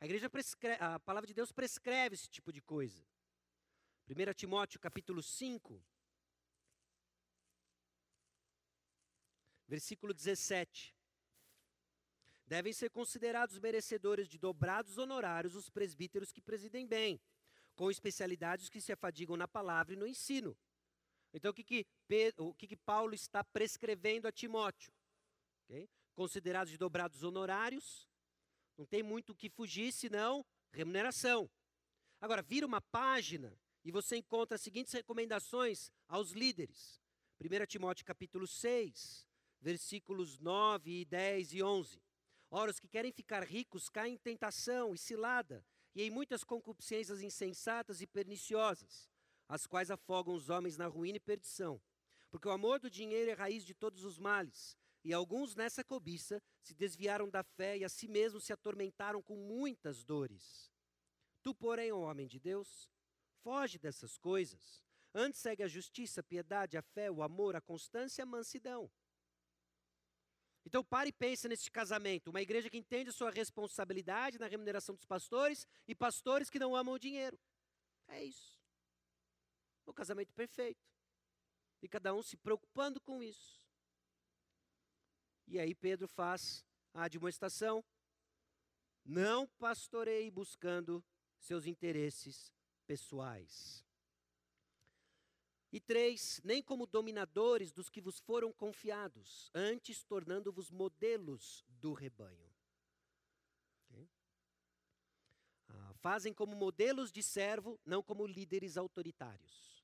A, 0.02 0.06
igreja 0.06 0.30
prescreve, 0.30 0.84
a 0.84 1.00
palavra 1.00 1.28
de 1.28 1.34
Deus 1.34 1.54
prescreve 1.54 2.16
esse 2.16 2.28
tipo 2.28 2.52
de 2.52 2.62
coisa. 2.62 3.08
1 4.10 4.34
Timóteo, 4.34 4.82
capítulo 4.82 5.24
5, 5.24 5.82
versículo 9.66 10.14
17. 10.14 10.93
Devem 12.46 12.74
ser 12.74 12.90
considerados 12.90 13.58
merecedores 13.60 14.28
de 14.28 14.38
dobrados 14.38 14.98
honorários 14.98 15.56
os 15.56 15.70
presbíteros 15.70 16.32
que 16.32 16.42
presidem 16.42 16.86
bem, 16.86 17.20
com 17.76 17.90
especialidades 17.90 18.70
que 18.70 18.82
se 18.82 18.92
afadigam 18.92 19.38
na 19.38 19.48
palavra 19.48 19.94
e 19.94 19.98
no 19.98 20.08
ensino. 20.08 20.56
Então, 21.34 21.52
o 21.52 21.54
que, 21.54 21.64
que, 21.64 21.88
Pedro, 22.08 22.48
o 22.48 22.54
que, 22.54 22.68
que 22.68 22.78
Paulo 22.78 23.14
está 23.16 23.44
prescrevendo 23.44 24.28
a 24.28 24.32
Timóteo? 24.32 24.94
Okay? 25.66 25.90
Considerados 26.14 26.72
de 26.72 26.78
dobrados 26.78 27.24
honorários, 27.24 28.08
não 28.78 28.86
tem 28.86 29.02
muito 29.02 29.32
o 29.32 29.36
que 29.36 29.50
fugir, 29.50 29.92
senão 29.92 30.46
remuneração. 30.72 31.50
Agora, 32.22 32.42
vira 32.42 32.66
uma 32.66 32.82
página 32.82 33.58
e 33.84 33.92
você 33.92 34.18
encontra 34.18 34.56
as 34.56 34.62
seguintes 34.62 34.94
recomendações 34.94 35.92
aos 36.08 36.32
líderes. 36.32 37.02
1 37.40 37.66
Timóteo 37.66 38.06
capítulo 38.06 38.48
6, 38.48 39.28
versículos 39.60 40.40
9, 40.40 41.06
10 41.06 41.54
e 41.54 41.64
11. 41.64 42.02
Ora, 42.56 42.70
os 42.70 42.80
que 42.80 42.88
querem 42.88 43.12
ficar 43.12 43.44
ricos 43.44 43.90
caem 43.90 44.14
em 44.14 44.18
tentação 44.18 44.94
e 44.94 44.98
cilada, 45.00 45.66
e 45.96 46.04
em 46.04 46.12
muitas 46.12 46.44
concupiscências 46.44 47.20
insensatas 47.20 48.00
e 48.00 48.06
perniciosas, 48.06 49.10
as 49.50 49.66
quais 49.66 49.90
afogam 49.90 50.36
os 50.36 50.52
homens 50.52 50.78
na 50.78 50.86
ruína 50.86 51.18
e 51.18 51.20
perdição. 51.20 51.82
Porque 52.30 52.48
o 52.48 52.52
amor 52.52 52.80
do 52.80 52.92
dinheiro 52.92 53.32
é 53.32 53.34
raiz 53.34 53.66
de 53.66 53.74
todos 53.74 54.04
os 54.04 54.20
males, 54.20 54.78
e 55.04 55.12
alguns 55.12 55.56
nessa 55.56 55.84
cobiça 55.84 56.40
se 56.62 56.76
desviaram 56.76 57.28
da 57.28 57.44
fé 57.44 57.76
e 57.76 57.84
a 57.84 57.90
si 57.90 58.08
mesmos 58.08 58.44
se 58.44 58.54
atormentaram 58.54 59.20
com 59.20 59.36
muitas 59.36 60.04
dores. 60.04 60.72
Tu, 61.42 61.56
porém, 61.56 61.92
ó 61.92 62.02
homem 62.02 62.28
de 62.28 62.40
Deus, 62.40 62.88
foge 63.42 63.80
dessas 63.80 64.16
coisas. 64.16 64.80
Antes 65.12 65.42
segue 65.42 65.64
a 65.64 65.68
justiça, 65.68 66.20
a 66.20 66.24
piedade, 66.24 66.78
a 66.78 66.84
fé, 66.84 67.10
o 67.10 67.24
amor, 67.24 67.56
a 67.56 67.62
constância 67.62 68.24
a 68.24 68.28
mansidão. 68.28 68.92
Então 70.66 70.84
pare 70.84 71.10
e 71.10 71.14
pense 71.14 71.48
nesse 71.48 71.70
casamento. 71.70 72.30
Uma 72.30 72.42
igreja 72.42 72.70
que 72.70 72.78
entende 72.78 73.10
a 73.10 73.14
sua 73.14 73.32
responsabilidade 73.32 74.40
na 74.40 74.48
remuneração 74.48 74.96
dos 74.96 75.06
pastores 75.06 75.68
e 75.88 75.94
pastores 75.94 76.50
que 76.50 76.60
não 76.60 76.76
amam 76.76 76.96
o 76.96 77.00
dinheiro. 77.00 77.38
É 78.08 78.24
isso. 78.24 78.60
O 79.86 79.94
casamento 79.94 80.34
perfeito. 80.34 80.82
E 81.82 81.88
cada 81.88 82.14
um 82.14 82.24
se 82.24 82.38
preocupando 82.38 83.00
com 83.02 83.22
isso. 83.22 83.62
E 85.48 85.60
aí 85.60 85.76
Pedro 85.76 86.08
faz 86.08 86.66
a 86.94 87.04
admoestação. 87.04 87.84
Não 89.04 89.46
pastorei 89.60 90.32
buscando 90.32 91.04
seus 91.38 91.66
interesses 91.66 92.54
pessoais. 92.88 93.84
E 95.74 95.80
três, 95.80 96.40
nem 96.44 96.62
como 96.62 96.86
dominadores 96.86 97.72
dos 97.72 97.90
que 97.90 98.00
vos 98.00 98.20
foram 98.20 98.54
confiados, 98.54 99.50
antes 99.56 100.04
tornando-vos 100.04 100.70
modelos 100.70 101.66
do 101.68 101.94
rebanho. 101.94 102.54
Okay? 103.90 104.08
Ah, 105.70 105.94
fazem 105.96 106.32
como 106.32 106.56
modelos 106.56 107.12
de 107.12 107.24
servo, 107.24 107.80
não 107.84 108.04
como 108.04 108.28
líderes 108.28 108.78
autoritários. 108.78 109.84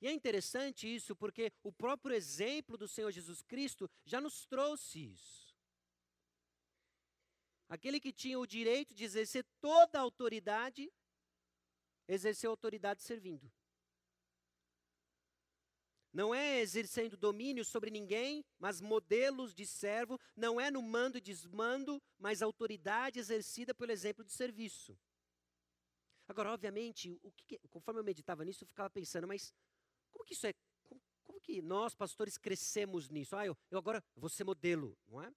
E 0.00 0.06
é 0.06 0.10
interessante 0.10 0.86
isso 0.88 1.14
porque 1.14 1.52
o 1.62 1.70
próprio 1.70 2.16
exemplo 2.16 2.78
do 2.78 2.88
Senhor 2.88 3.10
Jesus 3.10 3.42
Cristo 3.42 3.90
já 4.06 4.22
nos 4.22 4.46
trouxe 4.46 5.12
isso. 5.12 5.54
Aquele 7.68 8.00
que 8.00 8.10
tinha 8.10 8.38
o 8.38 8.46
direito 8.46 8.94
de 8.94 9.04
exercer 9.04 9.44
toda 9.60 9.98
a 9.98 10.02
autoridade, 10.02 10.90
exerceu 12.08 12.50
autoridade 12.50 13.02
servindo. 13.02 13.52
Não 16.12 16.34
é 16.34 16.60
exercendo 16.60 17.16
domínio 17.16 17.64
sobre 17.64 17.90
ninguém, 17.90 18.44
mas 18.58 18.80
modelos 18.80 19.54
de 19.54 19.64
servo. 19.64 20.18
Não 20.36 20.60
é 20.60 20.70
no 20.70 20.82
mando 20.82 21.18
e 21.18 21.20
desmando, 21.20 22.02
mas 22.18 22.42
autoridade 22.42 23.18
exercida 23.18 23.72
pelo 23.72 23.92
exemplo 23.92 24.24
de 24.24 24.32
serviço. 24.32 24.98
Agora, 26.26 26.52
obviamente, 26.52 27.18
o 27.22 27.32
que, 27.32 27.58
conforme 27.68 28.00
eu 28.00 28.04
meditava 28.04 28.44
nisso, 28.44 28.64
eu 28.64 28.68
ficava 28.68 28.90
pensando, 28.90 29.26
mas 29.26 29.52
como 30.10 30.24
que 30.24 30.34
isso 30.34 30.46
é? 30.46 30.54
Como, 30.84 31.00
como 31.24 31.40
que 31.40 31.60
nós, 31.62 31.94
pastores, 31.94 32.38
crescemos 32.38 33.08
nisso? 33.08 33.36
Ah, 33.36 33.46
eu, 33.46 33.56
eu 33.70 33.78
agora 33.78 34.02
vou 34.16 34.28
ser 34.28 34.44
modelo, 34.44 34.96
não 35.08 35.20
é? 35.20 35.32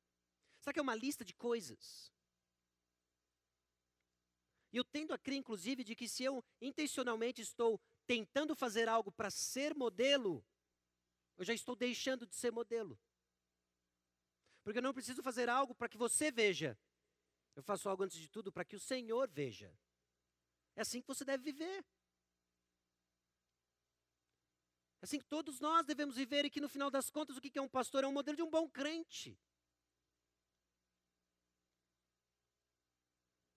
Será 0.60 0.74
que 0.74 0.80
é 0.80 0.84
uma 0.84 0.96
lista 0.96 1.26
de 1.26 1.34
coisas? 1.34 2.12
E 4.72 4.78
eu 4.78 4.84
tendo 4.84 5.14
a 5.14 5.18
crer, 5.20 5.38
inclusive, 5.38 5.84
de 5.84 5.96
que 5.96 6.08
se 6.08 6.24
eu 6.24 6.44
intencionalmente 6.60 7.42
estou 7.42 7.80
tentando 8.08 8.56
fazer 8.56 8.90
algo 8.90 9.12
para 9.12 9.30
ser 9.30 9.76
modelo, 9.76 10.44
eu 11.38 11.46
já 11.46 11.54
estou 11.54 11.76
deixando 11.76 12.26
de 12.26 12.36
ser 12.36 12.52
modelo. 12.52 13.00
Porque 14.64 14.80
eu 14.80 14.84
não 14.84 14.94
preciso 14.94 15.22
fazer 15.22 15.50
algo 15.50 15.76
para 15.76 15.90
que 15.90 15.98
você 15.98 16.32
veja. 16.32 16.78
Eu 17.56 17.62
faço 17.62 17.90
algo 17.90 18.04
antes 18.04 18.18
de 18.18 18.30
tudo 18.30 18.52
para 18.52 18.66
que 18.66 18.76
o 18.76 18.80
Senhor 18.80 19.30
veja. 19.30 19.76
É 20.76 20.82
assim 20.82 21.02
que 21.02 21.08
você 21.08 21.24
deve 21.24 21.44
viver. 21.44 21.86
É 25.02 25.06
assim 25.06 25.20
que 25.20 25.26
todos 25.26 25.60
nós 25.60 25.86
devemos 25.86 26.16
viver 26.16 26.46
e 26.46 26.50
que 26.50 26.62
no 26.62 26.70
final 26.70 26.90
das 26.90 27.10
contas 27.10 27.36
o 27.36 27.42
que 27.42 27.60
é 27.60 27.62
um 27.62 27.68
pastor? 27.68 28.04
É 28.04 28.08
um 28.08 28.14
modelo 28.14 28.38
de 28.38 28.44
um 28.44 28.50
bom 28.50 28.70
crente. 28.70 29.38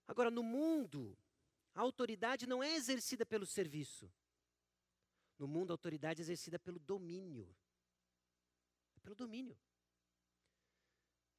Agora, 0.08 0.30
no 0.30 0.42
mundo, 0.42 1.16
a 1.74 1.80
autoridade 1.80 2.46
não 2.46 2.62
é 2.62 2.74
exercida 2.74 3.24
pelo 3.26 3.46
serviço. 3.46 4.12
No 5.38 5.46
mundo, 5.46 5.70
a 5.70 5.74
autoridade 5.74 6.20
é 6.20 6.24
exercida 6.24 6.58
pelo 6.58 6.78
domínio. 6.78 7.54
Pelo 9.06 9.14
domínio. 9.14 9.56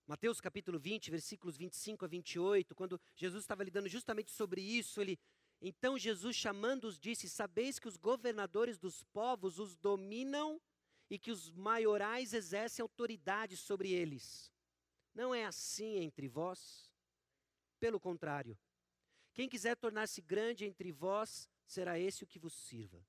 Mateus 0.05 0.39
capítulo 0.39 0.79
20, 0.79 1.11
versículos 1.11 1.57
25 1.57 2.05
a 2.05 2.07
28, 2.07 2.73
quando 2.73 2.97
Jesus 3.13 3.43
estava 3.43 3.61
lidando 3.61 3.89
justamente 3.89 4.31
sobre 4.31 4.61
isso, 4.61 5.01
ele 5.01 5.19
então 5.61 5.97
Jesus 5.97 6.33
chamando-os 6.33 6.97
disse: 6.97 7.27
Sabeis 7.27 7.77
que 7.77 7.89
os 7.89 7.97
governadores 7.97 8.77
dos 8.77 9.03
povos 9.03 9.59
os 9.59 9.75
dominam 9.75 10.61
e 11.09 11.19
que 11.19 11.29
os 11.29 11.51
maiorais 11.51 12.31
exercem 12.31 12.81
autoridade 12.81 13.57
sobre 13.57 13.91
eles. 13.91 14.49
Não 15.13 15.35
é 15.35 15.43
assim 15.43 15.97
entre 15.97 16.29
vós? 16.29 16.89
Pelo 17.81 17.99
contrário, 17.99 18.57
quem 19.33 19.49
quiser 19.49 19.75
tornar-se 19.75 20.21
grande 20.21 20.63
entre 20.63 20.89
vós, 20.93 21.49
será 21.65 21.99
esse 21.99 22.23
o 22.23 22.27
que 22.27 22.39
vos 22.39 22.53
sirva. 22.53 23.05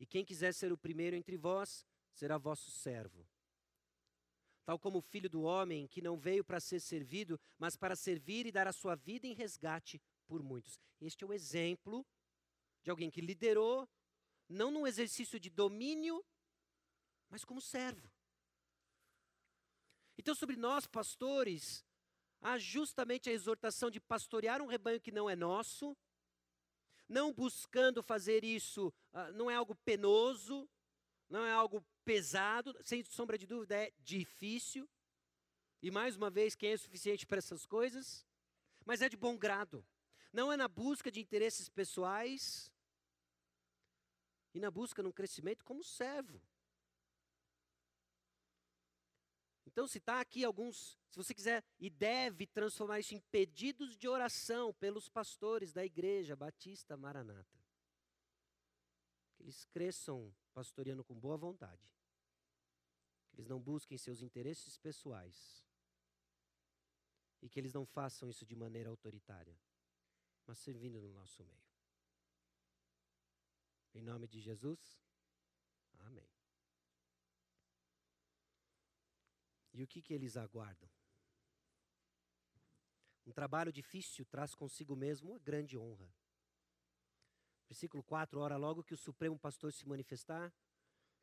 E 0.00 0.04
quem 0.04 0.24
quiser 0.24 0.52
ser 0.54 0.72
o 0.72 0.76
primeiro 0.76 1.14
entre 1.14 1.36
vós, 1.36 1.86
será 2.12 2.36
vosso 2.36 2.68
servo. 2.72 3.24
Tal 4.70 4.78
como 4.78 4.98
o 4.98 5.02
filho 5.02 5.28
do 5.28 5.42
homem, 5.42 5.88
que 5.88 6.00
não 6.00 6.16
veio 6.16 6.44
para 6.44 6.60
ser 6.60 6.78
servido, 6.78 7.40
mas 7.58 7.74
para 7.74 7.96
servir 7.96 8.46
e 8.46 8.52
dar 8.52 8.68
a 8.68 8.72
sua 8.72 8.94
vida 8.94 9.26
em 9.26 9.32
resgate 9.32 10.00
por 10.28 10.44
muitos. 10.44 10.78
Este 11.00 11.24
é 11.24 11.26
o 11.26 11.32
exemplo 11.32 12.06
de 12.84 12.88
alguém 12.88 13.10
que 13.10 13.20
liderou, 13.20 13.88
não 14.48 14.70
num 14.70 14.86
exercício 14.86 15.40
de 15.40 15.50
domínio, 15.50 16.24
mas 17.28 17.44
como 17.44 17.60
servo. 17.60 18.08
Então, 20.16 20.36
sobre 20.36 20.54
nós, 20.54 20.86
pastores, 20.86 21.84
há 22.40 22.56
justamente 22.56 23.28
a 23.28 23.32
exortação 23.32 23.90
de 23.90 23.98
pastorear 23.98 24.62
um 24.62 24.66
rebanho 24.66 25.00
que 25.00 25.10
não 25.10 25.28
é 25.28 25.34
nosso, 25.34 25.96
não 27.08 27.32
buscando 27.32 28.04
fazer 28.04 28.44
isso, 28.44 28.94
uh, 29.12 29.32
não 29.34 29.50
é 29.50 29.56
algo 29.56 29.74
penoso, 29.74 30.70
não 31.28 31.44
é 31.44 31.50
algo 31.50 31.84
pesado, 32.04 32.76
sem 32.82 33.04
sombra 33.04 33.38
de 33.38 33.46
dúvida, 33.46 33.76
é 33.76 33.92
difícil. 33.98 34.88
E 35.82 35.90
mais 35.90 36.16
uma 36.16 36.30
vez, 36.30 36.54
quem 36.54 36.72
é 36.72 36.76
suficiente 36.76 37.26
para 37.26 37.38
essas 37.38 37.64
coisas? 37.64 38.26
Mas 38.84 39.02
é 39.02 39.08
de 39.08 39.16
bom 39.16 39.36
grado. 39.36 39.84
Não 40.32 40.52
é 40.52 40.56
na 40.56 40.68
busca 40.68 41.10
de 41.10 41.20
interesses 41.20 41.68
pessoais 41.68 42.70
e 44.54 44.60
na 44.60 44.70
busca 44.70 45.02
num 45.02 45.12
crescimento 45.12 45.64
como 45.64 45.82
servo. 45.82 46.40
Então, 49.66 49.86
se 49.86 49.98
está 49.98 50.20
aqui 50.20 50.44
alguns, 50.44 50.98
se 51.08 51.16
você 51.16 51.32
quiser 51.32 51.64
e 51.78 51.88
deve 51.88 52.46
transformar 52.46 52.98
isso 52.98 53.14
em 53.14 53.20
pedidos 53.20 53.96
de 53.96 54.08
oração 54.08 54.74
pelos 54.74 55.08
pastores 55.08 55.72
da 55.72 55.84
igreja 55.84 56.34
Batista 56.34 56.96
Maranata. 56.96 57.59
Que 59.40 59.44
eles 59.44 59.64
cresçam 59.64 60.30
pastoreando 60.52 61.02
com 61.02 61.18
boa 61.18 61.34
vontade. 61.34 61.90
Que 63.30 63.36
eles 63.36 63.48
não 63.48 63.58
busquem 63.58 63.96
seus 63.96 64.20
interesses 64.20 64.76
pessoais. 64.76 65.64
E 67.40 67.48
que 67.48 67.58
eles 67.58 67.72
não 67.72 67.86
façam 67.86 68.28
isso 68.28 68.44
de 68.44 68.54
maneira 68.54 68.90
autoritária, 68.90 69.58
mas 70.46 70.58
servindo 70.58 71.00
no 71.00 71.10
nosso 71.10 71.42
meio. 71.42 71.64
Em 73.94 74.02
nome 74.02 74.28
de 74.28 74.40
Jesus, 74.40 74.78
amém. 76.00 76.28
E 79.72 79.82
o 79.82 79.88
que, 79.88 80.02
que 80.02 80.12
eles 80.12 80.36
aguardam? 80.36 80.90
Um 83.26 83.32
trabalho 83.32 83.72
difícil 83.72 84.26
traz 84.26 84.54
consigo 84.54 84.94
mesmo 84.94 85.30
uma 85.30 85.38
grande 85.38 85.78
honra. 85.78 86.12
Versículo 87.70 88.02
4: 88.02 88.40
Ora, 88.40 88.56
logo 88.56 88.82
que 88.82 88.92
o 88.92 88.98
Supremo 88.98 89.38
Pastor 89.38 89.72
se 89.72 89.86
manifestar, 89.86 90.52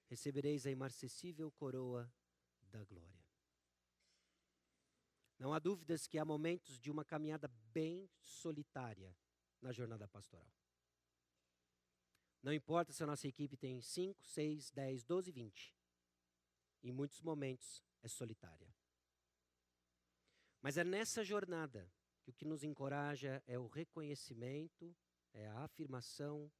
recebereis 0.07 0.65
a 0.65 0.71
imarcessível 0.71 1.51
coroa 1.51 2.09
da 2.61 2.85
glória. 2.85 3.27
Não 5.37 5.53
há 5.53 5.59
dúvidas 5.59 6.07
que 6.07 6.17
há 6.17 6.23
momentos 6.23 6.79
de 6.79 6.89
uma 6.89 7.03
caminhada 7.03 7.49
bem 7.73 8.09
solitária 8.21 9.13
na 9.61 9.73
jornada 9.73 10.07
pastoral. 10.07 10.51
Não 12.41 12.53
importa 12.53 12.93
se 12.93 13.03
a 13.03 13.05
nossa 13.05 13.27
equipe 13.27 13.57
tem 13.57 13.81
5, 13.81 14.25
6, 14.25 14.71
10, 14.71 15.03
12, 15.03 15.31
20. 15.33 15.75
Em 16.81 16.91
muitos 16.93 17.21
momentos 17.21 17.83
é 18.01 18.07
solitária. 18.07 18.73
Mas 20.61 20.77
é 20.77 20.83
nessa 20.85 21.25
jornada 21.25 21.91
que 22.21 22.29
o 22.29 22.33
que 22.33 22.45
nos 22.45 22.63
encoraja 22.63 23.43
é 23.45 23.59
o 23.59 23.67
reconhecimento, 23.67 24.95
é 25.38 25.47
a 25.47 25.63
afirmação 25.63 26.51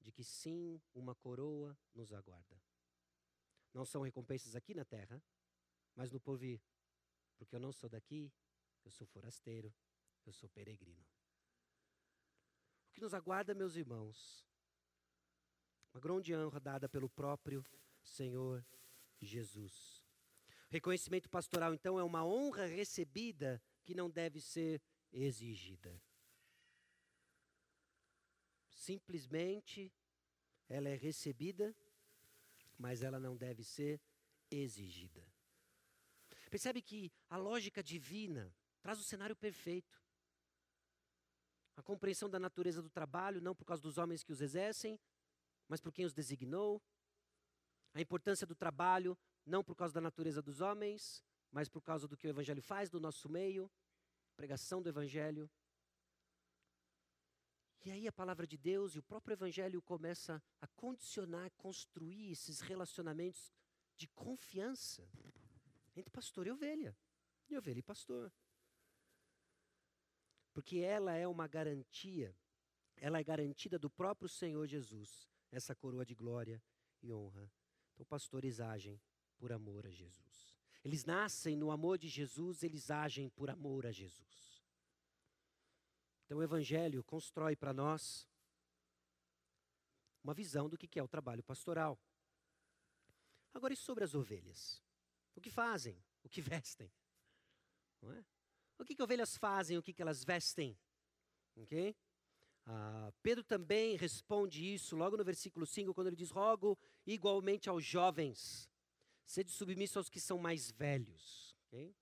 de 0.00 0.10
que 0.10 0.24
sim, 0.24 0.80
uma 0.92 1.14
coroa 1.14 1.78
nos 1.94 2.12
aguarda. 2.12 2.60
Não 3.72 3.84
são 3.84 4.02
recompensas 4.02 4.56
aqui 4.56 4.74
na 4.74 4.84
terra, 4.84 5.22
mas 5.94 6.10
no 6.10 6.20
porvir. 6.20 6.60
Porque 7.36 7.54
eu 7.54 7.60
não 7.60 7.72
sou 7.72 7.88
daqui, 7.88 8.32
eu 8.84 8.90
sou 8.90 9.06
forasteiro, 9.06 9.72
eu 10.26 10.32
sou 10.32 10.48
peregrino. 10.48 11.06
O 12.88 12.92
que 12.92 13.00
nos 13.00 13.14
aguarda, 13.14 13.54
meus 13.54 13.76
irmãos, 13.76 14.44
uma 15.94 16.00
grande 16.00 16.34
honra 16.34 16.58
dada 16.58 16.88
pelo 16.88 17.08
próprio 17.08 17.64
Senhor 18.02 18.66
Jesus. 19.20 20.02
Reconhecimento 20.70 21.30
pastoral, 21.30 21.72
então, 21.72 21.98
é 21.98 22.02
uma 22.02 22.26
honra 22.26 22.66
recebida 22.66 23.62
que 23.84 23.94
não 23.94 24.10
deve 24.10 24.40
ser 24.40 24.82
exigida. 25.12 26.02
Simplesmente 28.88 29.92
ela 30.66 30.88
é 30.88 30.94
recebida, 30.94 31.76
mas 32.78 33.02
ela 33.02 33.20
não 33.20 33.36
deve 33.36 33.62
ser 33.62 34.00
exigida. 34.50 35.22
Percebe 36.48 36.80
que 36.80 37.12
a 37.28 37.36
lógica 37.36 37.82
divina 37.82 38.50
traz 38.80 38.98
o 38.98 39.04
cenário 39.04 39.36
perfeito. 39.36 40.02
A 41.76 41.82
compreensão 41.82 42.30
da 42.30 42.38
natureza 42.38 42.80
do 42.80 42.88
trabalho, 42.88 43.42
não 43.42 43.54
por 43.54 43.66
causa 43.66 43.82
dos 43.82 43.98
homens 43.98 44.24
que 44.24 44.32
os 44.32 44.40
exercem, 44.40 44.98
mas 45.68 45.82
por 45.82 45.92
quem 45.92 46.06
os 46.06 46.14
designou. 46.14 46.82
A 47.92 48.00
importância 48.00 48.46
do 48.46 48.54
trabalho, 48.54 49.18
não 49.44 49.62
por 49.62 49.76
causa 49.76 49.92
da 49.92 50.00
natureza 50.00 50.40
dos 50.40 50.62
homens, 50.62 51.22
mas 51.52 51.68
por 51.68 51.82
causa 51.82 52.08
do 52.08 52.16
que 52.16 52.26
o 52.26 52.30
Evangelho 52.30 52.62
faz 52.62 52.88
do 52.88 52.98
nosso 52.98 53.28
meio, 53.28 53.70
pregação 54.34 54.80
do 54.80 54.88
Evangelho. 54.88 55.50
E 57.84 57.90
aí 57.90 58.06
a 58.06 58.12
palavra 58.12 58.46
de 58.46 58.56
Deus 58.56 58.94
e 58.94 58.98
o 58.98 59.02
próprio 59.02 59.34
Evangelho 59.34 59.80
começa 59.80 60.42
a 60.60 60.66
condicionar, 60.66 61.50
construir 61.52 62.32
esses 62.32 62.60
relacionamentos 62.60 63.52
de 63.96 64.08
confiança 64.08 65.08
entre 65.96 66.10
pastor 66.10 66.46
e 66.46 66.50
ovelha, 66.50 66.96
e 67.48 67.56
ovelha 67.56 67.78
e 67.78 67.82
pastor. 67.82 68.32
Porque 70.52 70.78
ela 70.78 71.14
é 71.14 71.26
uma 71.26 71.46
garantia, 71.46 72.34
ela 72.96 73.18
é 73.18 73.24
garantida 73.24 73.78
do 73.78 73.88
próprio 73.88 74.28
Senhor 74.28 74.66
Jesus, 74.66 75.28
essa 75.50 75.74
coroa 75.74 76.04
de 76.04 76.14
glória 76.14 76.62
e 77.02 77.12
honra. 77.12 77.50
Então, 77.94 78.06
pastores 78.06 78.60
agem 78.60 79.00
por 79.38 79.52
amor 79.52 79.86
a 79.86 79.90
Jesus. 79.90 80.56
Eles 80.84 81.04
nascem 81.04 81.56
no 81.56 81.70
amor 81.70 81.98
de 81.98 82.08
Jesus, 82.08 82.62
eles 82.62 82.90
agem 82.90 83.28
por 83.30 83.50
amor 83.50 83.86
a 83.86 83.92
Jesus. 83.92 84.57
Então 86.28 86.36
o 86.36 86.42
Evangelho 86.42 87.02
constrói 87.04 87.56
para 87.56 87.72
nós 87.72 88.28
uma 90.22 90.34
visão 90.34 90.68
do 90.68 90.76
que 90.76 90.98
é 90.98 91.02
o 91.02 91.08
trabalho 91.08 91.42
pastoral. 91.42 91.98
Agora, 93.54 93.72
e 93.72 93.76
sobre 93.78 94.04
as 94.04 94.14
ovelhas? 94.14 94.84
O 95.34 95.40
que 95.40 95.48
fazem? 95.48 95.98
O 96.22 96.28
que 96.28 96.42
vestem? 96.44 96.92
É? 98.02 98.24
O 98.78 98.84
que, 98.84 98.94
que 98.94 99.02
ovelhas 99.02 99.38
fazem? 99.38 99.78
O 99.78 99.82
que, 99.82 99.94
que 99.94 100.02
elas 100.02 100.22
vestem? 100.22 100.78
Ok? 101.56 101.96
Ah, 102.66 103.10
Pedro 103.22 103.42
também 103.42 103.96
responde 103.96 104.74
isso 104.74 104.96
logo 104.96 105.16
no 105.16 105.24
versículo 105.24 105.64
5, 105.64 105.94
quando 105.94 106.08
ele 106.08 106.16
diz: 106.16 106.30
Rogo 106.30 106.78
igualmente 107.06 107.70
aos 107.70 107.82
jovens, 107.82 108.70
sede 109.24 109.50
submisso 109.50 109.98
aos 109.98 110.10
que 110.10 110.20
são 110.20 110.36
mais 110.36 110.70
velhos. 110.70 111.56
Okay? 111.68 111.96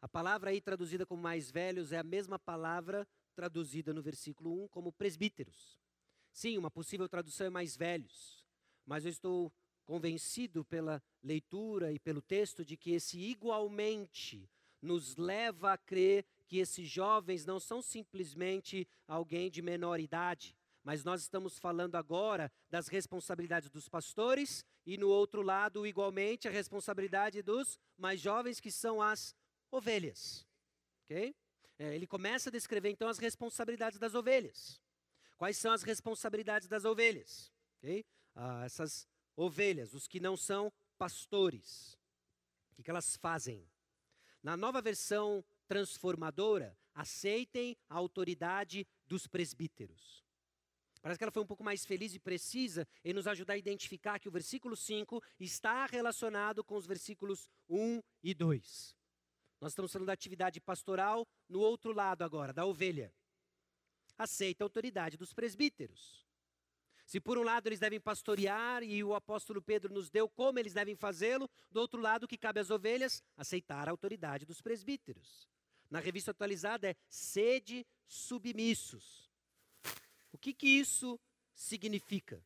A 0.00 0.08
palavra 0.08 0.48
aí 0.48 0.60
traduzida 0.62 1.04
como 1.04 1.22
mais 1.22 1.50
velhos 1.50 1.92
é 1.92 1.98
a 1.98 2.02
mesma 2.02 2.38
palavra 2.38 3.06
traduzida 3.32 3.92
no 3.92 4.02
versículo 4.02 4.64
1 4.64 4.68
como 4.68 4.92
presbíteros. 4.92 5.80
Sim, 6.32 6.58
uma 6.58 6.70
possível 6.70 7.08
tradução 7.08 7.46
é 7.46 7.50
mais 7.50 7.76
velhos, 7.76 8.44
mas 8.86 9.04
eu 9.04 9.10
estou 9.10 9.52
convencido 9.84 10.64
pela 10.64 11.02
leitura 11.22 11.92
e 11.92 11.98
pelo 11.98 12.22
texto 12.22 12.64
de 12.64 12.76
que 12.76 12.92
esse 12.92 13.18
igualmente 13.18 14.48
nos 14.80 15.16
leva 15.16 15.72
a 15.72 15.78
crer 15.78 16.24
que 16.46 16.58
esses 16.58 16.88
jovens 16.88 17.46
não 17.46 17.60
são 17.60 17.80
simplesmente 17.80 18.86
alguém 19.06 19.50
de 19.50 19.62
menor 19.62 20.00
idade, 20.00 20.56
mas 20.84 21.04
nós 21.04 21.22
estamos 21.22 21.58
falando 21.58 21.94
agora 21.94 22.50
das 22.68 22.88
responsabilidades 22.88 23.70
dos 23.70 23.88
pastores 23.88 24.64
e 24.84 24.98
no 24.98 25.08
outro 25.08 25.42
lado, 25.42 25.86
igualmente, 25.86 26.48
a 26.48 26.50
responsabilidade 26.50 27.40
dos 27.42 27.78
mais 27.96 28.20
jovens 28.20 28.58
que 28.58 28.70
são 28.70 29.00
as 29.00 29.34
ovelhas. 29.70 30.46
OK? 31.04 31.34
É, 31.82 31.96
ele 31.96 32.06
começa 32.06 32.48
a 32.48 32.52
descrever 32.52 32.90
então 32.90 33.08
as 33.08 33.18
responsabilidades 33.18 33.98
das 33.98 34.14
ovelhas. 34.14 34.80
Quais 35.36 35.56
são 35.56 35.72
as 35.72 35.82
responsabilidades 35.82 36.68
das 36.68 36.84
ovelhas? 36.84 37.52
Okay? 37.78 38.04
Ah, 38.36 38.64
essas 38.64 39.08
ovelhas, 39.34 39.92
os 39.92 40.06
que 40.06 40.20
não 40.20 40.36
são 40.36 40.72
pastores. 40.96 41.98
O 42.70 42.74
que, 42.76 42.84
que 42.84 42.90
elas 42.90 43.16
fazem? 43.16 43.68
Na 44.40 44.56
nova 44.56 44.80
versão 44.80 45.44
transformadora, 45.66 46.78
aceitem 46.94 47.76
a 47.88 47.96
autoridade 47.96 48.86
dos 49.04 49.26
presbíteros. 49.26 50.24
Parece 51.00 51.18
que 51.18 51.24
ela 51.24 51.32
foi 51.32 51.42
um 51.42 51.46
pouco 51.46 51.64
mais 51.64 51.84
feliz 51.84 52.14
e 52.14 52.20
precisa 52.20 52.86
em 53.04 53.12
nos 53.12 53.26
ajudar 53.26 53.54
a 53.54 53.58
identificar 53.58 54.20
que 54.20 54.28
o 54.28 54.32
versículo 54.32 54.76
5 54.76 55.20
está 55.40 55.86
relacionado 55.86 56.62
com 56.62 56.76
os 56.76 56.86
versículos 56.86 57.50
1 57.68 58.00
e 58.22 58.34
2. 58.34 59.01
Nós 59.62 59.70
estamos 59.70 59.92
falando 59.92 60.08
da 60.08 60.12
atividade 60.12 60.60
pastoral 60.60 61.24
no 61.48 61.60
outro 61.60 61.92
lado 61.92 62.24
agora, 62.24 62.52
da 62.52 62.66
ovelha. 62.66 63.14
Aceita 64.18 64.64
a 64.64 64.66
autoridade 64.66 65.16
dos 65.16 65.32
presbíteros. 65.32 66.26
Se 67.06 67.20
por 67.20 67.38
um 67.38 67.44
lado 67.44 67.68
eles 67.68 67.78
devem 67.78 68.00
pastorear 68.00 68.82
e 68.82 69.04
o 69.04 69.14
apóstolo 69.14 69.62
Pedro 69.62 69.94
nos 69.94 70.10
deu 70.10 70.28
como 70.28 70.58
eles 70.58 70.74
devem 70.74 70.96
fazê-lo, 70.96 71.48
do 71.70 71.78
outro 71.78 72.00
lado, 72.00 72.24
o 72.24 72.28
que 72.28 72.36
cabe 72.36 72.58
às 72.58 72.70
ovelhas? 72.70 73.22
Aceitar 73.36 73.86
a 73.86 73.92
autoridade 73.92 74.44
dos 74.44 74.60
presbíteros. 74.60 75.48
Na 75.88 76.00
revista 76.00 76.32
atualizada 76.32 76.88
é 76.90 76.96
sede 77.08 77.86
submissos. 78.08 79.30
O 80.32 80.38
que, 80.38 80.52
que 80.52 80.66
isso 80.66 81.20
significa? 81.54 82.44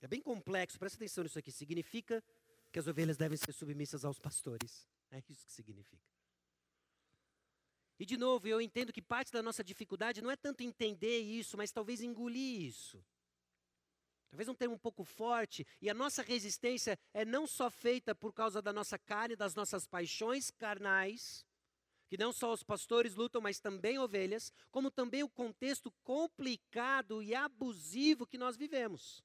É 0.00 0.06
bem 0.06 0.20
complexo, 0.20 0.78
presta 0.78 0.96
atenção 0.96 1.24
nisso 1.24 1.40
aqui. 1.40 1.50
Significa 1.50 2.22
que 2.74 2.80
as 2.80 2.88
ovelhas 2.88 3.16
devem 3.16 3.38
ser 3.38 3.52
submissas 3.52 4.04
aos 4.04 4.18
pastores. 4.18 4.84
É 5.08 5.22
isso 5.28 5.46
que 5.46 5.52
significa. 5.52 6.02
E 8.00 8.04
de 8.04 8.16
novo, 8.16 8.48
eu 8.48 8.60
entendo 8.60 8.92
que 8.92 9.00
parte 9.00 9.30
da 9.30 9.40
nossa 9.40 9.62
dificuldade 9.62 10.20
não 10.20 10.28
é 10.28 10.34
tanto 10.34 10.64
entender 10.64 11.20
isso, 11.20 11.56
mas 11.56 11.70
talvez 11.70 12.00
engolir 12.00 12.62
isso. 12.62 13.00
Talvez 14.28 14.48
um 14.48 14.56
termo 14.56 14.74
um 14.74 14.78
pouco 14.78 15.04
forte, 15.04 15.64
e 15.80 15.88
a 15.88 15.94
nossa 15.94 16.20
resistência 16.20 16.98
é 17.12 17.24
não 17.24 17.46
só 17.46 17.70
feita 17.70 18.12
por 18.12 18.32
causa 18.32 18.60
da 18.60 18.72
nossa 18.72 18.98
carne, 18.98 19.36
das 19.36 19.54
nossas 19.54 19.86
paixões 19.86 20.50
carnais, 20.50 21.46
que 22.08 22.18
não 22.18 22.32
só 22.32 22.52
os 22.52 22.64
pastores 22.64 23.14
lutam, 23.14 23.40
mas 23.40 23.60
também 23.60 24.00
ovelhas, 24.00 24.52
como 24.72 24.90
também 24.90 25.22
o 25.22 25.28
contexto 25.28 25.92
complicado 26.02 27.22
e 27.22 27.36
abusivo 27.36 28.26
que 28.26 28.36
nós 28.36 28.56
vivemos 28.56 29.22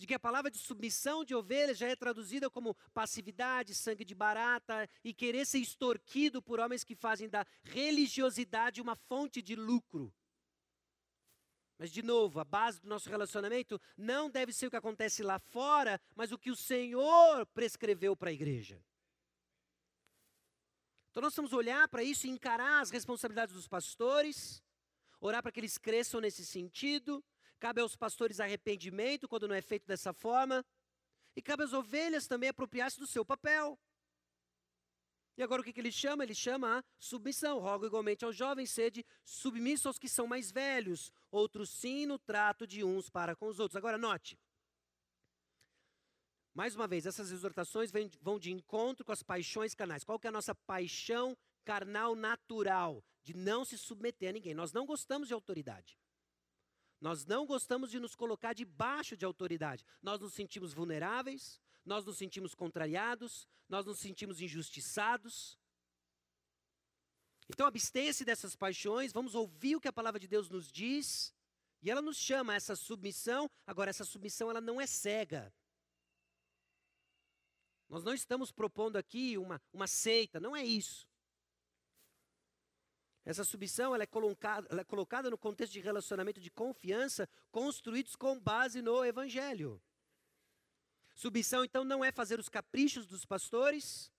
de 0.00 0.06
que 0.06 0.14
a 0.14 0.18
palavra 0.18 0.50
de 0.50 0.56
submissão 0.56 1.22
de 1.22 1.34
ovelhas 1.34 1.76
já 1.76 1.86
é 1.86 1.94
traduzida 1.94 2.48
como 2.48 2.74
passividade, 2.94 3.74
sangue 3.74 4.02
de 4.02 4.14
barata 4.14 4.88
e 5.04 5.12
querer 5.12 5.44
ser 5.44 5.58
extorquido 5.58 6.40
por 6.40 6.58
homens 6.58 6.82
que 6.82 6.94
fazem 6.94 7.28
da 7.28 7.46
religiosidade 7.62 8.80
uma 8.80 8.96
fonte 8.96 9.42
de 9.42 9.54
lucro. 9.54 10.10
Mas, 11.78 11.90
de 11.92 12.02
novo, 12.02 12.40
a 12.40 12.44
base 12.44 12.80
do 12.80 12.88
nosso 12.88 13.10
relacionamento 13.10 13.78
não 13.94 14.30
deve 14.30 14.54
ser 14.54 14.68
o 14.68 14.70
que 14.70 14.76
acontece 14.76 15.22
lá 15.22 15.38
fora, 15.38 16.00
mas 16.16 16.32
o 16.32 16.38
que 16.38 16.50
o 16.50 16.56
Senhor 16.56 17.44
prescreveu 17.48 18.16
para 18.16 18.30
a 18.30 18.32
igreja. 18.32 18.82
Então, 21.10 21.22
nós 21.22 21.36
vamos 21.36 21.52
olhar 21.52 21.86
para 21.88 22.02
isso 22.02 22.26
e 22.26 22.30
encarar 22.30 22.80
as 22.80 22.90
responsabilidades 22.90 23.54
dos 23.54 23.68
pastores, 23.68 24.62
orar 25.20 25.42
para 25.42 25.52
que 25.52 25.60
eles 25.60 25.76
cresçam 25.76 26.22
nesse 26.22 26.46
sentido, 26.46 27.22
Cabe 27.60 27.82
aos 27.82 27.94
pastores 27.94 28.40
arrependimento 28.40 29.28
quando 29.28 29.46
não 29.46 29.54
é 29.54 29.60
feito 29.60 29.86
dessa 29.86 30.12
forma. 30.14 30.64
E 31.36 31.42
cabe 31.42 31.62
às 31.62 31.74
ovelhas 31.74 32.26
também 32.26 32.48
apropriar-se 32.48 32.98
do 32.98 33.06
seu 33.06 33.24
papel. 33.24 33.78
E 35.36 35.42
agora 35.42 35.60
o 35.60 35.64
que, 35.64 35.72
que 35.72 35.80
ele 35.80 35.92
chama? 35.92 36.24
Ele 36.24 36.34
chama 36.34 36.78
a 36.78 36.84
submissão. 36.98 37.58
Rogo 37.58 37.86
igualmente 37.86 38.24
aos 38.24 38.34
jovens, 38.34 38.70
sede 38.70 39.04
submisso 39.24 39.88
aos 39.88 39.98
que 39.98 40.08
são 40.08 40.26
mais 40.26 40.50
velhos. 40.50 41.12
Outros 41.30 41.70
sim 41.70 42.06
no 42.06 42.18
trato 42.18 42.66
de 42.66 42.82
uns 42.82 43.08
para 43.10 43.36
com 43.36 43.46
os 43.46 43.60
outros. 43.60 43.76
Agora 43.76 43.98
note. 43.98 44.38
Mais 46.54 46.74
uma 46.74 46.88
vez, 46.88 47.06
essas 47.06 47.30
exortações 47.30 47.92
vão 48.20 48.38
de 48.38 48.50
encontro 48.50 49.04
com 49.04 49.12
as 49.12 49.22
paixões 49.22 49.74
carnais. 49.74 50.02
Qual 50.02 50.18
que 50.18 50.26
é 50.26 50.30
a 50.30 50.32
nossa 50.32 50.54
paixão 50.54 51.36
carnal 51.64 52.16
natural? 52.16 53.04
De 53.22 53.34
não 53.34 53.64
se 53.64 53.78
submeter 53.78 54.30
a 54.30 54.32
ninguém. 54.32 54.54
Nós 54.54 54.72
não 54.72 54.84
gostamos 54.84 55.28
de 55.28 55.34
autoridade. 55.34 55.96
Nós 57.00 57.24
não 57.24 57.46
gostamos 57.46 57.90
de 57.90 57.98
nos 57.98 58.14
colocar 58.14 58.52
debaixo 58.52 59.16
de 59.16 59.24
autoridade. 59.24 59.84
Nós 60.02 60.20
nos 60.20 60.34
sentimos 60.34 60.74
vulneráveis, 60.74 61.60
nós 61.84 62.04
nos 62.04 62.18
sentimos 62.18 62.54
contrariados, 62.54 63.48
nós 63.68 63.86
nos 63.86 63.98
sentimos 63.98 64.40
injustiçados. 64.40 65.58
Então, 67.48 67.66
abstenha-se 67.66 68.24
dessas 68.24 68.54
paixões, 68.54 69.12
vamos 69.12 69.34
ouvir 69.34 69.76
o 69.76 69.80
que 69.80 69.88
a 69.88 69.92
palavra 69.92 70.20
de 70.20 70.28
Deus 70.28 70.48
nos 70.48 70.70
diz, 70.70 71.34
e 71.82 71.90
ela 71.90 72.02
nos 72.02 72.18
chama 72.18 72.52
a 72.52 72.56
essa 72.56 72.76
submissão. 72.76 73.50
Agora, 73.66 73.90
essa 73.90 74.04
submissão 74.04 74.50
ela 74.50 74.60
não 74.60 74.80
é 74.80 74.86
cega. 74.86 75.52
Nós 77.88 78.04
não 78.04 78.14
estamos 78.14 78.52
propondo 78.52 78.96
aqui 78.96 79.36
uma, 79.36 79.60
uma 79.72 79.88
seita, 79.88 80.38
não 80.38 80.54
é 80.54 80.64
isso. 80.64 81.08
Essa 83.24 83.44
submissão 83.44 83.94
ela 83.94 84.02
é, 84.02 84.06
colocada, 84.06 84.66
ela 84.70 84.80
é 84.80 84.84
colocada 84.84 85.28
no 85.28 85.36
contexto 85.36 85.72
de 85.72 85.80
relacionamento 85.80 86.40
de 86.40 86.50
confiança 86.50 87.28
construídos 87.50 88.16
com 88.16 88.40
base 88.40 88.80
no 88.80 89.04
Evangelho. 89.04 89.80
Submissão, 91.14 91.64
então, 91.64 91.84
não 91.84 92.04
é 92.04 92.10
fazer 92.10 92.40
os 92.40 92.48
caprichos 92.48 93.06
dos 93.06 93.26
pastores, 93.26 94.10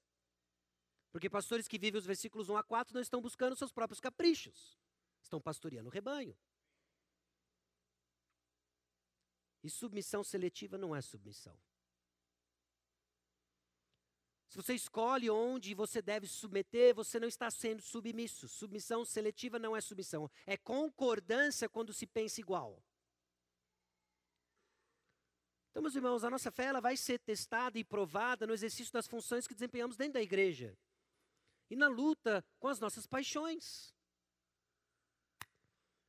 porque 1.12 1.30
pastores 1.30 1.68
que 1.68 1.80
vivem 1.80 1.98
os 1.98 2.06
versículos 2.06 2.48
1 2.48 2.58
a 2.58 2.64
4 2.64 2.94
não 2.94 3.02
estão 3.02 3.20
buscando 3.20 3.56
seus 3.56 3.72
próprios 3.72 4.00
caprichos, 4.00 4.78
estão 5.22 5.42
pastoreando 5.42 5.90
o 5.90 5.92
rebanho. 5.92 6.38
E 9.64 9.70
submissão 9.70 10.24
seletiva 10.24 10.78
não 10.78 10.96
é 10.96 11.02
submissão. 11.02 11.58
Se 14.52 14.58
você 14.58 14.74
escolhe 14.74 15.30
onde 15.30 15.74
você 15.74 16.02
deve 16.02 16.28
submeter, 16.28 16.94
você 16.94 17.18
não 17.22 17.28
está 17.30 17.50
sendo 17.50 17.82
submisso. 17.82 18.50
Submissão 18.50 19.06
seletiva 19.06 19.58
não 19.58 19.78
é 19.78 19.80
submissão, 19.80 20.30
é 20.46 20.58
concordância 20.58 21.70
quando 21.70 21.94
se 21.94 22.06
pensa 22.06 22.42
igual. 22.42 22.84
Então, 25.70 25.82
meus 25.82 25.96
irmãos, 25.96 26.26
a 26.26 26.30
nossa 26.30 26.52
fé 26.52 26.66
ela 26.66 26.82
vai 26.82 26.98
ser 26.98 27.18
testada 27.20 27.80
e 27.80 27.84
provada 27.86 28.46
no 28.46 28.54
exercício 28.54 28.92
das 28.92 29.08
funções 29.08 29.48
que 29.48 29.54
desempenhamos 29.54 29.96
dentro 29.96 30.16
da 30.16 30.22
igreja 30.22 30.78
e 31.70 31.78
na 31.78 31.88
luta 31.88 32.44
com 32.60 32.68
as 32.68 32.78
nossas 32.78 33.08
paixões. 33.08 33.96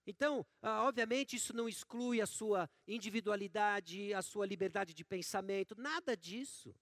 Então, 0.05 0.45
ah, 0.61 0.83
obviamente, 0.83 1.37
isso 1.37 1.55
não 1.55 1.69
exclui 1.69 2.21
a 2.21 2.27
sua 2.27 2.69
individualidade, 2.89 4.13
a 4.13 4.21
sua 4.21 4.47
liberdade 4.47 4.95
de 4.95 5.05
pensamento, 5.05 5.77
nada 5.79 6.17
disso. 6.17 6.75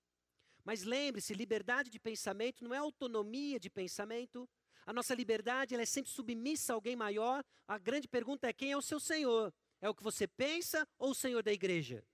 Mas 0.65 0.83
lembre-se, 0.83 1.35
liberdade 1.35 1.91
de 1.91 1.99
pensamento 1.99 2.65
não 2.65 2.75
é 2.75 2.79
autonomia 2.79 3.59
de 3.59 3.71
pensamento. 3.71 4.49
A 4.87 4.93
nossa 4.93 5.15
liberdade 5.15 5.75
ela 5.75 5.83
é 5.83 5.87
sempre 5.87 6.11
submissa 6.11 6.73
a 6.73 6.75
alguém 6.75 6.97
maior. 6.97 7.45
A 7.67 7.79
grande 7.79 8.09
pergunta 8.09 8.49
é: 8.49 8.53
quem 8.53 8.73
é 8.73 8.77
o 8.77 8.83
seu 8.83 9.01
Senhor? 9.01 9.53
É 9.81 9.89
o 9.89 9.95
que 9.95 10.03
você 10.03 10.27
pensa 10.27 10.87
ou 10.99 11.11
o 11.11 11.15
Senhor 11.15 11.43
da 11.43 11.53
igreja? 11.53 12.05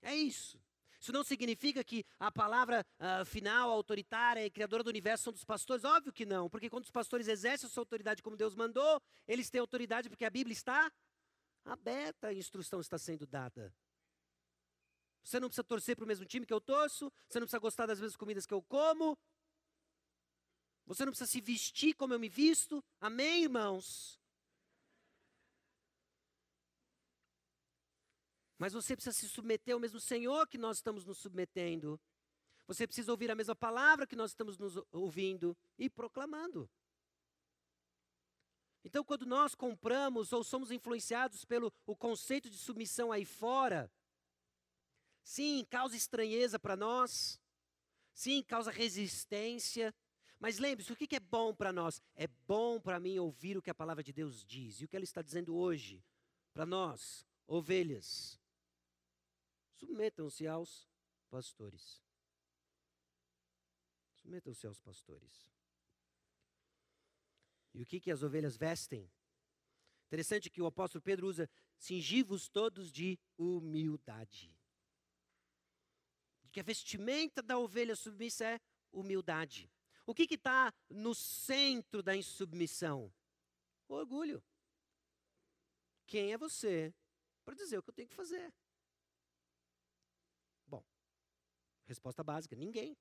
É 0.00 0.14
isso. 0.14 0.60
Isso 1.00 1.12
não 1.12 1.24
significa 1.24 1.82
que 1.82 2.04
a 2.16 2.30
palavra 2.30 2.86
uh, 3.00 3.24
final, 3.24 3.70
autoritária 3.70 4.46
e 4.46 4.50
criadora 4.50 4.84
do 4.84 4.90
universo 4.90 5.24
são 5.24 5.32
dos 5.32 5.44
pastores. 5.44 5.84
Óbvio 5.84 6.12
que 6.12 6.24
não, 6.24 6.48
porque 6.48 6.70
quando 6.70 6.84
os 6.84 6.92
pastores 6.92 7.26
exercem 7.26 7.66
a 7.66 7.70
sua 7.70 7.80
autoridade 7.80 8.22
como 8.22 8.36
Deus 8.36 8.54
mandou, 8.54 9.02
eles 9.26 9.50
têm 9.50 9.60
autoridade 9.60 10.08
porque 10.08 10.24
a 10.24 10.30
Bíblia 10.30 10.52
está 10.52 10.92
aberta, 11.64 12.28
a 12.28 12.34
instrução 12.34 12.80
está 12.80 12.98
sendo 12.98 13.26
dada. 13.26 13.74
Você 15.22 15.38
não 15.38 15.48
precisa 15.48 15.64
torcer 15.64 15.96
para 15.96 16.04
o 16.04 16.08
mesmo 16.08 16.26
time 16.26 16.44
que 16.44 16.52
eu 16.52 16.60
torço, 16.60 17.12
você 17.28 17.38
não 17.38 17.46
precisa 17.46 17.60
gostar 17.60 17.86
das 17.86 18.00
mesmas 18.00 18.16
comidas 18.16 18.44
que 18.44 18.54
eu 18.54 18.62
como. 18.62 19.16
Você 20.86 21.04
não 21.04 21.12
precisa 21.12 21.30
se 21.30 21.40
vestir 21.40 21.94
como 21.94 22.12
eu 22.12 22.18
me 22.18 22.28
visto. 22.28 22.82
Amém, 23.00 23.44
irmãos? 23.44 24.20
Mas 28.58 28.72
você 28.72 28.94
precisa 28.94 29.16
se 29.16 29.28
submeter 29.28 29.74
ao 29.74 29.80
mesmo 29.80 30.00
Senhor 30.00 30.46
que 30.46 30.58
nós 30.58 30.78
estamos 30.78 31.04
nos 31.04 31.18
submetendo. 31.18 32.00
Você 32.66 32.86
precisa 32.86 33.10
ouvir 33.10 33.30
a 33.30 33.34
mesma 33.34 33.56
palavra 33.56 34.06
que 34.06 34.16
nós 34.16 34.30
estamos 34.30 34.58
nos 34.58 34.76
ouvindo 34.92 35.56
e 35.78 35.90
proclamando. 35.90 36.70
Então, 38.84 39.04
quando 39.04 39.24
nós 39.24 39.54
compramos 39.54 40.32
ou 40.32 40.42
somos 40.42 40.70
influenciados 40.70 41.44
pelo 41.44 41.72
o 41.86 41.96
conceito 41.96 42.50
de 42.50 42.56
submissão 42.56 43.12
aí 43.12 43.24
fora, 43.24 43.90
sim, 45.22 45.64
causa 45.70 45.96
estranheza 45.96 46.58
para 46.58 46.76
nós, 46.76 47.40
sim, 48.12 48.42
causa 48.42 48.70
resistência, 48.70 49.94
mas 50.42 50.58
lembre-se, 50.58 50.92
o 50.92 50.96
que 50.96 51.14
é 51.14 51.20
bom 51.20 51.54
para 51.54 51.72
nós? 51.72 52.02
É 52.16 52.26
bom 52.26 52.80
para 52.80 52.98
mim 52.98 53.16
ouvir 53.16 53.56
o 53.56 53.62
que 53.62 53.70
a 53.70 53.74
palavra 53.74 54.02
de 54.02 54.12
Deus 54.12 54.44
diz. 54.44 54.80
E 54.80 54.84
o 54.84 54.88
que 54.88 54.96
ela 54.96 55.04
está 55.04 55.22
dizendo 55.22 55.54
hoje 55.54 56.04
para 56.52 56.66
nós, 56.66 57.24
ovelhas? 57.46 58.40
Submetam-se 59.76 60.48
aos 60.48 60.90
pastores. 61.30 62.02
Submetam-se 64.16 64.66
aos 64.66 64.80
pastores. 64.80 65.48
E 67.72 67.80
o 67.80 67.86
que, 67.86 68.00
que 68.00 68.10
as 68.10 68.24
ovelhas 68.24 68.56
vestem? 68.56 69.08
Interessante 70.08 70.50
que 70.50 70.60
o 70.60 70.66
apóstolo 70.66 71.02
Pedro 71.02 71.28
usa: 71.28 71.48
cingivos 71.78 72.48
todos 72.48 72.90
de 72.90 73.16
humildade. 73.38 74.52
Que 76.52 76.60
a 76.60 76.62
vestimenta 76.62 77.42
da 77.42 77.58
ovelha 77.58 77.96
submissa 77.96 78.44
é 78.44 78.60
humildade. 78.92 79.70
O 80.06 80.14
que 80.14 80.34
está 80.34 80.72
no 80.88 81.14
centro 81.14 82.02
da 82.02 82.14
insubmissão? 82.14 83.12
O 83.88 83.94
orgulho. 83.94 84.42
Quem 86.06 86.32
é 86.32 86.38
você 86.38 86.94
para 87.44 87.54
dizer 87.54 87.78
o 87.78 87.82
que 87.82 87.90
eu 87.90 87.94
tenho 87.94 88.08
que 88.08 88.14
fazer? 88.14 88.52
Bom, 90.66 90.84
resposta 91.86 92.22
básica: 92.22 92.54
ninguém. 92.54 92.96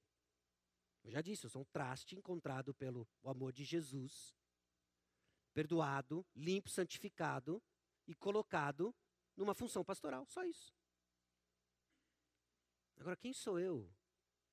Eu 1.03 1.11
já 1.11 1.21
disse, 1.21 1.45
eu 1.45 1.49
sou 1.49 1.63
um 1.63 1.65
traste 1.65 2.15
encontrado 2.15 2.73
pelo 2.75 3.07
amor 3.23 3.51
de 3.51 3.63
Jesus, 3.63 4.35
perdoado, 5.51 6.25
limpo, 6.35 6.69
santificado 6.69 7.61
e 8.07 8.13
colocado 8.13 8.95
numa 9.35 9.55
função 9.55 9.83
pastoral. 9.83 10.25
Só 10.27 10.43
isso. 10.43 10.73
Agora, 13.01 13.15
quem 13.15 13.33
sou 13.33 13.59
eu 13.59 13.91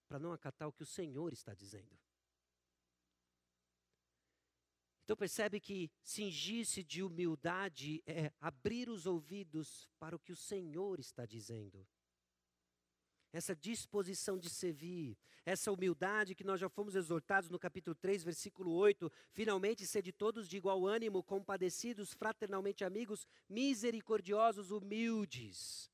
para 0.09 0.19
não 0.19 0.33
acatar 0.33 0.67
o 0.67 0.73
que 0.73 0.83
o 0.83 0.87
Senhor 0.87 1.35
está 1.35 1.53
dizendo? 1.53 1.95
Então 5.05 5.15
percebe 5.15 5.61
que 5.61 5.91
cingir-se 6.03 6.83
de 6.83 7.03
humildade 7.03 8.03
é 8.07 8.33
abrir 8.41 8.89
os 8.89 9.05
ouvidos 9.05 9.87
para 9.99 10.17
o 10.17 10.19
que 10.19 10.33
o 10.33 10.37
Senhor 10.37 10.99
está 10.99 11.27
dizendo. 11.27 11.87
Essa 13.31 13.55
disposição 13.55 14.39
de 14.39 14.49
servir, 14.49 15.19
essa 15.45 15.71
humildade 15.71 16.35
que 16.35 16.43
nós 16.43 16.59
já 16.59 16.71
fomos 16.71 16.95
exortados 16.95 17.51
no 17.51 17.59
capítulo 17.59 17.95
3, 17.95 18.25
versículo 18.25 18.73
8, 18.73 19.13
finalmente 19.35 19.87
sede 19.87 20.11
todos 20.11 20.49
de 20.49 20.57
igual 20.57 20.87
ânimo, 20.87 21.23
compadecidos, 21.23 22.15
fraternalmente 22.15 22.83
amigos, 22.83 23.27
misericordiosos, 23.47 24.71
humildes. 24.71 25.91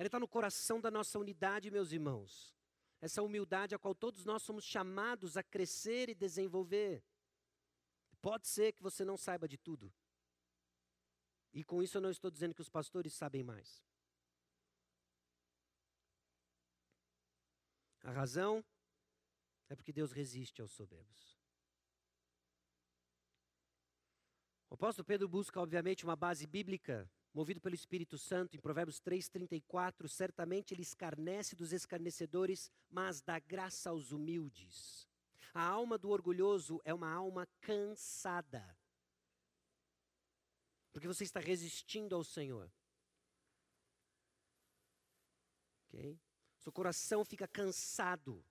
Ela 0.00 0.06
está 0.06 0.18
no 0.18 0.26
coração 0.26 0.80
da 0.80 0.90
nossa 0.90 1.18
unidade, 1.18 1.70
meus 1.70 1.92
irmãos. 1.92 2.56
Essa 3.02 3.22
humildade 3.22 3.74
a 3.74 3.78
qual 3.78 3.94
todos 3.94 4.24
nós 4.24 4.42
somos 4.42 4.64
chamados 4.64 5.36
a 5.36 5.42
crescer 5.42 6.08
e 6.08 6.14
desenvolver. 6.14 7.04
Pode 8.22 8.48
ser 8.48 8.72
que 8.72 8.82
você 8.82 9.04
não 9.04 9.18
saiba 9.18 9.46
de 9.46 9.58
tudo. 9.58 9.92
E 11.52 11.62
com 11.62 11.82
isso 11.82 11.98
eu 11.98 12.00
não 12.00 12.10
estou 12.10 12.30
dizendo 12.30 12.54
que 12.54 12.62
os 12.62 12.70
pastores 12.70 13.12
sabem 13.12 13.44
mais. 13.44 13.84
A 18.02 18.10
razão 18.10 18.64
é 19.68 19.76
porque 19.76 19.92
Deus 19.92 20.12
resiste 20.12 20.62
aos 20.62 20.72
soberbos. 20.72 21.38
O 24.70 24.76
apóstolo 24.76 25.04
Pedro 25.04 25.28
busca, 25.28 25.60
obviamente, 25.60 26.04
uma 26.04 26.16
base 26.16 26.46
bíblica, 26.46 27.06
movido 27.32 27.60
pelo 27.60 27.74
Espírito 27.74 28.18
Santo, 28.18 28.56
em 28.56 28.60
Provérbios 28.60 29.00
3,34. 29.00 30.08
Certamente 30.08 30.74
ele 30.74 30.82
escarnece 30.82 31.54
dos 31.54 31.72
escarnecedores, 31.72 32.70
mas 32.88 33.20
dá 33.20 33.38
graça 33.38 33.90
aos 33.90 34.12
humildes. 34.12 35.08
A 35.54 35.64
alma 35.64 35.98
do 35.98 36.10
orgulhoso 36.10 36.80
é 36.84 36.92
uma 36.94 37.12
alma 37.12 37.46
cansada. 37.60 38.76
Porque 40.92 41.06
você 41.06 41.24
está 41.24 41.40
resistindo 41.40 42.14
ao 42.14 42.24
Senhor. 42.24 42.70
Ok? 45.86 46.18
Seu 46.58 46.72
coração 46.72 47.24
fica 47.24 47.48
cansado. 47.48 48.44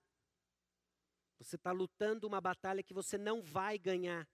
Você 1.38 1.56
está 1.56 1.72
lutando 1.72 2.26
uma 2.26 2.40
batalha 2.40 2.82
que 2.82 2.92
você 2.92 3.16
não 3.16 3.42
vai 3.42 3.78
ganhar. 3.78 4.28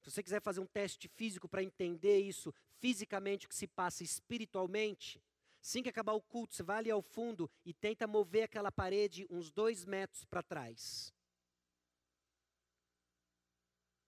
Se 0.00 0.10
você 0.10 0.22
quiser 0.22 0.42
fazer 0.42 0.60
um 0.60 0.66
teste 0.66 1.08
físico 1.08 1.48
para 1.48 1.62
entender 1.62 2.18
isso 2.18 2.52
fisicamente, 2.82 3.46
o 3.46 3.48
que 3.48 3.54
se 3.54 3.66
passa 3.66 4.02
espiritualmente, 4.02 5.22
Assim 5.62 5.80
que 5.80 5.88
acabar 5.88 6.12
o 6.12 6.20
culto, 6.20 6.56
você 6.56 6.62
vai 6.64 6.78
ali 6.78 6.90
ao 6.90 7.00
fundo 7.00 7.48
e 7.64 7.72
tenta 7.72 8.04
mover 8.04 8.42
aquela 8.42 8.72
parede 8.72 9.28
uns 9.30 9.52
dois 9.52 9.84
metros 9.84 10.24
para 10.24 10.42
trás. 10.42 11.14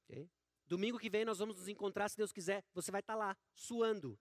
Okay? 0.03 0.29
Domingo 0.67 0.99
que 0.99 1.09
vem 1.09 1.25
nós 1.25 1.39
vamos 1.39 1.57
nos 1.57 1.69
encontrar, 1.69 2.09
se 2.09 2.17
Deus 2.17 2.33
quiser, 2.33 2.65
você 2.75 2.91
vai 2.91 3.01
estar 3.01 3.13
tá 3.13 3.19
lá, 3.19 3.37
suando. 3.55 4.19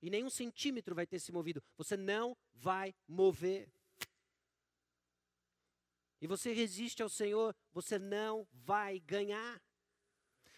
E 0.00 0.08
nenhum 0.08 0.30
centímetro 0.30 0.94
vai 0.94 1.06
ter 1.06 1.18
se 1.18 1.30
movido. 1.30 1.62
Você 1.76 1.94
não 1.94 2.34
vai 2.54 2.94
mover. 3.06 3.70
E 6.22 6.26
você 6.26 6.54
resiste 6.54 7.02
ao 7.02 7.08
Senhor, 7.10 7.54
você 7.70 7.98
não 7.98 8.48
vai 8.50 8.98
ganhar. 9.00 9.60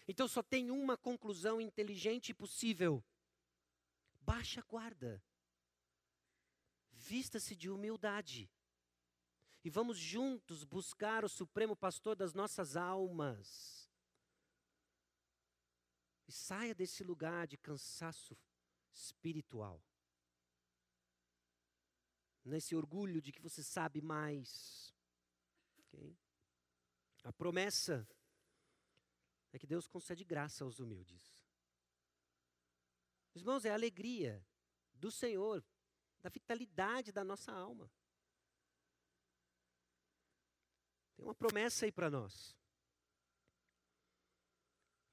Então 0.07 0.29
só 0.29 0.41
tem 0.41 0.71
uma 0.71 0.95
conclusão 0.95 1.59
inteligente 1.59 2.29
e 2.29 2.33
possível. 2.33 3.03
Baixa 4.25 4.59
a 4.59 4.63
guarda. 4.63 5.23
Vista-se 6.91 7.55
de 7.55 7.69
humildade. 7.69 8.49
E 9.63 9.69
vamos 9.69 9.97
juntos 9.97 10.63
buscar 10.63 11.23
o 11.23 11.29
Supremo 11.29 11.75
Pastor 11.75 12.15
das 12.15 12.33
nossas 12.33 12.75
almas. 12.75 13.87
E 16.27 16.31
saia 16.31 16.73
desse 16.73 17.03
lugar 17.03 17.45
de 17.45 17.57
cansaço 17.57 18.35
espiritual. 18.91 19.79
Nesse 22.43 22.75
orgulho 22.75 23.21
de 23.21 23.31
que 23.31 23.41
você 23.41 23.63
sabe 23.63 24.01
mais. 24.01 24.91
Okay? 25.79 26.17
A 27.23 27.31
promessa 27.31 28.07
é 29.51 29.59
que 29.59 29.67
Deus 29.67 29.87
concede 29.87 30.23
graça 30.23 30.63
aos 30.63 30.79
humildes. 30.79 31.34
Irmãos, 33.35 33.65
é 33.65 33.69
a 33.69 33.73
alegria 33.73 34.43
do 34.93 35.11
Senhor 35.11 35.63
da 36.21 36.29
vitalidade 36.29 37.11
da 37.11 37.23
nossa 37.23 37.51
alma. 37.51 37.91
Tem 41.15 41.23
uma 41.23 41.35
promessa 41.35 41.85
aí 41.85 41.91
para 41.91 42.09
nós. 42.09 42.55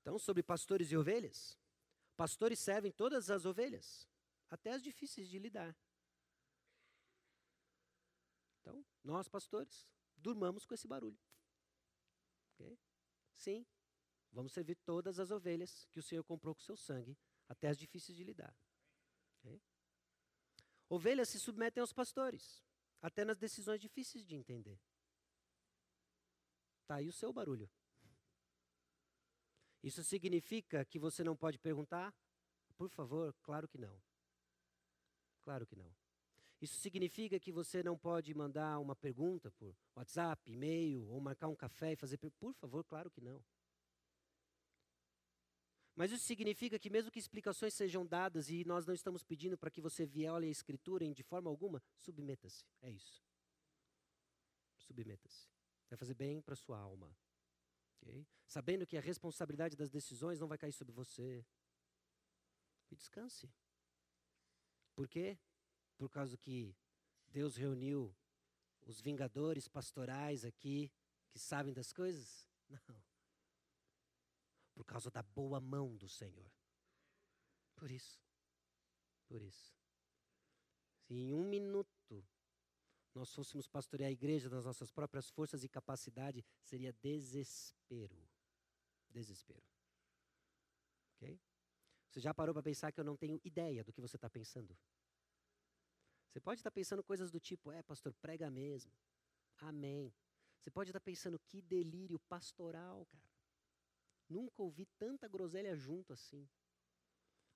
Então, 0.00 0.18
sobre 0.18 0.42
pastores 0.42 0.90
e 0.90 0.96
ovelhas, 0.96 1.58
pastores 2.16 2.58
servem 2.58 2.90
todas 2.90 3.28
as 3.28 3.44
ovelhas, 3.44 4.08
até 4.48 4.72
as 4.72 4.82
difíceis 4.82 5.28
de 5.28 5.38
lidar. 5.38 5.76
Então, 8.60 8.84
nós, 9.02 9.28
pastores, 9.28 9.86
durmamos 10.16 10.64
com 10.64 10.74
esse 10.74 10.86
barulho. 10.86 11.18
Okay? 12.54 12.78
Sim, 13.34 13.66
vamos 14.30 14.52
servir 14.52 14.76
todas 14.76 15.18
as 15.18 15.30
ovelhas 15.30 15.86
que 15.90 15.98
o 15.98 16.02
Senhor 16.02 16.24
comprou 16.24 16.54
com 16.54 16.60
seu 16.60 16.76
sangue, 16.76 17.16
até 17.52 17.68
as 17.68 17.76
difíceis 17.76 18.16
de 18.16 18.24
lidar. 18.24 18.54
Okay? 19.38 19.60
Ovelhas 20.88 21.28
se 21.28 21.38
submetem 21.38 21.82
aos 21.82 21.92
pastores, 21.92 22.64
até 23.00 23.24
nas 23.24 23.38
decisões 23.38 23.80
difíceis 23.80 24.26
de 24.26 24.34
entender. 24.34 24.80
Está 26.80 26.96
aí 26.96 27.08
o 27.08 27.12
seu 27.12 27.32
barulho. 27.32 27.70
Isso 29.82 30.02
significa 30.02 30.84
que 30.84 30.98
você 30.98 31.22
não 31.22 31.36
pode 31.36 31.58
perguntar? 31.58 32.14
Por 32.76 32.88
favor, 32.88 33.34
claro 33.42 33.68
que 33.68 33.78
não. 33.78 34.02
Claro 35.42 35.66
que 35.66 35.76
não. 35.76 35.94
Isso 36.60 36.76
significa 36.76 37.38
que 37.38 37.52
você 37.52 37.82
não 37.82 37.98
pode 37.98 38.32
mandar 38.34 38.78
uma 38.78 38.96
pergunta 38.96 39.50
por 39.50 39.76
WhatsApp, 39.94 40.50
e-mail, 40.50 41.06
ou 41.08 41.20
marcar 41.20 41.48
um 41.48 41.56
café 41.56 41.92
e 41.92 41.96
fazer. 41.96 42.16
Por 42.16 42.54
favor, 42.54 42.84
claro 42.84 43.10
que 43.10 43.20
não. 43.20 43.44
Mas 45.94 46.10
isso 46.10 46.24
significa 46.24 46.78
que, 46.78 46.88
mesmo 46.88 47.10
que 47.10 47.18
explicações 47.18 47.74
sejam 47.74 48.06
dadas 48.06 48.48
e 48.48 48.64
nós 48.64 48.86
não 48.86 48.94
estamos 48.94 49.22
pedindo 49.22 49.58
para 49.58 49.70
que 49.70 49.80
você 49.80 50.06
viole 50.06 50.46
a 50.46 50.50
Escritura 50.50 51.04
de 51.12 51.22
forma 51.22 51.50
alguma, 51.50 51.82
submeta-se. 51.98 52.64
É 52.80 52.90
isso. 52.90 53.22
Submeta-se. 54.78 55.48
Vai 55.90 55.98
fazer 55.98 56.14
bem 56.14 56.40
para 56.40 56.56
sua 56.56 56.78
alma. 56.78 57.14
Okay? 58.00 58.26
Sabendo 58.46 58.86
que 58.86 58.96
a 58.96 59.00
responsabilidade 59.00 59.76
das 59.76 59.90
decisões 59.90 60.40
não 60.40 60.48
vai 60.48 60.56
cair 60.56 60.72
sobre 60.72 60.92
você. 60.92 61.44
E 62.90 62.96
descanse. 62.96 63.52
Por 64.94 65.08
quê? 65.08 65.38
Por 65.96 66.10
causa 66.10 66.36
que 66.36 66.74
Deus 67.28 67.56
reuniu 67.56 68.14
os 68.86 69.00
vingadores 69.00 69.68
pastorais 69.68 70.44
aqui 70.44 70.90
que 71.30 71.38
sabem 71.38 71.72
das 71.72 71.92
coisas? 71.92 72.48
Não. 72.68 73.11
Por 74.82 74.86
causa 74.86 75.12
da 75.12 75.22
boa 75.22 75.60
mão 75.60 75.96
do 75.96 76.08
Senhor. 76.08 76.50
Por 77.76 77.88
isso. 77.88 78.20
Por 79.28 79.40
isso. 79.40 79.72
Se 81.06 81.14
em 81.14 81.32
um 81.32 81.48
minuto 81.48 82.26
nós 83.14 83.32
fôssemos 83.32 83.68
pastorear 83.68 84.08
a 84.08 84.12
igreja 84.12 84.48
nas 84.48 84.64
nossas 84.64 84.90
próprias 84.90 85.30
forças 85.30 85.62
e 85.62 85.68
capacidade, 85.68 86.44
seria 86.64 86.92
desespero. 86.94 88.28
Desespero. 89.08 89.62
Ok? 91.14 91.40
Você 92.10 92.18
já 92.18 92.34
parou 92.34 92.52
para 92.52 92.64
pensar 92.64 92.90
que 92.90 92.98
eu 92.98 93.04
não 93.04 93.16
tenho 93.16 93.40
ideia 93.44 93.84
do 93.84 93.92
que 93.92 94.00
você 94.00 94.16
está 94.16 94.28
pensando? 94.28 94.76
Você 96.28 96.40
pode 96.40 96.58
estar 96.58 96.72
pensando 96.72 97.04
coisas 97.04 97.30
do 97.30 97.38
tipo, 97.38 97.70
é, 97.70 97.84
pastor, 97.84 98.12
prega 98.14 98.50
mesmo. 98.50 98.92
Amém. 99.58 100.12
Você 100.58 100.72
pode 100.72 100.90
estar 100.90 101.00
pensando, 101.00 101.38
que 101.38 101.62
delírio 101.62 102.18
pastoral, 102.18 103.06
cara. 103.06 103.32
Nunca 104.32 104.62
ouvi 104.62 104.86
tanta 104.98 105.28
groselha 105.28 105.76
junto 105.76 106.12
assim. 106.12 106.48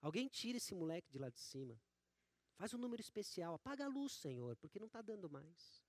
Alguém 0.01 0.29
tira 0.29 0.59
esse 0.59 0.74
moleque 0.74 1.11
de 1.11 1.18
lá 1.18 1.31
de 1.31 1.41
cima. 1.41 1.81
Faz 2.57 2.74
um 2.74 2.79
número 2.79 3.01
especial. 3.01 3.55
Apaga 3.55 3.87
a 3.87 3.89
luz, 3.89 4.12
Senhor, 4.12 4.55
porque 4.57 4.79
não 4.79 4.87
está 4.87 5.01
dando 5.01 5.29
mais. 5.31 5.83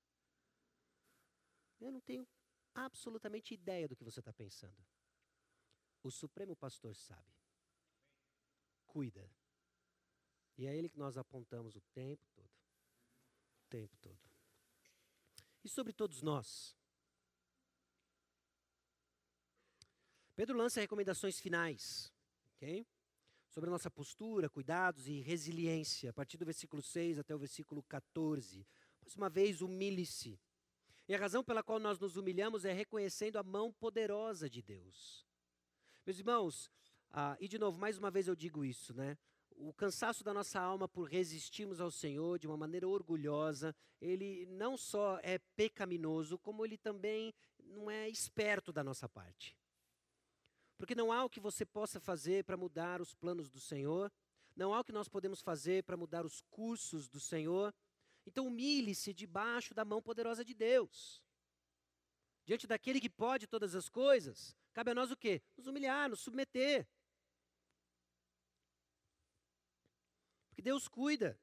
Eu 1.79 1.91
não 1.91 1.99
tenho 1.99 2.25
absolutamente 2.73 3.53
ideia 3.53 3.87
do 3.87 3.95
que 3.97 4.03
você 4.03 4.19
está 4.19 4.31
pensando. 4.31 4.81
O 6.01 6.09
Supremo 6.09 6.55
Pastor 6.55 6.95
sabe. 6.95 7.33
Cuida. 8.85 9.29
E 10.57 10.65
é 10.65 10.75
ele 10.75 10.89
que 10.89 10.97
nós 10.97 11.17
apontamos 11.17 11.75
o 11.75 11.81
tempo 11.93 12.25
todo. 12.33 12.55
O 13.61 13.67
tempo 13.69 13.97
todo. 13.97 14.19
E 15.65 15.69
sobre 15.69 15.91
todos 15.91 16.21
nós. 16.21 16.77
Pedro 20.37 20.55
lança 20.55 20.79
recomendações 20.79 21.39
finais. 21.39 22.13
ok? 22.55 22.85
sobre 23.49 23.69
a 23.69 23.71
nossa 23.71 23.89
postura, 23.89 24.47
cuidados 24.47 25.07
e 25.07 25.19
resiliência, 25.19 26.11
a 26.11 26.13
partir 26.13 26.37
do 26.37 26.45
versículo 26.45 26.79
6 26.79 27.17
até 27.17 27.33
o 27.33 27.39
versículo 27.39 27.81
14. 27.81 28.67
Mais 29.01 29.15
uma 29.15 29.29
vez, 29.29 29.63
humilhe-se. 29.63 30.39
E 31.07 31.15
a 31.15 31.17
razão 31.17 31.43
pela 31.43 31.63
qual 31.63 31.79
nós 31.79 31.97
nos 31.97 32.17
humilhamos 32.17 32.65
é 32.65 32.71
reconhecendo 32.71 33.37
a 33.37 33.43
mão 33.43 33.73
poderosa 33.73 34.47
de 34.47 34.61
Deus. 34.61 35.25
Meus 36.05 36.19
irmãos, 36.19 36.69
ah, 37.09 37.35
e 37.39 37.47
de 37.47 37.57
novo, 37.57 37.79
mais 37.79 37.97
uma 37.97 38.11
vez 38.11 38.27
eu 38.27 38.35
digo 38.35 38.63
isso, 38.63 38.93
né? 38.93 39.17
O 39.55 39.73
cansaço 39.73 40.23
da 40.23 40.35
nossa 40.35 40.59
alma 40.59 40.87
por 40.87 41.09
resistirmos 41.09 41.81
ao 41.81 41.89
Senhor 41.89 42.37
de 42.37 42.45
uma 42.45 42.57
maneira 42.57 42.87
orgulhosa, 42.87 43.75
ele 43.99 44.45
não 44.45 44.77
só 44.77 45.19
é 45.23 45.39
pecaminoso, 45.55 46.37
como 46.37 46.63
ele 46.63 46.77
também 46.77 47.33
não 47.59 47.89
é 47.89 48.07
esperto 48.07 48.71
da 48.71 48.83
nossa 48.83 49.09
parte. 49.09 49.57
Porque 50.77 50.95
não 50.95 51.11
há 51.11 51.23
o 51.23 51.29
que 51.29 51.39
você 51.39 51.65
possa 51.65 51.99
fazer 51.99 52.43
para 52.43 52.55
mudar 52.55 53.01
os 53.01 53.13
planos 53.13 53.49
do 53.49 53.59
Senhor, 53.59 54.11
não 54.55 54.73
há 54.73 54.79
o 54.79 54.83
que 54.83 54.91
nós 54.91 55.07
podemos 55.07 55.41
fazer 55.41 55.83
para 55.83 55.97
mudar 55.97 56.25
os 56.25 56.41
cursos 56.49 57.07
do 57.07 57.19
Senhor. 57.19 57.73
Então 58.25 58.47
humilhe-se 58.47 59.13
debaixo 59.13 59.73
da 59.73 59.85
mão 59.85 60.01
poderosa 60.01 60.43
de 60.43 60.53
Deus. 60.53 61.23
Diante 62.45 62.65
daquele 62.65 62.99
que 62.99 63.09
pode 63.09 63.45
todas 63.45 63.75
as 63.75 63.89
coisas, 63.89 64.55
cabe 64.73 64.91
a 64.91 64.95
nós 64.95 65.11
o 65.11 65.17
quê? 65.17 65.41
Nos 65.55 65.67
humilhar, 65.67 66.09
nos 66.09 66.21
submeter. 66.21 66.87
Porque 70.49 70.61
Deus 70.61 70.87
cuida. 70.87 71.39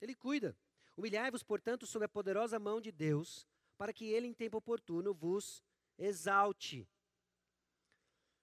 Ele 0.00 0.14
cuida. 0.14 0.56
Humilhai-vos, 0.96 1.42
portanto, 1.42 1.86
sob 1.86 2.04
a 2.04 2.08
poderosa 2.08 2.58
mão 2.58 2.80
de 2.80 2.92
Deus, 2.92 3.46
para 3.78 3.92
que 3.92 4.06
ele 4.06 4.26
em 4.26 4.34
tempo 4.34 4.58
oportuno 4.58 5.14
vos 5.14 5.62
exalte. 5.98 6.88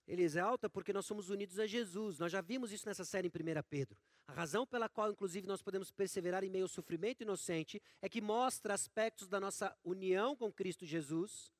Ele 0.08 0.24
exalta 0.24 0.70
porque 0.70 0.91
nós 0.91 1.06
somos 1.06 1.30
unidos 1.30 1.60
a 1.60 1.66
Jesus. 1.66 2.20
Nós 2.20 2.32
já 2.32 2.41
vimos 2.41 2.72
isso 2.72 2.86
nessa 2.88 3.06
série 3.06 3.28
em 3.28 3.32
1 3.32 3.64
Pedro. 3.70 3.97
A 4.28 4.34
razão 4.34 4.66
pela 4.66 4.89
qual, 4.89 5.12
inclusive, 5.12 5.47
nós 5.47 5.62
podemos 5.62 5.91
perseverar 5.91 6.43
em 6.43 6.49
meio 6.49 6.66
ao 6.66 6.70
sofrimento 6.70 7.22
inocente 7.22 7.82
é 8.01 8.10
que 8.10 8.22
mostra 8.22 8.74
aspectos 8.74 9.28
da 9.28 9.39
nossa 9.39 9.76
união 9.84 10.36
com 10.36 10.51
Cristo 10.51 10.86
Jesus 10.86 11.51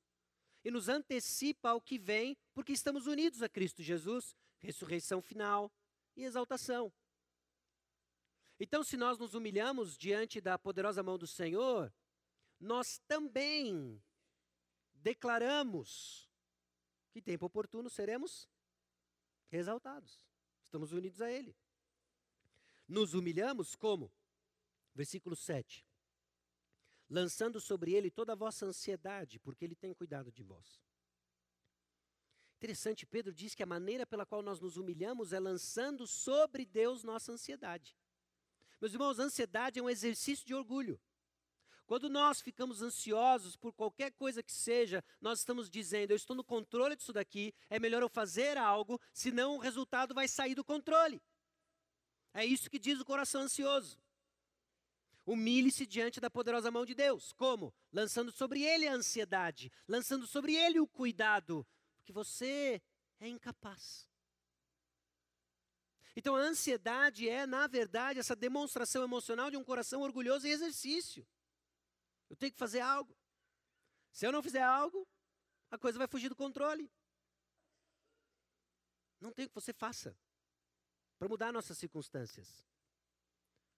e 0.64 0.70
nos 0.70 0.88
antecipa 0.88 1.70
ao 1.70 1.80
que 1.80 1.98
vem, 1.98 2.36
porque 2.54 2.72
estamos 2.72 3.06
unidos 3.06 3.42
a 3.42 3.48
Cristo 3.48 3.82
Jesus, 3.82 4.34
ressurreição 4.58 5.20
final 5.20 5.70
e 6.16 6.24
exaltação. 6.24 6.92
Então, 8.58 8.82
se 8.82 8.96
nós 8.96 9.18
nos 9.18 9.34
humilhamos 9.34 9.96
diante 9.96 10.40
da 10.40 10.58
poderosa 10.58 11.02
mão 11.02 11.18
do 11.18 11.26
Senhor, 11.26 11.92
nós 12.58 12.98
também 13.06 14.02
declaramos 14.94 16.30
que 17.14 17.22
tempo 17.22 17.46
oportuno 17.46 17.88
seremos 17.88 18.50
exaltados. 19.52 20.26
Estamos 20.64 20.90
unidos 20.90 21.20
a 21.20 21.30
Ele. 21.30 21.56
Nos 22.88 23.14
humilhamos 23.14 23.76
como? 23.76 24.12
Versículo 24.92 25.36
7. 25.36 25.86
Lançando 27.08 27.60
sobre 27.60 27.92
Ele 27.92 28.10
toda 28.10 28.32
a 28.32 28.36
vossa 28.36 28.66
ansiedade, 28.66 29.38
porque 29.38 29.64
Ele 29.64 29.76
tem 29.76 29.94
cuidado 29.94 30.32
de 30.32 30.42
vós. 30.42 30.82
Interessante, 32.56 33.06
Pedro 33.06 33.32
diz 33.32 33.54
que 33.54 33.62
a 33.62 33.66
maneira 33.66 34.04
pela 34.04 34.26
qual 34.26 34.42
nós 34.42 34.58
nos 34.58 34.76
humilhamos 34.76 35.32
é 35.32 35.38
lançando 35.38 36.08
sobre 36.08 36.64
Deus 36.64 37.04
nossa 37.04 37.30
ansiedade. 37.30 37.96
Meus 38.80 38.92
irmãos, 38.92 39.20
ansiedade 39.20 39.78
é 39.78 39.82
um 39.82 39.88
exercício 39.88 40.44
de 40.44 40.52
orgulho. 40.52 41.00
Quando 41.86 42.08
nós 42.08 42.40
ficamos 42.40 42.80
ansiosos 42.80 43.56
por 43.56 43.72
qualquer 43.72 44.10
coisa 44.12 44.42
que 44.42 44.52
seja, 44.52 45.04
nós 45.20 45.40
estamos 45.40 45.68
dizendo: 45.68 46.12
eu 46.12 46.16
estou 46.16 46.34
no 46.34 46.44
controle 46.44 46.96
disso 46.96 47.12
daqui, 47.12 47.54
é 47.68 47.78
melhor 47.78 48.02
eu 48.02 48.08
fazer 48.08 48.56
algo, 48.56 49.00
senão 49.12 49.56
o 49.56 49.58
resultado 49.58 50.14
vai 50.14 50.26
sair 50.26 50.54
do 50.54 50.64
controle. 50.64 51.20
É 52.32 52.44
isso 52.44 52.70
que 52.70 52.78
diz 52.78 52.98
o 53.00 53.04
coração 53.04 53.42
ansioso. 53.42 54.02
Humilhe-se 55.26 55.86
diante 55.86 56.20
da 56.20 56.28
poderosa 56.28 56.70
mão 56.70 56.84
de 56.84 56.94
Deus. 56.94 57.32
Como? 57.32 57.72
Lançando 57.92 58.32
sobre 58.32 58.62
ele 58.62 58.86
a 58.88 58.94
ansiedade, 58.94 59.70
lançando 59.86 60.26
sobre 60.26 60.54
ele 60.54 60.80
o 60.80 60.86
cuidado, 60.86 61.66
porque 61.98 62.12
você 62.12 62.82
é 63.20 63.28
incapaz. 63.28 64.06
Então 66.16 66.36
a 66.36 66.40
ansiedade 66.40 67.28
é, 67.28 67.46
na 67.46 67.66
verdade, 67.66 68.18
essa 68.18 68.36
demonstração 68.36 69.02
emocional 69.02 69.50
de 69.50 69.56
um 69.56 69.64
coração 69.64 70.02
orgulhoso 70.02 70.46
em 70.46 70.50
exercício. 70.50 71.26
Eu 72.34 72.36
tenho 72.36 72.50
que 72.50 72.58
fazer 72.58 72.80
algo. 72.80 73.16
Se 74.10 74.26
eu 74.26 74.32
não 74.32 74.42
fizer 74.42 74.60
algo, 74.60 75.06
a 75.70 75.78
coisa 75.78 75.96
vai 75.96 76.08
fugir 76.08 76.28
do 76.28 76.34
controle. 76.34 76.90
Não 79.20 79.32
tem 79.32 79.44
o 79.44 79.48
que 79.48 79.54
você 79.54 79.72
faça 79.72 80.18
para 81.16 81.28
mudar 81.28 81.52
nossas 81.52 81.78
circunstâncias. 81.78 82.66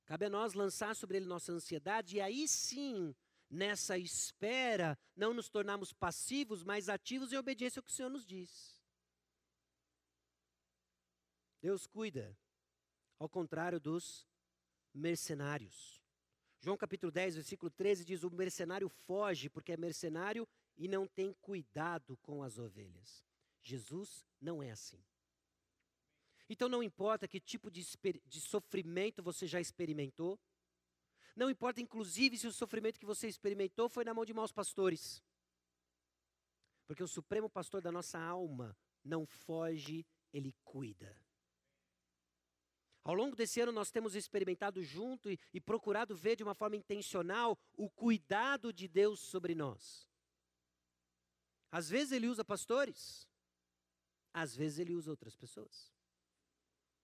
Cabe 0.06 0.24
a 0.24 0.30
nós 0.30 0.54
lançar 0.54 0.96
sobre 0.96 1.18
ele 1.18 1.26
nossa 1.26 1.52
ansiedade 1.52 2.16
e 2.16 2.20
aí 2.22 2.48
sim, 2.48 3.14
nessa 3.50 3.98
espera, 3.98 4.98
não 5.14 5.34
nos 5.34 5.50
tornarmos 5.50 5.92
passivos, 5.92 6.64
mas 6.64 6.88
ativos 6.88 7.34
em 7.34 7.36
obediência 7.36 7.80
ao 7.80 7.82
que 7.82 7.90
o 7.90 7.94
Senhor 7.94 8.08
nos 8.08 8.24
diz. 8.24 8.82
Deus 11.60 11.86
cuida, 11.86 12.34
ao 13.18 13.28
contrário 13.28 13.78
dos 13.78 14.26
mercenários. 14.94 16.05
João 16.60 16.76
capítulo 16.76 17.12
10, 17.12 17.36
versículo 17.36 17.70
13 17.70 18.04
diz: 18.04 18.22
O 18.22 18.30
mercenário 18.30 18.88
foge 18.88 19.48
porque 19.48 19.72
é 19.72 19.76
mercenário 19.76 20.48
e 20.76 20.88
não 20.88 21.06
tem 21.06 21.32
cuidado 21.34 22.16
com 22.18 22.42
as 22.42 22.58
ovelhas. 22.58 23.24
Jesus 23.62 24.24
não 24.40 24.62
é 24.62 24.70
assim. 24.70 25.02
Então 26.48 26.68
não 26.68 26.82
importa 26.82 27.26
que 27.26 27.40
tipo 27.40 27.70
de, 27.70 27.84
de 28.24 28.40
sofrimento 28.40 29.22
você 29.22 29.46
já 29.46 29.60
experimentou, 29.60 30.38
não 31.34 31.50
importa 31.50 31.80
inclusive 31.80 32.38
se 32.38 32.46
o 32.46 32.52
sofrimento 32.52 32.98
que 32.98 33.06
você 33.06 33.28
experimentou 33.28 33.88
foi 33.88 34.04
na 34.04 34.14
mão 34.14 34.24
de 34.24 34.32
maus 34.32 34.52
pastores. 34.52 35.22
Porque 36.86 37.02
o 37.02 37.08
supremo 37.08 37.50
pastor 37.50 37.82
da 37.82 37.90
nossa 37.90 38.18
alma 38.18 38.76
não 39.04 39.26
foge, 39.26 40.06
ele 40.32 40.54
cuida. 40.64 41.20
Ao 43.06 43.14
longo 43.14 43.36
desse 43.36 43.60
ano, 43.60 43.70
nós 43.70 43.92
temos 43.92 44.16
experimentado 44.16 44.82
junto 44.82 45.30
e, 45.30 45.38
e, 45.54 45.60
procurado 45.60 46.16
ver 46.16 46.34
de 46.34 46.42
uma 46.42 46.56
forma 46.56 46.74
intencional 46.74 47.56
o 47.76 47.88
cuidado 47.88 48.72
de 48.72 48.88
Deus 48.88 49.20
sobre 49.20 49.54
nós. 49.54 50.10
Às 51.70 51.88
vezes 51.88 52.10
ele 52.10 52.26
usa 52.26 52.44
pastores, 52.44 53.24
às 54.34 54.56
vezes 54.56 54.80
ele 54.80 54.92
usa 54.92 55.08
outras 55.08 55.36
pessoas. 55.36 55.94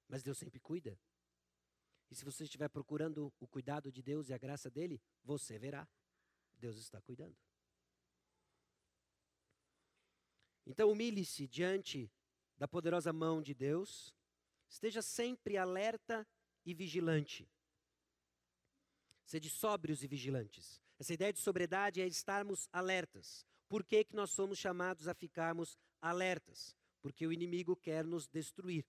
Mas 0.08 0.24
Deus 0.24 0.38
sempre 0.38 0.58
cuida. 0.58 0.98
E 2.10 2.16
se 2.16 2.24
você 2.24 2.42
estiver 2.42 2.68
procurando 2.68 3.32
o 3.38 3.46
cuidado 3.46 3.92
de 3.92 4.02
Deus 4.02 4.28
e 4.28 4.34
a 4.34 4.38
graça 4.38 4.68
dele, 4.68 5.00
você 5.22 5.56
verá. 5.56 5.88
Deus 6.58 6.78
está 6.78 7.00
cuidando. 7.00 7.38
Então, 10.66 10.90
humilhe-se 10.90 11.46
diante 11.46 12.10
da 12.58 12.66
poderosa 12.66 13.12
mão 13.12 13.40
de 13.40 13.54
Deus, 13.54 14.12
esteja 14.72 15.02
sempre 15.02 15.58
alerta 15.58 16.26
e 16.64 16.72
vigilante. 16.72 17.46
Sede 19.24 19.50
sóbrios 19.50 20.02
e 20.02 20.08
vigilantes. 20.08 20.80
Essa 20.98 21.12
ideia 21.12 21.32
de 21.32 21.38
sobriedade 21.38 22.00
é 22.00 22.06
estarmos 22.06 22.68
alertas. 22.72 23.46
Por 23.68 23.84
que, 23.84 24.04
que 24.04 24.16
nós 24.16 24.30
somos 24.30 24.58
chamados 24.58 25.08
a 25.08 25.14
ficarmos 25.14 25.76
alertas? 26.00 26.74
Porque 27.00 27.26
o 27.26 27.32
inimigo 27.32 27.76
quer 27.76 28.04
nos 28.04 28.26
destruir. 28.26 28.84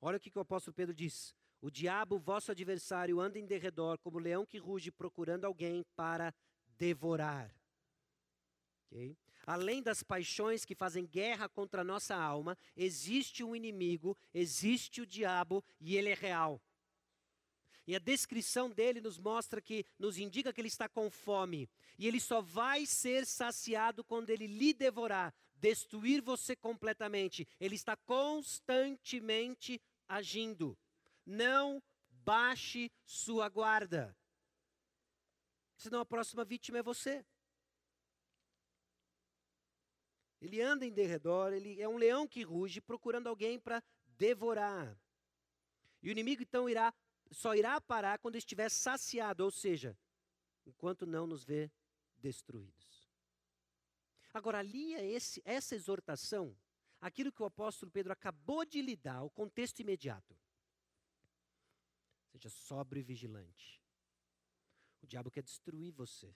Olha 0.00 0.16
o 0.16 0.20
que, 0.20 0.30
que 0.30 0.38
o 0.38 0.42
apóstolo 0.42 0.74
Pedro 0.74 0.94
diz. 0.94 1.34
O 1.60 1.70
diabo, 1.70 2.18
vosso 2.18 2.50
adversário, 2.50 3.20
anda 3.20 3.38
em 3.38 3.46
derredor 3.46 3.98
como 3.98 4.18
leão 4.18 4.46
que 4.46 4.58
ruge 4.58 4.90
procurando 4.90 5.44
alguém 5.44 5.84
para 5.94 6.34
devorar. 6.76 7.54
Okay? 8.86 9.16
Além 9.48 9.82
das 9.82 10.02
paixões 10.02 10.66
que 10.66 10.74
fazem 10.74 11.06
guerra 11.06 11.48
contra 11.48 11.80
a 11.80 11.84
nossa 11.84 12.14
alma, 12.14 12.54
existe 12.76 13.42
um 13.42 13.56
inimigo, 13.56 14.14
existe 14.34 15.00
o 15.00 15.06
diabo 15.06 15.64
e 15.80 15.96
ele 15.96 16.10
é 16.10 16.14
real. 16.14 16.60
E 17.86 17.96
a 17.96 17.98
descrição 17.98 18.68
dele 18.68 19.00
nos 19.00 19.18
mostra 19.18 19.62
que, 19.62 19.86
nos 19.98 20.18
indica 20.18 20.52
que 20.52 20.60
ele 20.60 20.68
está 20.68 20.86
com 20.86 21.10
fome. 21.10 21.66
E 21.98 22.06
ele 22.06 22.20
só 22.20 22.42
vai 22.42 22.84
ser 22.84 23.24
saciado 23.24 24.04
quando 24.04 24.28
ele 24.28 24.46
lhe 24.46 24.74
devorar, 24.74 25.34
destruir 25.54 26.20
você 26.20 26.54
completamente. 26.54 27.48
Ele 27.58 27.74
está 27.74 27.96
constantemente 27.96 29.80
agindo. 30.06 30.76
Não 31.24 31.82
baixe 32.10 32.92
sua 33.02 33.48
guarda. 33.48 34.14
Senão 35.78 36.00
a 36.00 36.04
próxima 36.04 36.44
vítima 36.44 36.80
é 36.80 36.82
você. 36.82 37.24
Ele 40.40 40.60
anda 40.60 40.86
em 40.86 40.92
derredor, 40.92 41.52
ele 41.52 41.80
é 41.80 41.88
um 41.88 41.96
leão 41.96 42.26
que 42.26 42.42
ruge, 42.42 42.80
procurando 42.80 43.28
alguém 43.28 43.58
para 43.58 43.82
devorar. 44.16 44.96
E 46.00 46.08
o 46.08 46.12
inimigo 46.12 46.42
então 46.42 46.68
irá, 46.68 46.94
só 47.32 47.54
irá 47.54 47.80
parar 47.80 48.18
quando 48.18 48.36
estiver 48.36 48.68
saciado, 48.68 49.44
ou 49.44 49.50
seja, 49.50 49.98
enquanto 50.64 51.06
não 51.06 51.26
nos 51.26 51.42
vê 51.44 51.70
destruídos. 52.16 53.10
Agora, 54.32 54.58
ali 54.58 54.94
é 54.94 55.04
esse, 55.10 55.42
essa 55.44 55.74
exortação, 55.74 56.56
aquilo 57.00 57.32
que 57.32 57.42
o 57.42 57.46
apóstolo 57.46 57.90
Pedro 57.90 58.12
acabou 58.12 58.64
de 58.64 58.80
lhe 58.80 58.94
dar, 58.94 59.22
o 59.22 59.30
contexto 59.30 59.80
imediato. 59.80 60.38
Seja 62.30 62.48
sóbrio 62.48 63.00
e 63.00 63.02
vigilante. 63.02 63.82
O 65.02 65.06
diabo 65.06 65.30
quer 65.30 65.42
destruir 65.42 65.92
você. 65.92 66.32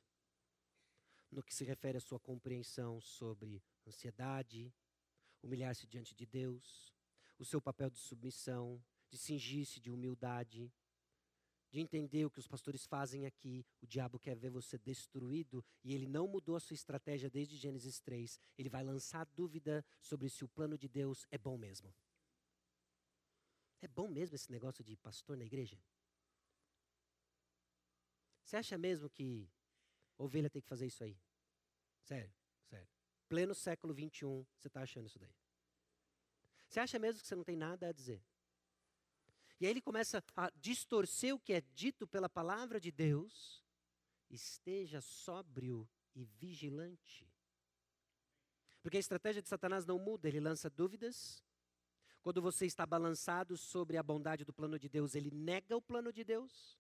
No 1.33 1.43
que 1.43 1.55
se 1.55 1.64
refere 1.64 1.97
à 1.97 2.01
sua 2.01 2.20
compreensão 2.20 3.01
sobre 3.01 3.61
ansiedade, 3.87 4.72
humilhar-se 5.43 5.87
diante 5.87 6.14
de 6.14 6.26
Deus, 6.26 6.95
o 7.39 7.45
seu 7.45 7.61
papel 7.61 7.89
de 7.91 7.99
submissão, 7.99 8.80
de 9.09 9.16
cingir-se 9.16 9.80
de 9.80 9.91
humildade, 9.91 10.70
de 11.70 11.80
entender 11.80 12.26
o 12.26 12.30
que 12.30 12.39
os 12.39 12.47
pastores 12.47 12.85
fazem 12.85 13.24
aqui. 13.24 13.64
O 13.80 13.87
diabo 13.87 14.18
quer 14.18 14.37
ver 14.37 14.51
você 14.51 14.76
destruído 14.76 15.64
e 15.83 15.95
ele 15.95 16.07
não 16.07 16.28
mudou 16.28 16.55
a 16.55 16.61
sua 16.61 16.74
estratégia 16.74 17.30
desde 17.30 17.57
Gênesis 17.57 17.99
3. 17.99 18.39
Ele 18.59 18.68
vai 18.68 18.85
lançar 18.85 19.24
dúvida 19.24 19.83
sobre 20.03 20.28
se 20.28 20.45
o 20.45 20.49
plano 20.49 20.76
de 20.76 20.87
Deus 20.87 21.26
é 21.30 21.39
bom 21.39 21.57
mesmo. 21.57 21.93
É 23.80 23.89
bom 23.89 24.07
mesmo 24.07 24.37
esse 24.37 24.53
negócio 24.53 24.85
de 24.85 24.97
pastor 24.99 25.35
na 25.37 25.47
igreja? 25.47 25.83
Você 28.45 28.57
acha 28.57 28.76
mesmo 28.76 29.09
que 29.09 29.49
ovelha 30.24 30.50
tem 30.50 30.62
que 30.62 30.68
fazer 30.68 30.86
isso 30.86 31.02
aí? 31.02 31.18
Sério, 32.02 32.32
sério. 32.68 32.88
Pleno 33.28 33.54
século 33.54 33.92
21, 33.92 34.44
você 34.56 34.68
está 34.68 34.82
achando 34.82 35.06
isso 35.06 35.18
daí? 35.18 35.34
Você 36.68 36.80
acha 36.80 36.98
mesmo 36.98 37.20
que 37.20 37.26
você 37.26 37.34
não 37.34 37.44
tem 37.44 37.56
nada 37.56 37.88
a 37.88 37.92
dizer? 37.92 38.22
E 39.60 39.66
aí 39.66 39.70
ele 39.70 39.80
começa 39.80 40.22
a 40.36 40.50
distorcer 40.56 41.34
o 41.34 41.38
que 41.38 41.52
é 41.52 41.60
dito 41.60 42.06
pela 42.06 42.28
palavra 42.28 42.80
de 42.80 42.90
Deus. 42.90 43.62
Esteja 44.28 45.00
sóbrio 45.00 45.88
e 46.14 46.24
vigilante. 46.24 47.30
Porque 48.82 48.96
a 48.96 49.00
estratégia 49.00 49.42
de 49.42 49.48
Satanás 49.48 49.86
não 49.86 49.98
muda, 49.98 50.26
ele 50.26 50.40
lança 50.40 50.68
dúvidas, 50.68 51.44
quando 52.22 52.40
você 52.40 52.66
está 52.66 52.86
balançado 52.86 53.56
sobre 53.56 53.96
a 53.96 54.02
bondade 54.02 54.44
do 54.44 54.52
plano 54.52 54.78
de 54.78 54.88
Deus, 54.88 55.14
ele 55.14 55.30
nega 55.30 55.76
o 55.76 55.82
plano 55.82 56.12
de 56.12 56.24
Deus. 56.24 56.78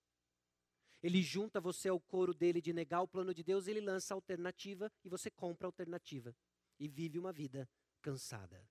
Ele 1.02 1.20
junta 1.20 1.60
você 1.60 1.88
ao 1.88 2.00
coro 2.00 2.32
dele 2.32 2.60
de 2.60 2.72
negar 2.72 3.02
o 3.02 3.08
plano 3.08 3.34
de 3.34 3.42
Deus, 3.42 3.66
ele 3.66 3.80
lança 3.80 4.14
a 4.14 4.16
alternativa 4.16 4.90
e 5.04 5.08
você 5.08 5.30
compra 5.30 5.66
a 5.66 5.68
alternativa 5.68 6.34
e 6.78 6.86
vive 6.86 7.18
uma 7.18 7.32
vida 7.32 7.68
cansada. 8.00 8.64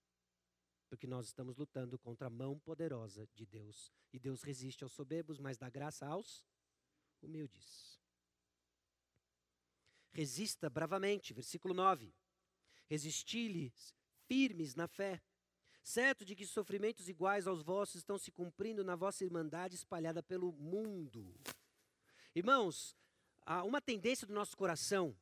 Porque 0.89 1.07
nós 1.07 1.27
estamos 1.27 1.57
lutando 1.57 1.99
contra 1.99 2.27
a 2.27 2.29
mão 2.29 2.59
poderosa 2.59 3.27
de 3.33 3.45
Deus. 3.45 3.91
E 4.13 4.19
Deus 4.19 4.43
resiste 4.43 4.83
aos 4.83 4.93
soberbos, 4.93 5.39
mas 5.39 5.57
dá 5.57 5.69
graça 5.69 6.05
aos 6.05 6.45
humildes. 7.21 7.99
Resista 10.11 10.69
bravamente, 10.69 11.33
versículo 11.33 11.73
9. 11.73 12.13
Resisti-lhes 12.87 13.95
firmes 14.27 14.75
na 14.75 14.87
fé 14.87 15.21
certo 15.83 16.23
de 16.23 16.35
que 16.35 16.45
sofrimentos 16.45 17.09
iguais 17.09 17.47
aos 17.47 17.61
vossos 17.61 17.95
estão 17.95 18.17
se 18.17 18.31
cumprindo 18.31 18.83
na 18.83 18.95
vossa 18.95 19.23
irmandade 19.23 19.75
espalhada 19.75 20.21
pelo 20.21 20.51
mundo. 20.53 21.33
Irmãos, 22.33 22.95
uma 23.65 23.81
tendência 23.81 24.25
do 24.25 24.33
nosso 24.33 24.55
coração, 24.55 25.15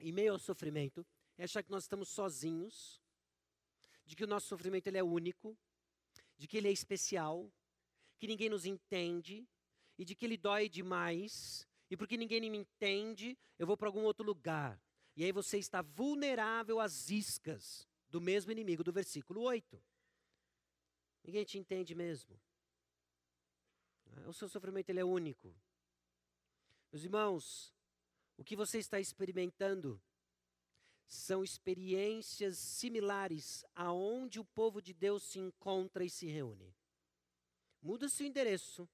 em 0.00 0.10
meio 0.10 0.32
ao 0.32 0.38
sofrimento, 0.38 1.06
é 1.38 1.44
achar 1.44 1.62
que 1.62 1.70
nós 1.70 1.84
estamos 1.84 2.08
sozinhos, 2.08 3.00
de 4.04 4.16
que 4.16 4.24
o 4.24 4.26
nosso 4.26 4.48
sofrimento 4.48 4.86
ele 4.88 4.98
é 4.98 5.02
único, 5.02 5.56
de 6.36 6.48
que 6.48 6.56
ele 6.56 6.68
é 6.68 6.72
especial, 6.72 7.50
que 8.18 8.26
ninguém 8.26 8.48
nos 8.48 8.66
entende 8.66 9.46
e 9.96 10.04
de 10.04 10.14
que 10.14 10.24
ele 10.24 10.36
dói 10.36 10.68
demais, 10.68 11.66
e 11.88 11.96
porque 11.96 12.16
ninguém 12.16 12.40
me 12.50 12.58
entende, 12.58 13.38
eu 13.58 13.66
vou 13.66 13.76
para 13.76 13.88
algum 13.88 14.02
outro 14.02 14.24
lugar. 14.24 14.80
E 15.16 15.22
aí 15.24 15.30
você 15.30 15.58
está 15.58 15.82
vulnerável 15.82 16.80
às 16.80 17.10
iscas 17.10 17.86
do 18.08 18.20
mesmo 18.20 18.50
inimigo 18.50 18.82
do 18.82 18.92
versículo 18.92 19.42
8. 19.42 19.80
Ninguém 21.22 21.44
te 21.44 21.58
entende 21.58 21.94
mesmo. 21.94 22.40
O 24.26 24.32
seu 24.32 24.48
sofrimento 24.48 24.90
ele 24.90 25.00
é 25.00 25.04
único. 25.04 25.54
Meus 26.94 27.02
irmãos, 27.02 27.74
o 28.36 28.44
que 28.44 28.54
você 28.54 28.78
está 28.78 29.00
experimentando 29.00 30.00
são 31.08 31.42
experiências 31.42 32.56
similares 32.56 33.64
aonde 33.74 34.38
o 34.38 34.44
povo 34.44 34.80
de 34.80 34.94
Deus 34.94 35.24
se 35.24 35.40
encontra 35.40 36.04
e 36.04 36.08
se 36.08 36.26
reúne. 36.26 36.72
Muda-se 37.82 38.22
o 38.22 38.26
endereço, 38.26 38.88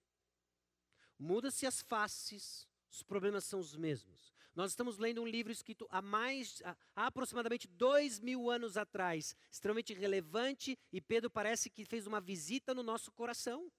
muda-se 1.19 1.67
as 1.67 1.83
faces, 1.83 2.67
os 2.91 3.03
problemas 3.03 3.45
são 3.45 3.61
os 3.61 3.77
mesmos. 3.77 4.33
Nós 4.55 4.73
estamos 4.73 4.97
lendo 4.97 5.21
um 5.21 5.27
livro 5.27 5.53
escrito 5.53 5.87
há 5.91 6.01
mais, 6.01 6.63
há 6.97 7.07
aproximadamente 7.07 7.69
dois 7.69 8.19
mil 8.19 8.51
anos 8.51 8.79
atrás, 8.79 9.37
extremamente 9.51 9.93
relevante, 9.93 10.79
e 10.91 11.03
Pedro 11.03 11.29
parece 11.29 11.69
que 11.69 11.85
fez 11.85 12.07
uma 12.07 12.19
visita 12.19 12.73
no 12.73 12.83
nosso 12.83 13.13
coração. 13.13 13.71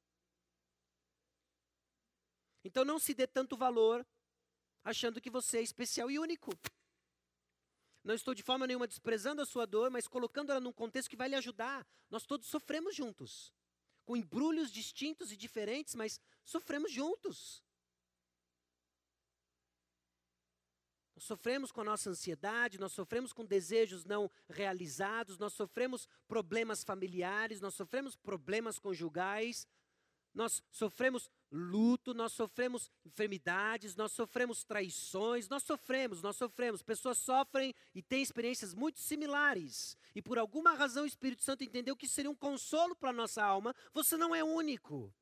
Então 2.63 2.85
não 2.85 2.99
se 2.99 3.13
dê 3.13 3.25
tanto 3.27 3.57
valor 3.57 4.05
achando 4.83 5.21
que 5.21 5.29
você 5.29 5.59
é 5.59 5.61
especial 5.61 6.09
e 6.09 6.19
único. 6.19 6.51
Não 8.03 8.15
estou 8.15 8.33
de 8.33 8.41
forma 8.41 8.65
nenhuma 8.65 8.87
desprezando 8.87 9.41
a 9.41 9.45
sua 9.45 9.65
dor, 9.65 9.91
mas 9.91 10.07
colocando 10.07 10.51
ela 10.51 10.59
num 10.59 10.71
contexto 10.73 11.09
que 11.09 11.15
vai 11.15 11.29
lhe 11.29 11.35
ajudar. 11.35 11.85
Nós 12.09 12.25
todos 12.25 12.47
sofremos 12.47 12.95
juntos, 12.95 13.53
com 14.05 14.17
embrulhos 14.17 14.71
distintos 14.71 15.31
e 15.31 15.37
diferentes, 15.37 15.93
mas 15.93 16.19
sofremos 16.43 16.91
juntos. 16.91 17.63
Nós 21.15 21.25
sofremos 21.25 21.71
com 21.71 21.81
a 21.81 21.83
nossa 21.83 22.09
ansiedade, 22.09 22.79
nós 22.79 22.91
sofremos 22.93 23.31
com 23.31 23.45
desejos 23.45 24.03
não 24.03 24.31
realizados, 24.49 25.37
nós 25.37 25.53
sofremos 25.53 26.07
problemas 26.27 26.83
familiares, 26.83 27.61
nós 27.61 27.75
sofremos 27.75 28.15
problemas 28.15 28.79
conjugais, 28.79 29.67
nós 30.33 30.63
sofremos 30.71 31.29
luto, 31.51 32.13
nós 32.13 32.31
sofremos 32.31 32.89
enfermidades, 33.05 33.95
nós 33.95 34.13
sofremos 34.13 34.63
traições, 34.63 35.49
nós 35.49 35.63
sofremos, 35.63 36.21
nós 36.21 36.37
sofremos. 36.37 36.81
Pessoas 36.81 37.17
sofrem 37.17 37.73
e 37.93 38.01
têm 38.01 38.21
experiências 38.21 38.73
muito 38.73 38.99
similares. 38.99 39.97
E 40.15 40.21
por 40.21 40.37
alguma 40.37 40.73
razão 40.73 41.03
o 41.03 41.07
Espírito 41.07 41.43
Santo 41.43 41.63
entendeu 41.63 41.95
que 41.95 42.07
seria 42.07 42.31
um 42.31 42.35
consolo 42.35 42.95
para 42.95 43.09
a 43.09 43.13
nossa 43.13 43.43
alma. 43.43 43.75
Você 43.93 44.15
não 44.15 44.33
é 44.33 44.43
único. 44.43 45.13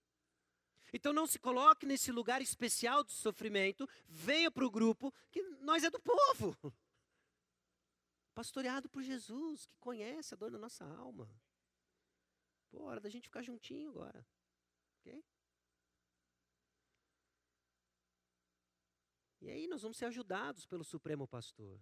Então 0.94 1.14
não 1.14 1.28
se 1.28 1.40
coloque 1.40 1.86
nesse 1.86 2.12
lugar 2.12 2.42
especial 2.42 3.04
de 3.04 3.12
sofrimento, 3.12 3.88
venha 4.08 4.50
para 4.50 4.66
o 4.66 4.72
grupo, 4.72 5.14
que 5.32 5.42
nós 5.62 5.84
é 5.84 5.90
do 5.90 6.00
povo. 6.00 6.58
Pastoreado 8.34 8.90
por 8.90 9.04
Jesus, 9.04 9.66
que 9.66 9.78
conhece 9.78 10.34
a 10.34 10.38
dor 10.38 10.50
da 10.50 10.58
nossa 10.58 10.86
alma. 10.86 11.30
Pô, 12.72 12.84
hora 12.84 13.00
da 13.00 13.10
gente 13.10 13.24
ficar 13.24 13.44
juntinho 13.44 13.90
agora. 13.90 14.26
Ok? 15.00 15.24
E 19.42 19.50
aí 19.50 19.68
nós 19.68 19.82
vamos 19.82 19.98
ser 19.98 20.06
ajudados 20.06 20.66
pelo 20.66 20.84
Supremo 20.84 21.28
Pastor. 21.28 21.80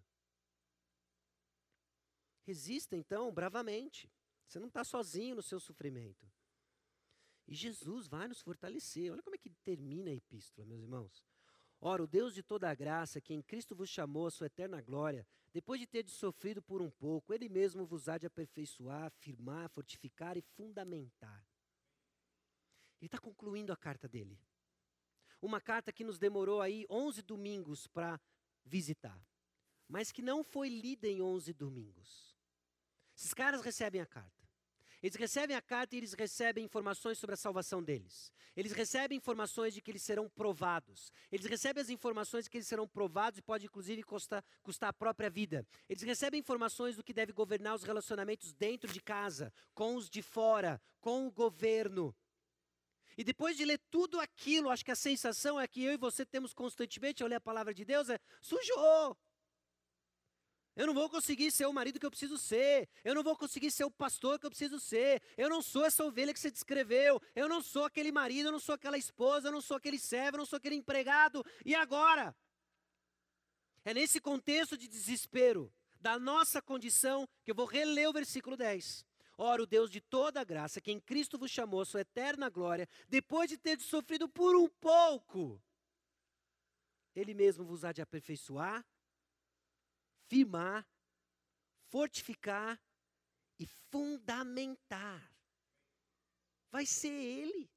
Resista 2.43 2.95
então 2.95 3.33
bravamente. 3.33 4.09
Você 4.47 4.59
não 4.59 4.67
está 4.67 4.83
sozinho 4.83 5.35
no 5.35 5.43
seu 5.43 5.59
sofrimento. 5.59 6.31
E 7.47 7.53
Jesus 7.53 8.07
vai 8.07 8.27
nos 8.27 8.41
fortalecer. 8.41 9.11
Olha 9.11 9.23
como 9.23 9.35
é 9.35 9.39
que 9.39 9.49
termina 9.49 10.11
a 10.11 10.13
epístola, 10.13 10.65
meus 10.65 10.81
irmãos. 10.81 11.25
Ora, 11.79 12.03
o 12.03 12.07
Deus 12.07 12.33
de 12.33 12.41
toda 12.41 12.69
a 12.69 12.75
graça, 12.75 13.21
que 13.21 13.33
em 13.33 13.41
Cristo 13.41 13.75
vos 13.75 13.89
chamou 13.89 14.27
a 14.27 14.31
sua 14.31 14.47
eterna 14.47 14.81
glória, 14.81 15.27
depois 15.53 15.79
de 15.79 15.87
ter 15.87 16.07
sofrido 16.09 16.61
por 16.61 16.81
um 16.81 16.89
pouco, 16.89 17.33
Ele 17.33 17.47
mesmo 17.49 17.85
vos 17.85 18.09
há 18.09 18.17
de 18.17 18.25
aperfeiçoar, 18.25 19.11
firmar, 19.11 19.69
fortificar 19.69 20.37
e 20.37 20.41
fundamentar. 20.41 21.45
Ele 22.99 23.07
está 23.07 23.17
concluindo 23.17 23.71
a 23.71 23.77
carta 23.77 24.07
dele. 24.07 24.39
Uma 25.41 25.61
carta 25.61 25.91
que 25.91 26.03
nos 26.03 26.17
demorou 26.17 26.61
aí 26.61 26.85
11 26.89 27.21
domingos 27.21 27.87
para 27.87 28.19
visitar, 28.65 29.21
mas 29.87 30.11
que 30.11 30.21
não 30.21 30.43
foi 30.43 30.67
lida 30.67 31.07
em 31.07 31.21
11 31.21 31.53
domingos. 31.53 32.35
Esses 33.15 33.33
caras 33.33 33.61
recebem 33.61 34.01
a 34.01 34.05
carta. 34.05 34.37
Eles 35.01 35.15
recebem 35.15 35.55
a 35.55 35.61
carta 35.61 35.95
e 35.95 35.99
eles 35.99 36.13
recebem 36.13 36.65
informações 36.65 37.19
sobre 37.19 37.35
a 37.35 37.37
salvação 37.37 37.83
deles. 37.83 38.31
Eles 38.55 38.71
recebem 38.71 39.17
informações 39.17 39.73
de 39.73 39.81
que 39.81 39.91
eles 39.91 40.01
serão 40.01 40.27
provados. 40.27 41.11
Eles 41.31 41.45
recebem 41.45 41.81
as 41.81 41.89
informações 41.89 42.45
de 42.45 42.49
que 42.49 42.57
eles 42.57 42.67
serão 42.67 42.87
provados 42.87 43.37
e 43.37 43.41
pode 43.43 43.65
inclusive 43.65 44.01
custar, 44.01 44.43
custar 44.63 44.89
a 44.89 44.93
própria 44.93 45.29
vida. 45.29 45.65
Eles 45.87 46.01
recebem 46.01 46.39
informações 46.39 46.95
do 46.95 47.03
que 47.03 47.13
deve 47.13 47.31
governar 47.31 47.75
os 47.75 47.83
relacionamentos 47.83 48.53
dentro 48.53 48.91
de 48.91 48.99
casa, 48.99 49.53
com 49.75 49.95
os 49.95 50.09
de 50.09 50.23
fora, 50.23 50.81
com 50.99 51.27
o 51.27 51.31
governo. 51.31 52.15
E 53.17 53.23
depois 53.23 53.57
de 53.57 53.65
ler 53.65 53.79
tudo 53.89 54.19
aquilo, 54.19 54.69
acho 54.69 54.85
que 54.85 54.91
a 54.91 54.95
sensação 54.95 55.59
é 55.59 55.67
que 55.67 55.83
eu 55.83 55.93
e 55.93 55.97
você 55.97 56.23
temos 56.23 56.53
constantemente 56.53 57.23
ao 57.23 57.29
ler 57.29 57.35
a 57.35 57.41
palavra 57.41 57.73
de 57.73 57.83
Deus 57.83 58.09
é 58.09 58.19
sujou. 58.39 59.17
Eu 60.75 60.85
não 60.85 60.93
vou 60.93 61.09
conseguir 61.09 61.49
ser 61.49 61.65
o 61.65 61.73
marido 61.73 61.99
que 61.99 62.05
eu 62.05 62.11
preciso 62.11 62.37
ser. 62.37 62.87
Eu 63.03 63.15
não 63.15 63.23
vou 63.23 63.35
conseguir 63.35 63.71
ser 63.71 63.83
o 63.83 63.89
pastor 63.89 64.37
que 64.37 64.45
eu 64.45 64.51
preciso 64.51 64.79
ser. 64.79 65.23
Eu 65.35 65.49
não 65.49 65.59
sou 65.59 65.83
essa 65.83 66.05
ovelha 66.05 66.31
que 66.31 66.39
você 66.39 66.51
descreveu. 66.51 67.19
Eu 67.35 67.49
não 67.49 67.63
sou 67.63 67.85
aquele 67.85 68.11
marido, 68.11 68.49
eu 68.49 68.51
não 68.51 68.59
sou 68.59 68.75
aquela 68.75 68.95
esposa, 68.95 69.47
eu 69.47 69.51
não 69.51 69.61
sou 69.61 69.75
aquele 69.75 69.97
servo, 69.97 70.35
eu 70.35 70.39
não 70.39 70.45
sou 70.45 70.57
aquele 70.57 70.75
empregado. 70.75 71.43
E 71.65 71.73
agora? 71.73 72.35
É 73.83 73.91
nesse 73.95 74.21
contexto 74.21 74.77
de 74.77 74.87
desespero 74.87 75.73
da 75.99 76.19
nossa 76.19 76.61
condição 76.61 77.27
que 77.43 77.49
eu 77.49 77.55
vou 77.55 77.65
reler 77.65 78.07
o 78.07 78.13
versículo 78.13 78.55
10. 78.55 79.06
Ora, 79.37 79.61
o 79.61 79.67
Deus 79.67 79.91
de 79.91 80.01
toda 80.01 80.43
graça, 80.43 80.81
que 80.81 80.91
em 80.91 80.99
Cristo 80.99 81.37
vos 81.37 81.51
chamou 81.51 81.81
a 81.81 81.85
sua 81.85 82.01
eterna 82.01 82.49
glória, 82.49 82.89
depois 83.07 83.47
de 83.47 83.57
ter 83.57 83.79
sofrido 83.79 84.27
por 84.27 84.55
um 84.55 84.67
pouco, 84.67 85.61
Ele 87.15 87.35
mesmo 87.35 87.63
vos 87.63 87.85
há 87.85 87.91
de 87.91 88.01
aperfeiçoar, 88.01 88.83
firmar, 90.27 90.87
fortificar 91.89 92.81
e 93.59 93.67
fundamentar. 93.91 95.31
Vai 96.71 96.87
ser 96.87 97.13
Ele. 97.13 97.69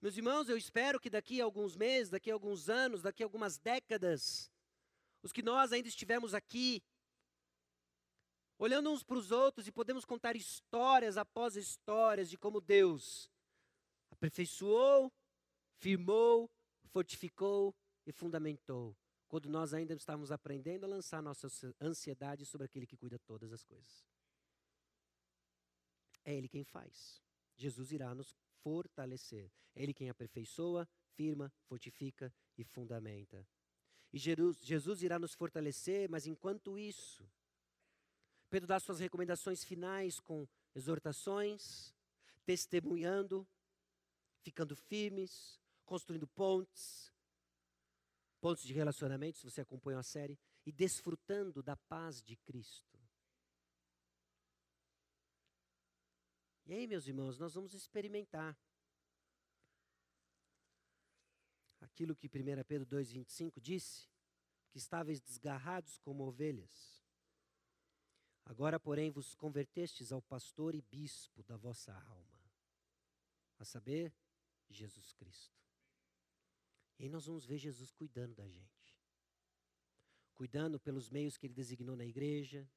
Meus 0.00 0.16
irmãos, 0.16 0.48
eu 0.48 0.56
espero 0.58 1.00
que 1.00 1.08
daqui 1.08 1.40
a 1.40 1.44
alguns 1.44 1.76
meses, 1.76 2.10
daqui 2.10 2.30
a 2.30 2.34
alguns 2.34 2.68
anos, 2.68 3.00
daqui 3.00 3.22
a 3.22 3.26
algumas 3.26 3.58
décadas, 3.58 4.52
os 5.22 5.32
que 5.32 5.40
nós 5.40 5.72
ainda 5.72 5.88
estivermos 5.88 6.34
aqui, 6.34 6.82
olhando 8.58 8.90
uns 8.90 9.02
para 9.02 9.16
os 9.16 9.30
outros 9.30 9.66
e 9.66 9.72
podemos 9.72 10.04
contar 10.04 10.36
histórias 10.36 11.16
após 11.16 11.56
histórias 11.56 12.30
de 12.30 12.36
como 12.36 12.60
Deus 12.60 13.30
aperfeiçoou, 14.10 15.12
firmou, 15.78 16.50
fortificou 16.86 17.74
e 18.06 18.12
fundamentou 18.12 18.96
quando 19.28 19.48
nós 19.48 19.74
ainda 19.74 19.94
estávamos 19.94 20.30
aprendendo 20.30 20.84
a 20.84 20.88
lançar 20.88 21.20
nossa 21.20 21.48
ansiedade 21.80 22.46
sobre 22.46 22.66
aquele 22.66 22.86
que 22.86 22.96
cuida 22.96 23.18
todas 23.18 23.52
as 23.52 23.64
coisas. 23.64 24.06
É 26.24 26.32
Ele 26.32 26.48
quem 26.48 26.62
faz. 26.62 27.20
Jesus 27.56 27.90
irá 27.90 28.14
nos 28.14 28.34
fortalecer. 28.62 29.50
É 29.74 29.82
Ele 29.82 29.92
quem 29.92 30.08
aperfeiçoa, 30.08 30.88
firma, 31.16 31.52
fortifica 31.64 32.32
e 32.56 32.62
fundamenta. 32.62 33.46
E 34.12 34.18
Jesus 34.18 35.02
irá 35.02 35.18
nos 35.18 35.34
fortalecer, 35.34 36.08
mas 36.08 36.26
enquanto 36.28 36.78
isso, 36.78 37.28
Pedro 38.54 38.68
dá 38.68 38.78
suas 38.78 39.00
recomendações 39.00 39.64
finais 39.64 40.20
com 40.20 40.46
exortações, 40.76 41.92
testemunhando, 42.46 43.44
ficando 44.42 44.76
firmes, 44.76 45.60
construindo 45.84 46.24
pontes, 46.28 47.12
pontos 48.40 48.62
de 48.62 48.72
relacionamento, 48.72 49.38
se 49.38 49.50
você 49.50 49.60
acompanha 49.60 49.98
a 49.98 50.04
série, 50.04 50.38
e 50.64 50.70
desfrutando 50.70 51.64
da 51.64 51.74
paz 51.74 52.22
de 52.22 52.36
Cristo. 52.36 52.96
E 56.64 56.74
aí, 56.74 56.86
meus 56.86 57.08
irmãos, 57.08 57.36
nós 57.36 57.54
vamos 57.54 57.74
experimentar 57.74 58.56
aquilo 61.80 62.14
que 62.14 62.28
1 62.28 62.62
Pedro 62.68 62.86
2,25 62.86 63.60
disse, 63.60 64.08
que 64.70 64.78
estáveis 64.78 65.20
desgarrados 65.20 65.98
como 65.98 66.22
ovelhas. 66.22 67.03
Agora, 68.44 68.78
porém, 68.78 69.10
vos 69.10 69.34
convertestes 69.34 70.12
ao 70.12 70.20
pastor 70.20 70.74
e 70.74 70.82
bispo 70.82 71.42
da 71.42 71.56
vossa 71.56 71.92
alma, 71.92 72.52
a 73.58 73.64
saber, 73.64 74.12
Jesus 74.68 75.12
Cristo. 75.12 75.58
E 76.98 77.04
aí 77.04 77.08
nós 77.08 77.26
vamos 77.26 77.44
ver 77.46 77.58
Jesus 77.58 77.90
cuidando 77.90 78.34
da 78.34 78.46
gente. 78.46 78.96
Cuidando 80.34 80.78
pelos 80.78 81.10
meios 81.10 81.36
que 81.36 81.46
ele 81.46 81.54
designou 81.54 81.96
na 81.96 82.04
igreja, 82.04 82.68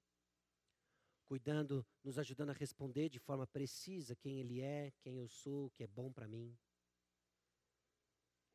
cuidando, 1.25 1.85
nos 2.03 2.17
ajudando 2.17 2.51
a 2.51 2.53
responder 2.53 3.09
de 3.09 3.19
forma 3.19 3.45
precisa 3.45 4.15
quem 4.15 4.39
ele 4.39 4.61
é, 4.61 4.91
quem 4.99 5.17
eu 5.17 5.27
sou, 5.27 5.65
o 5.65 5.69
que 5.71 5.83
é 5.83 5.87
bom 5.87 6.11
para 6.11 6.27
mim. 6.27 6.57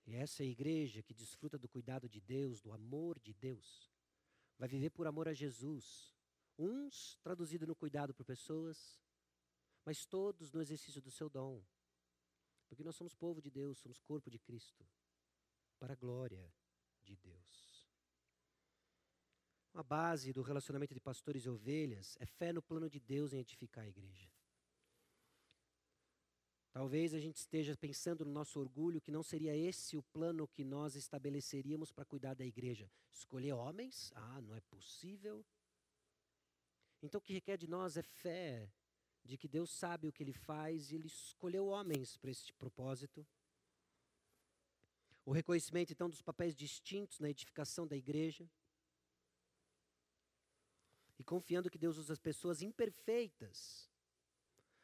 E 0.06 0.14
essa 0.14 0.42
é 0.42 0.46
igreja 0.46 1.02
que 1.02 1.14
desfruta 1.14 1.58
do 1.58 1.68
cuidado 1.68 2.08
de 2.08 2.20
Deus, 2.20 2.60
do 2.60 2.72
amor 2.72 3.20
de 3.20 3.32
Deus, 3.34 3.92
vai 4.58 4.68
viver 4.68 4.90
por 4.90 5.06
amor 5.06 5.28
a 5.28 5.34
Jesus. 5.34 6.11
Uns 6.62 7.18
traduzido 7.24 7.66
no 7.66 7.74
cuidado 7.74 8.14
por 8.14 8.24
pessoas, 8.24 9.02
mas 9.84 10.06
todos 10.06 10.52
no 10.52 10.62
exercício 10.62 11.02
do 11.02 11.10
seu 11.10 11.28
dom. 11.28 11.60
Porque 12.68 12.84
nós 12.84 12.94
somos 12.94 13.16
povo 13.16 13.42
de 13.42 13.50
Deus, 13.50 13.78
somos 13.78 13.98
corpo 13.98 14.30
de 14.30 14.38
Cristo 14.38 14.86
para 15.80 15.94
a 15.94 15.96
glória 15.96 16.54
de 17.02 17.16
Deus. 17.16 17.90
A 19.74 19.82
base 19.82 20.32
do 20.32 20.42
relacionamento 20.42 20.94
de 20.94 21.00
pastores 21.00 21.44
e 21.46 21.50
ovelhas 21.50 22.16
é 22.20 22.26
fé 22.26 22.52
no 22.52 22.62
plano 22.62 22.88
de 22.88 23.00
Deus 23.00 23.32
em 23.32 23.40
edificar 23.40 23.82
a 23.82 23.88
igreja. 23.88 24.30
Talvez 26.70 27.12
a 27.12 27.18
gente 27.18 27.38
esteja 27.38 27.76
pensando 27.76 28.24
no 28.24 28.30
nosso 28.30 28.60
orgulho 28.60 29.00
que 29.00 29.10
não 29.10 29.24
seria 29.24 29.56
esse 29.56 29.96
o 29.96 30.02
plano 30.02 30.46
que 30.46 30.62
nós 30.62 30.94
estabeleceríamos 30.94 31.90
para 31.90 32.04
cuidar 32.04 32.34
da 32.34 32.44
igreja. 32.44 32.88
Escolher 33.10 33.52
homens? 33.52 34.12
Ah, 34.14 34.40
não 34.40 34.54
é 34.54 34.60
possível. 34.60 35.44
Então 37.02 37.18
o 37.18 37.22
que 37.22 37.32
requer 37.32 37.56
de 37.56 37.68
nós 37.68 37.96
é 37.96 38.02
fé 38.02 38.72
de 39.24 39.36
que 39.36 39.48
Deus 39.48 39.70
sabe 39.70 40.08
o 40.08 40.12
que 40.12 40.22
ele 40.22 40.32
faz 40.32 40.90
e 40.90 40.94
ele 40.94 41.06
escolheu 41.06 41.66
homens 41.66 42.16
para 42.16 42.30
este 42.30 42.52
propósito. 42.52 43.26
O 45.24 45.32
reconhecimento, 45.32 45.92
então, 45.92 46.10
dos 46.10 46.22
papéis 46.22 46.54
distintos 46.54 47.20
na 47.20 47.30
edificação 47.30 47.86
da 47.86 47.96
igreja. 47.96 48.50
E 51.18 51.24
confiando 51.24 51.70
que 51.70 51.78
Deus 51.78 51.96
usa 51.98 52.12
as 52.12 52.18
pessoas 52.18 52.62
imperfeitas 52.62 53.88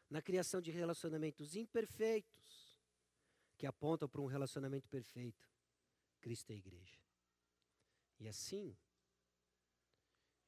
na 0.09 0.23
criação 0.23 0.61
de 0.61 0.71
relacionamentos 0.71 1.57
imperfeitos 1.57 2.79
que 3.57 3.67
apontam 3.67 4.09
para 4.09 4.21
um 4.21 4.27
relacionamento 4.27 4.89
perfeito. 4.89 5.51
Cristo 6.21 6.51
é 6.51 6.55
a 6.55 6.59
igreja. 6.59 6.99
E 8.21 8.29
assim, 8.29 8.77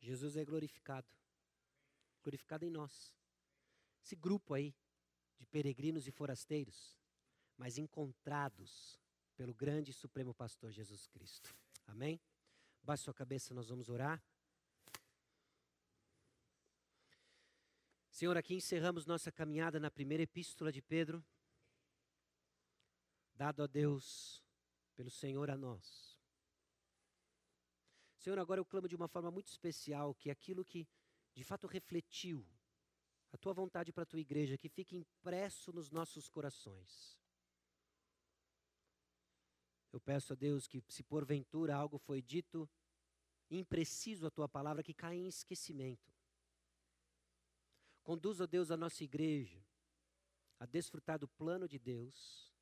Jesus 0.01 0.37
é 0.37 0.45
glorificado. 0.45 1.09
Glorificado 2.23 2.65
em 2.65 2.71
nós. 2.71 3.15
Esse 4.03 4.17
grupo 4.17 4.55
aí 4.55 4.75
de 5.39 5.47
peregrinos 5.47 6.07
e 6.07 6.11
forasteiros, 6.11 6.97
mas 7.57 7.79
encontrados 7.79 9.01
pelo 9.37 9.55
grande 9.55 9.91
e 9.91 9.95
supremo 9.95 10.35
pastor 10.35 10.71
Jesus 10.71 11.07
Cristo. 11.07 11.55
Amém? 11.87 12.21
Baixe 12.83 13.05
sua 13.05 13.15
cabeça, 13.15 13.55
nós 13.55 13.69
vamos 13.69 13.89
orar. 13.89 14.23
Senhor, 18.11 18.37
aqui 18.37 18.55
encerramos 18.55 19.07
nossa 19.07 19.33
caminhada 19.33 19.81
na 19.81 19.91
primeira 19.91 20.23
epístola 20.23 20.71
de 20.71 20.83
Pedro, 20.83 21.25
dado 23.35 23.63
a 23.63 23.67
Deus 23.67 24.45
pelo 24.95 25.11
Senhor 25.11 25.51
a 25.51 25.57
nós. 25.57 26.19
Senhor, 28.19 28.39
agora 28.39 28.61
eu 28.61 28.65
clamo 28.67 28.87
de 28.87 28.95
uma 28.95 29.09
forma 29.09 29.31
muito 29.31 29.49
especial 29.49 30.15
que 30.15 30.31
aquilo 30.31 30.63
que 30.63 30.87
de 31.35 31.45
fato 31.45 31.67
refletiu 31.67 32.47
a 33.33 33.37
tua 33.37 33.53
vontade 33.53 33.93
para 33.93 34.03
a 34.03 34.07
tua 34.07 34.21
igreja, 34.21 34.59
que 34.59 34.69
fique 34.69 34.97
impresso 34.97 35.73
nos 35.73 35.91
nossos 35.91 36.29
corações. 36.29 37.17
Eu 39.93 40.01
peço 40.01 40.33
a 40.33 40.37
Deus 40.37 40.67
que, 40.67 40.83
se 40.89 41.03
porventura 41.03 41.75
algo 41.75 41.99
foi 41.99 42.21
dito 42.23 42.69
impreciso 43.51 44.27
a 44.27 44.31
tua 44.31 44.49
palavra 44.49 44.83
que 44.83 44.95
cai 44.95 45.17
em 45.17 45.27
esquecimento. 45.27 46.13
Conduz, 48.03 48.41
ó 48.41 48.47
Deus, 48.47 48.71
a 48.71 48.77
nossa 48.77 49.03
igreja 49.05 49.65
a 50.59 50.67
desfrutar 50.67 51.19
do 51.19 51.27
plano 51.27 51.67
de 51.67 51.79
Deus, 51.79 52.53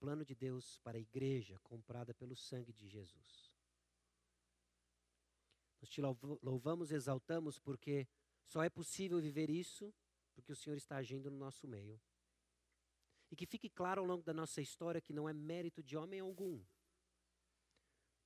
plano 0.00 0.24
de 0.24 0.34
Deus 0.34 0.78
para 0.78 0.96
a 0.96 1.00
igreja 1.00 1.58
comprada 1.60 2.14
pelo 2.14 2.34
sangue 2.34 2.72
de 2.72 2.88
Jesus. 2.88 3.51
Nós 5.82 5.90
te 5.90 6.00
louvamos, 6.00 6.92
exaltamos, 6.92 7.58
porque 7.58 8.08
só 8.46 8.62
é 8.62 8.70
possível 8.70 9.20
viver 9.20 9.50
isso 9.50 9.92
porque 10.32 10.52
o 10.52 10.56
Senhor 10.56 10.76
está 10.76 10.96
agindo 10.96 11.30
no 11.30 11.36
nosso 11.36 11.66
meio. 11.66 12.00
E 13.30 13.36
que 13.36 13.46
fique 13.46 13.68
claro 13.68 14.00
ao 14.00 14.06
longo 14.06 14.22
da 14.22 14.32
nossa 14.32 14.60
história 14.60 15.00
que 15.00 15.12
não 15.12 15.28
é 15.28 15.32
mérito 15.32 15.82
de 15.82 15.96
homem 15.96 16.20
algum, 16.20 16.64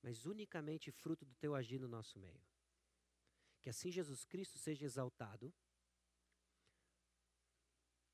mas 0.01 0.25
unicamente 0.25 0.91
fruto 0.91 1.25
do 1.25 1.33
teu 1.35 1.55
agir 1.55 1.79
no 1.79 1.87
nosso 1.87 2.19
meio. 2.19 2.41
Que 3.61 3.69
assim 3.69 3.91
Jesus 3.91 4.23
Cristo 4.23 4.59
seja 4.59 4.85
exaltado 4.85 5.53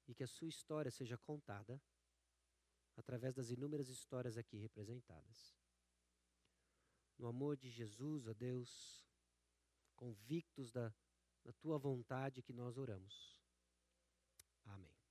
e 0.07 0.15
que 0.15 0.23
a 0.23 0.27
sua 0.27 0.47
história 0.47 0.89
seja 0.89 1.17
contada 1.17 1.81
através 2.95 3.33
das 3.33 3.49
inúmeras 3.49 3.89
histórias 3.89 4.37
aqui 4.37 4.57
representadas. 4.57 5.53
No 7.17 7.27
amor 7.27 7.57
de 7.57 7.69
Jesus, 7.69 8.27
ó 8.27 8.33
Deus, 8.33 9.05
convictos 10.03 10.69
da, 10.69 10.93
da 11.45 11.53
tua 11.53 11.77
vontade 11.77 12.41
que 12.41 12.51
nós 12.51 12.77
oramos. 12.77 13.39
Amém. 14.65 15.02